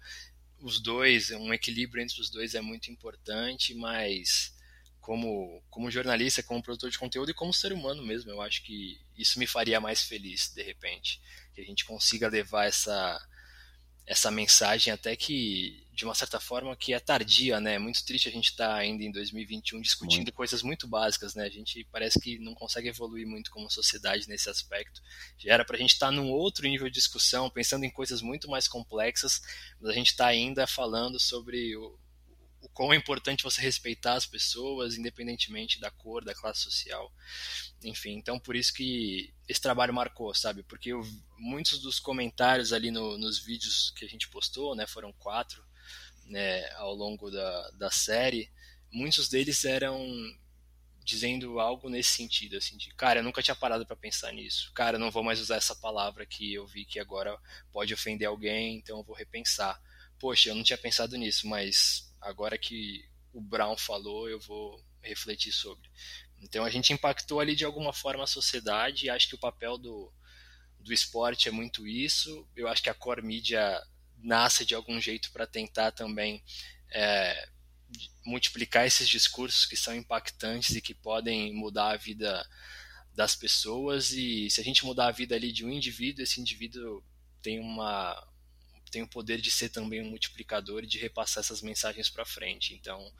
os 0.58 0.80
dois, 0.80 1.30
um 1.32 1.52
equilíbrio 1.52 2.02
entre 2.02 2.18
os 2.20 2.30
dois 2.30 2.54
é 2.54 2.60
muito 2.62 2.90
importante, 2.90 3.74
mas 3.74 4.53
como, 5.04 5.62
como 5.68 5.90
jornalista, 5.90 6.42
como 6.42 6.62
produtor 6.62 6.90
de 6.90 6.98
conteúdo 6.98 7.30
e 7.30 7.34
como 7.34 7.52
ser 7.52 7.74
humano 7.74 8.02
mesmo. 8.02 8.30
Eu 8.30 8.40
acho 8.40 8.62
que 8.62 8.98
isso 9.16 9.38
me 9.38 9.46
faria 9.46 9.78
mais 9.78 10.02
feliz, 10.02 10.50
de 10.54 10.62
repente. 10.62 11.20
Que 11.54 11.60
a 11.60 11.64
gente 11.64 11.84
consiga 11.84 12.26
levar 12.26 12.64
essa, 12.64 13.20
essa 14.06 14.30
mensagem 14.30 14.90
até 14.90 15.14
que, 15.14 15.86
de 15.92 16.06
uma 16.06 16.14
certa 16.14 16.40
forma, 16.40 16.74
que 16.74 16.94
é 16.94 16.98
tardia, 16.98 17.60
né? 17.60 17.74
É 17.74 17.78
muito 17.78 18.02
triste 18.02 18.30
a 18.30 18.32
gente 18.32 18.46
estar 18.46 18.68
tá 18.68 18.76
ainda 18.76 19.04
em 19.04 19.12
2021 19.12 19.82
discutindo 19.82 20.20
muito. 20.20 20.32
coisas 20.32 20.62
muito 20.62 20.88
básicas, 20.88 21.34
né? 21.34 21.44
A 21.44 21.50
gente 21.50 21.86
parece 21.92 22.18
que 22.18 22.38
não 22.38 22.54
consegue 22.54 22.88
evoluir 22.88 23.26
muito 23.26 23.50
como 23.50 23.70
sociedade 23.70 24.26
nesse 24.26 24.48
aspecto. 24.48 25.02
Já 25.36 25.52
era 25.52 25.66
para 25.66 25.76
a 25.76 25.78
gente 25.78 25.92
estar 25.92 26.06
tá 26.06 26.12
num 26.12 26.30
outro 26.30 26.66
nível 26.66 26.88
de 26.88 26.94
discussão, 26.94 27.50
pensando 27.50 27.84
em 27.84 27.90
coisas 27.90 28.22
muito 28.22 28.48
mais 28.48 28.66
complexas, 28.66 29.42
mas 29.78 29.90
a 29.90 29.94
gente 29.94 30.12
está 30.12 30.28
ainda 30.28 30.66
falando 30.66 31.20
sobre 31.20 31.76
o, 31.76 31.94
o 32.64 32.68
quão 32.70 32.94
é 32.94 32.96
importante 32.96 33.44
você 33.44 33.60
respeitar 33.60 34.14
as 34.14 34.24
pessoas, 34.24 34.96
independentemente 34.96 35.78
da 35.78 35.90
cor, 35.90 36.24
da 36.24 36.34
classe 36.34 36.62
social. 36.62 37.12
Enfim, 37.82 38.12
então 38.12 38.38
por 38.38 38.56
isso 38.56 38.72
que 38.72 39.34
esse 39.46 39.60
trabalho 39.60 39.92
marcou, 39.92 40.34
sabe? 40.34 40.62
Porque 40.62 40.90
eu, 40.90 41.02
muitos 41.36 41.80
dos 41.80 42.00
comentários 42.00 42.72
ali 42.72 42.90
no, 42.90 43.18
nos 43.18 43.38
vídeos 43.38 43.90
que 43.90 44.04
a 44.04 44.08
gente 44.08 44.28
postou, 44.30 44.74
né, 44.74 44.86
foram 44.86 45.12
quatro 45.12 45.62
né, 46.24 46.66
ao 46.76 46.94
longo 46.94 47.30
da, 47.30 47.70
da 47.72 47.90
série, 47.90 48.50
muitos 48.90 49.28
deles 49.28 49.62
eram 49.66 50.02
dizendo 51.04 51.60
algo 51.60 51.90
nesse 51.90 52.12
sentido, 52.12 52.56
assim, 52.56 52.78
de 52.78 52.88
cara, 52.94 53.20
eu 53.20 53.22
nunca 53.22 53.42
tinha 53.42 53.54
parado 53.54 53.84
para 53.84 53.94
pensar 53.94 54.32
nisso, 54.32 54.72
cara, 54.72 54.96
eu 54.96 55.00
não 55.00 55.10
vou 55.10 55.22
mais 55.22 55.38
usar 55.38 55.56
essa 55.56 55.76
palavra 55.76 56.24
que 56.24 56.54
eu 56.54 56.66
vi 56.66 56.86
que 56.86 56.98
agora 56.98 57.38
pode 57.70 57.92
ofender 57.92 58.26
alguém, 58.26 58.76
então 58.76 58.96
eu 58.96 59.04
vou 59.04 59.14
repensar. 59.14 59.78
Poxa, 60.18 60.48
eu 60.48 60.54
não 60.54 60.62
tinha 60.62 60.78
pensado 60.78 61.18
nisso, 61.18 61.46
mas 61.46 62.13
agora 62.24 62.58
que 62.58 63.04
o 63.32 63.40
Brown 63.40 63.76
falou, 63.76 64.28
eu 64.28 64.40
vou 64.40 64.82
refletir 65.02 65.52
sobre. 65.52 65.88
Então 66.40 66.64
a 66.64 66.70
gente 66.70 66.92
impactou 66.92 67.40
ali 67.40 67.54
de 67.54 67.64
alguma 67.64 67.92
forma 67.92 68.24
a 68.24 68.28
sociedade 68.28 69.06
e 69.06 69.10
acho 69.10 69.28
que 69.28 69.34
o 69.34 69.40
papel 69.40 69.78
do, 69.78 70.12
do 70.80 70.92
esporte 70.92 71.48
é 71.48 71.52
muito 71.52 71.86
isso. 71.86 72.46
Eu 72.56 72.68
acho 72.68 72.82
que 72.82 72.90
a 72.90 72.94
core 72.94 73.22
media 73.22 73.80
nasce 74.18 74.64
de 74.64 74.74
algum 74.74 75.00
jeito 75.00 75.30
para 75.32 75.46
tentar 75.46 75.92
também 75.92 76.42
é, 76.90 77.48
multiplicar 78.24 78.86
esses 78.86 79.08
discursos 79.08 79.66
que 79.66 79.76
são 79.76 79.94
impactantes 79.94 80.74
e 80.74 80.80
que 80.80 80.94
podem 80.94 81.52
mudar 81.52 81.90
a 81.90 81.96
vida 81.96 82.46
das 83.14 83.36
pessoas 83.36 84.10
e 84.12 84.50
se 84.50 84.60
a 84.60 84.64
gente 84.64 84.84
mudar 84.84 85.06
a 85.06 85.12
vida 85.12 85.34
ali 85.34 85.52
de 85.52 85.64
um 85.64 85.70
indivíduo, 85.70 86.22
esse 86.22 86.40
indivíduo 86.40 87.02
tem 87.40 87.60
uma 87.60 88.33
tem 88.94 89.02
o 89.02 89.08
poder 89.08 89.40
de 89.40 89.50
ser 89.50 89.70
também 89.70 90.00
um 90.00 90.08
multiplicador 90.08 90.84
e 90.84 90.86
de 90.86 90.98
repassar 90.98 91.40
essas 91.40 91.60
mensagens 91.60 92.08
para 92.08 92.24
frente. 92.24 92.74
Então, 92.74 93.12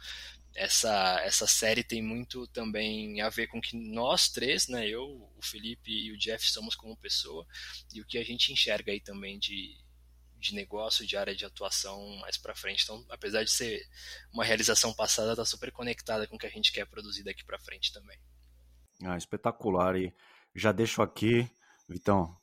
essa, 0.54 1.20
essa 1.24 1.48
série 1.48 1.82
tem 1.82 2.00
muito 2.00 2.46
também 2.46 3.20
a 3.20 3.28
ver 3.28 3.48
com 3.48 3.60
que 3.60 3.76
nós 3.76 4.28
três, 4.28 4.68
né, 4.68 4.86
eu, 4.86 5.02
o 5.36 5.42
Felipe 5.42 5.90
e 5.90 6.12
o 6.12 6.16
Jeff 6.16 6.48
somos 6.48 6.76
como 6.76 6.96
pessoa 6.96 7.44
e 7.92 8.00
o 8.00 8.06
que 8.06 8.18
a 8.18 8.24
gente 8.24 8.52
enxerga 8.52 8.92
aí 8.92 9.00
também 9.00 9.36
de, 9.36 9.76
de 10.38 10.54
negócio, 10.54 11.04
de 11.04 11.16
área 11.16 11.34
de 11.34 11.44
atuação 11.44 12.18
mais 12.18 12.38
para 12.38 12.54
frente. 12.54 12.84
Então, 12.84 13.04
apesar 13.08 13.42
de 13.42 13.50
ser 13.50 13.84
uma 14.32 14.44
realização 14.44 14.94
passada, 14.94 15.32
está 15.32 15.44
super 15.44 15.72
conectada 15.72 16.24
com 16.28 16.36
o 16.36 16.38
que 16.38 16.46
a 16.46 16.50
gente 16.50 16.70
quer 16.70 16.86
produzir 16.86 17.24
daqui 17.24 17.44
para 17.44 17.58
frente 17.58 17.92
também. 17.92 18.16
Ah, 19.02 19.16
espetacular. 19.16 19.96
E 19.96 20.14
já 20.54 20.70
deixo 20.70 21.02
aqui, 21.02 21.50
Vitão, 21.88 22.38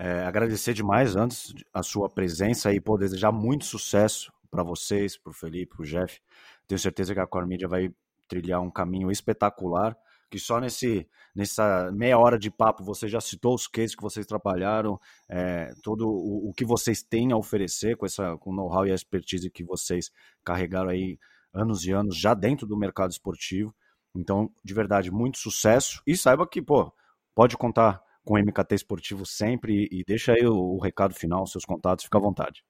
é, 0.00 0.24
agradecer 0.24 0.72
demais 0.72 1.14
antes 1.14 1.52
a 1.74 1.82
sua 1.82 2.08
presença 2.08 2.72
e 2.72 2.80
poder 2.80 3.04
desejar 3.04 3.30
muito 3.30 3.66
sucesso 3.66 4.32
para 4.50 4.62
vocês, 4.62 5.18
para 5.18 5.30
o 5.30 5.34
Felipe, 5.34 5.76
para 5.76 5.82
o 5.82 5.86
Jeff. 5.86 6.20
Tenho 6.66 6.78
certeza 6.78 7.12
que 7.12 7.20
a 7.20 7.26
Core 7.26 7.46
Media 7.46 7.68
vai 7.68 7.92
trilhar 8.26 8.62
um 8.62 8.70
caminho 8.70 9.10
espetacular 9.10 9.94
que 10.30 10.38
só 10.38 10.58
nesse, 10.60 11.06
nessa 11.34 11.90
meia 11.92 12.16
hora 12.16 12.38
de 12.38 12.50
papo 12.50 12.82
você 12.84 13.08
já 13.08 13.20
citou 13.20 13.54
os 13.54 13.66
cases 13.66 13.96
que 13.96 14.02
vocês 14.02 14.24
trabalharam, 14.24 14.98
é, 15.28 15.74
todo 15.82 16.08
o, 16.08 16.48
o, 16.48 16.52
que 16.54 16.64
vocês 16.64 17.02
têm 17.02 17.32
a 17.32 17.36
oferecer 17.36 17.96
com, 17.96 18.06
essa, 18.06 18.38
com 18.38 18.50
o 18.50 18.54
know-how 18.54 18.86
e 18.86 18.92
a 18.92 18.94
expertise 18.94 19.50
que 19.50 19.64
vocês 19.64 20.10
carregaram 20.44 20.88
aí 20.88 21.18
anos 21.52 21.84
e 21.84 21.90
anos 21.90 22.16
já 22.16 22.32
dentro 22.32 22.66
do 22.66 22.78
mercado 22.78 23.10
esportivo. 23.10 23.74
Então, 24.14 24.50
de 24.64 24.72
verdade, 24.72 25.10
muito 25.10 25.36
sucesso 25.36 26.00
e 26.06 26.16
saiba 26.16 26.46
que, 26.46 26.62
pô, 26.62 26.92
pode 27.34 27.56
contar 27.56 28.00
com 28.30 28.36
o 28.36 28.38
MKT 28.38 28.76
Esportivo 28.76 29.26
sempre 29.26 29.88
e, 29.90 30.04
deixa 30.06 30.32
aí 30.32 30.46
o, 30.46 30.54
o 30.54 30.78
recado 30.78 31.12
final, 31.12 31.44
seus 31.48 31.64
contatos, 31.64 32.04
fica 32.04 32.16
à 32.16 32.20
vontade. 32.20 32.62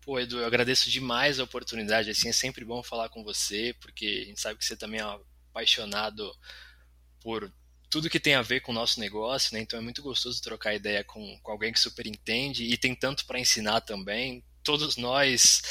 Pô, 0.00 0.20
Edu, 0.20 0.38
eu 0.38 0.46
agradeço 0.46 0.88
demais 0.88 1.40
a 1.40 1.44
oportunidade, 1.44 2.08
assim, 2.08 2.28
é 2.28 2.32
sempre 2.32 2.64
bom 2.64 2.84
falar 2.84 3.08
com 3.08 3.24
você, 3.24 3.74
porque 3.80 4.22
a 4.22 4.28
gente 4.28 4.40
sabe 4.40 4.58
que 4.60 4.64
você 4.64 4.76
também 4.76 5.00
é 5.00 5.20
apaixonado 5.50 6.32
por 7.20 7.52
tudo 7.90 8.08
que 8.08 8.20
tem 8.20 8.36
a 8.36 8.42
ver 8.42 8.60
com 8.60 8.70
o 8.70 8.74
nosso 8.74 9.00
negócio, 9.00 9.52
né? 9.54 9.60
Então 9.60 9.76
é 9.76 9.82
muito 9.82 10.02
gostoso 10.02 10.40
trocar 10.40 10.76
ideia 10.76 11.02
com, 11.02 11.36
com 11.42 11.50
alguém 11.50 11.72
que 11.72 11.80
super 11.80 12.06
entende 12.06 12.62
e 12.62 12.76
tem 12.76 12.94
tanto 12.94 13.26
para 13.26 13.40
ensinar 13.40 13.80
também. 13.80 14.44
Todos 14.62 14.96
nós 14.96 15.62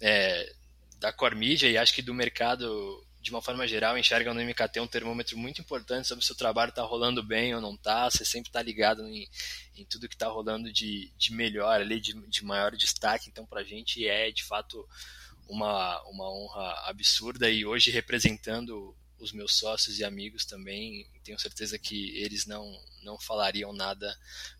é, 0.00 0.52
da 1.00 1.12
Core 1.12 1.56
e 1.66 1.76
acho 1.76 1.92
que 1.92 2.02
do 2.02 2.14
mercado 2.14 3.04
de 3.22 3.30
uma 3.30 3.40
forma 3.40 3.66
geral 3.68 3.96
enxergam 3.96 4.34
no 4.34 4.42
MKT 4.42 4.80
um 4.80 4.86
termômetro 4.86 5.38
muito 5.38 5.60
importante 5.60 6.08
sobre 6.08 6.24
se 6.24 6.32
o 6.32 6.34
trabalho 6.34 6.70
está 6.70 6.82
rolando 6.82 7.22
bem 7.22 7.54
ou 7.54 7.60
não 7.60 7.74
está. 7.74 8.10
Você 8.10 8.24
sempre 8.24 8.48
está 8.48 8.60
ligado 8.60 9.06
em, 9.06 9.28
em, 9.76 9.84
tudo 9.84 10.08
que 10.08 10.16
está 10.16 10.26
rolando 10.26 10.72
de, 10.72 11.12
de 11.16 11.32
melhor 11.32 11.80
ali, 11.80 12.00
de, 12.00 12.14
de 12.28 12.44
maior 12.44 12.72
destaque. 12.76 13.28
Então 13.30 13.46
para 13.46 13.60
a 13.60 13.64
gente 13.64 14.06
é 14.06 14.32
de 14.32 14.42
fato 14.42 14.86
uma, 15.48 16.02
uma 16.08 16.28
honra 16.28 16.88
absurda 16.88 17.48
e 17.48 17.64
hoje 17.64 17.92
representando 17.92 18.92
os 19.20 19.30
meus 19.30 19.56
sócios 19.56 20.00
e 20.00 20.04
amigos 20.04 20.44
também, 20.44 21.06
tenho 21.22 21.38
certeza 21.38 21.78
que 21.78 22.18
eles 22.18 22.44
não, 22.44 22.76
não 23.04 23.16
falariam 23.20 23.72
nada 23.72 24.18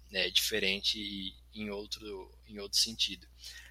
né, 0.09 0.31
diferente 0.31 1.35
em 1.53 1.69
outro, 1.69 2.31
em 2.47 2.61
outro 2.61 2.79
sentido. 2.79 3.27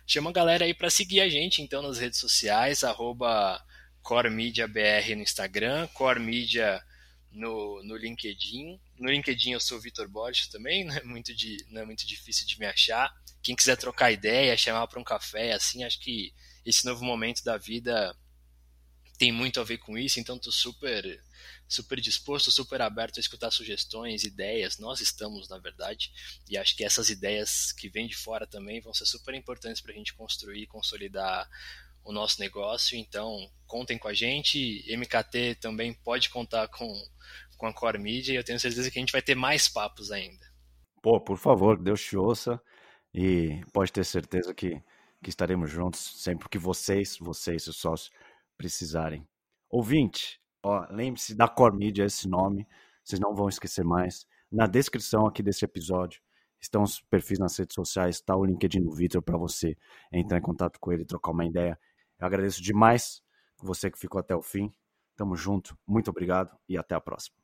Chama 0.06 0.32
a 0.32 0.34
galera 0.34 0.66
aí 0.66 0.74
para 0.74 0.90
seguir 0.90 1.22
a 1.22 1.30
gente 1.30 1.62
então 1.62 1.82
nas 1.82 1.98
redes 1.98 2.20
sociais, 2.20 2.84
arroba 2.84 3.64
CoreMediaBR 4.02 5.16
no 5.16 5.22
Instagram, 5.24 5.88
CoreMedia 5.88 6.84
no, 7.32 7.82
no 7.84 7.96
LinkedIn. 7.96 8.80
No 9.00 9.10
LinkedIn 9.10 9.52
eu 9.52 9.60
sou 9.60 9.78
o 9.78 9.82
Vitor 9.82 10.08
Borges 10.08 10.48
também, 10.48 10.84
não 10.86 10.96
é, 10.96 11.04
muito 11.04 11.34
de, 11.34 11.58
não 11.70 11.82
é 11.82 11.86
muito 11.86 12.06
difícil 12.06 12.46
de 12.46 12.60
me 12.60 12.66
achar. 12.66 13.12
Quem 13.42 13.56
quiser 13.56 13.78
trocar 13.78 14.12
ideia, 14.12 14.56
chamar 14.58 14.88
para 14.88 15.00
um 15.00 15.04
café, 15.04 15.54
assim, 15.54 15.84
acho 15.84 16.00
que 16.00 16.34
esse 16.66 16.86
novo 16.86 17.04
momento 17.04 17.44
da 17.44 17.58
vida 17.58 18.16
tem 19.18 19.32
muito 19.32 19.60
a 19.60 19.64
ver 19.64 19.78
com 19.78 19.98
isso, 19.98 20.20
então 20.20 20.36
estou 20.36 20.52
super, 20.52 21.24
super 21.68 22.02
disposto, 22.02 22.52
super 22.52 22.82
aberto 22.82 23.18
a 23.18 23.22
escutar 23.22 23.52
sugestões, 23.52 24.24
ideias. 24.24 24.80
Nós 24.80 25.00
estamos, 25.00 25.48
na 25.48 25.60
verdade, 25.60 26.12
e 26.50 26.58
acho 26.58 26.76
que 26.76 26.84
essas 26.84 27.12
ideias 27.12 27.72
que 27.72 27.88
vêm 27.88 28.08
de 28.08 28.16
fora 28.16 28.48
também 28.48 28.82
vão 28.82 28.94
ser 28.96 29.06
super 29.06 29.36
importantes 29.36 29.80
para 29.80 29.92
a 29.92 29.96
gente 29.96 30.16
construir 30.16 30.64
e 30.64 30.68
consolidar 30.68 31.48
o 32.04 32.12
nosso 32.12 32.40
negócio. 32.40 32.98
Então, 32.98 33.38
contem 33.66 33.98
com 33.98 34.08
a 34.08 34.14
gente. 34.14 34.84
MKT 34.96 35.56
também 35.62 35.94
pode 35.94 36.30
contar 36.30 36.68
com, 36.68 36.92
com 37.58 37.68
a 37.68 37.74
Core 37.74 38.00
Media 38.00 38.34
e 38.34 38.36
eu 38.36 38.44
tenho 38.44 38.60
certeza 38.60 38.90
que 38.90 39.00
a 39.00 39.02
gente 39.02 39.14
vai 39.14 39.22
ter 39.22 39.36
mais 39.36 39.68
papos 39.68 40.12
ainda. 40.12 40.46
Pô, 41.02 41.20
por 41.20 41.38
favor, 41.38 41.82
Deus 41.82 42.02
te 42.02 42.16
ouça 42.16 42.62
e 43.14 43.62
pode 43.74 43.92
ter 43.92 44.06
certeza 44.06 44.54
que, 44.54 44.82
que 45.24 45.30
estaremos 45.30 45.70
juntos 45.70 46.22
sempre 46.22 46.48
que 46.48 46.58
vocês, 46.58 47.18
vocês, 47.20 47.68
os 47.68 47.78
sócios, 47.78 48.12
precisarem. 48.58 49.28
Ouvinte, 49.70 50.40
lembre-se 50.90 51.34
da 51.34 51.48
Core 51.48 51.76
Media, 51.76 52.06
esse 52.06 52.28
nome, 52.28 52.68
vocês 53.04 53.20
não 53.20 53.34
vão 53.34 53.50
esquecer 53.50 53.84
mais. 53.84 54.26
Na 54.52 54.68
descrição 54.68 55.26
aqui 55.26 55.42
desse 55.42 55.66
episódio 55.66 56.22
estão 56.60 56.84
os 56.84 57.02
perfis 57.02 57.40
nas 57.40 57.58
redes 57.58 57.74
sociais, 57.74 58.18
está 58.18 58.36
o 58.36 58.46
LinkedIn 58.46 58.82
do 58.82 58.92
Vitor 58.92 59.22
para 59.22 59.38
você 59.38 59.76
entrar 60.12 60.38
em 60.38 60.42
contato 60.42 60.80
com 60.80 60.92
ele, 60.92 61.06
trocar 61.06 61.32
uma 61.32 61.46
ideia. 61.46 61.80
Eu 62.22 62.28
agradeço 62.28 62.62
demais 62.62 63.22
você 63.58 63.90
que 63.90 63.98
ficou 63.98 64.20
até 64.20 64.36
o 64.36 64.42
fim. 64.42 64.72
Tamo 65.16 65.36
junto, 65.36 65.76
muito 65.88 66.10
obrigado 66.10 66.56
e 66.70 66.78
até 66.78 66.94
a 66.94 67.02
próxima. 67.02 67.41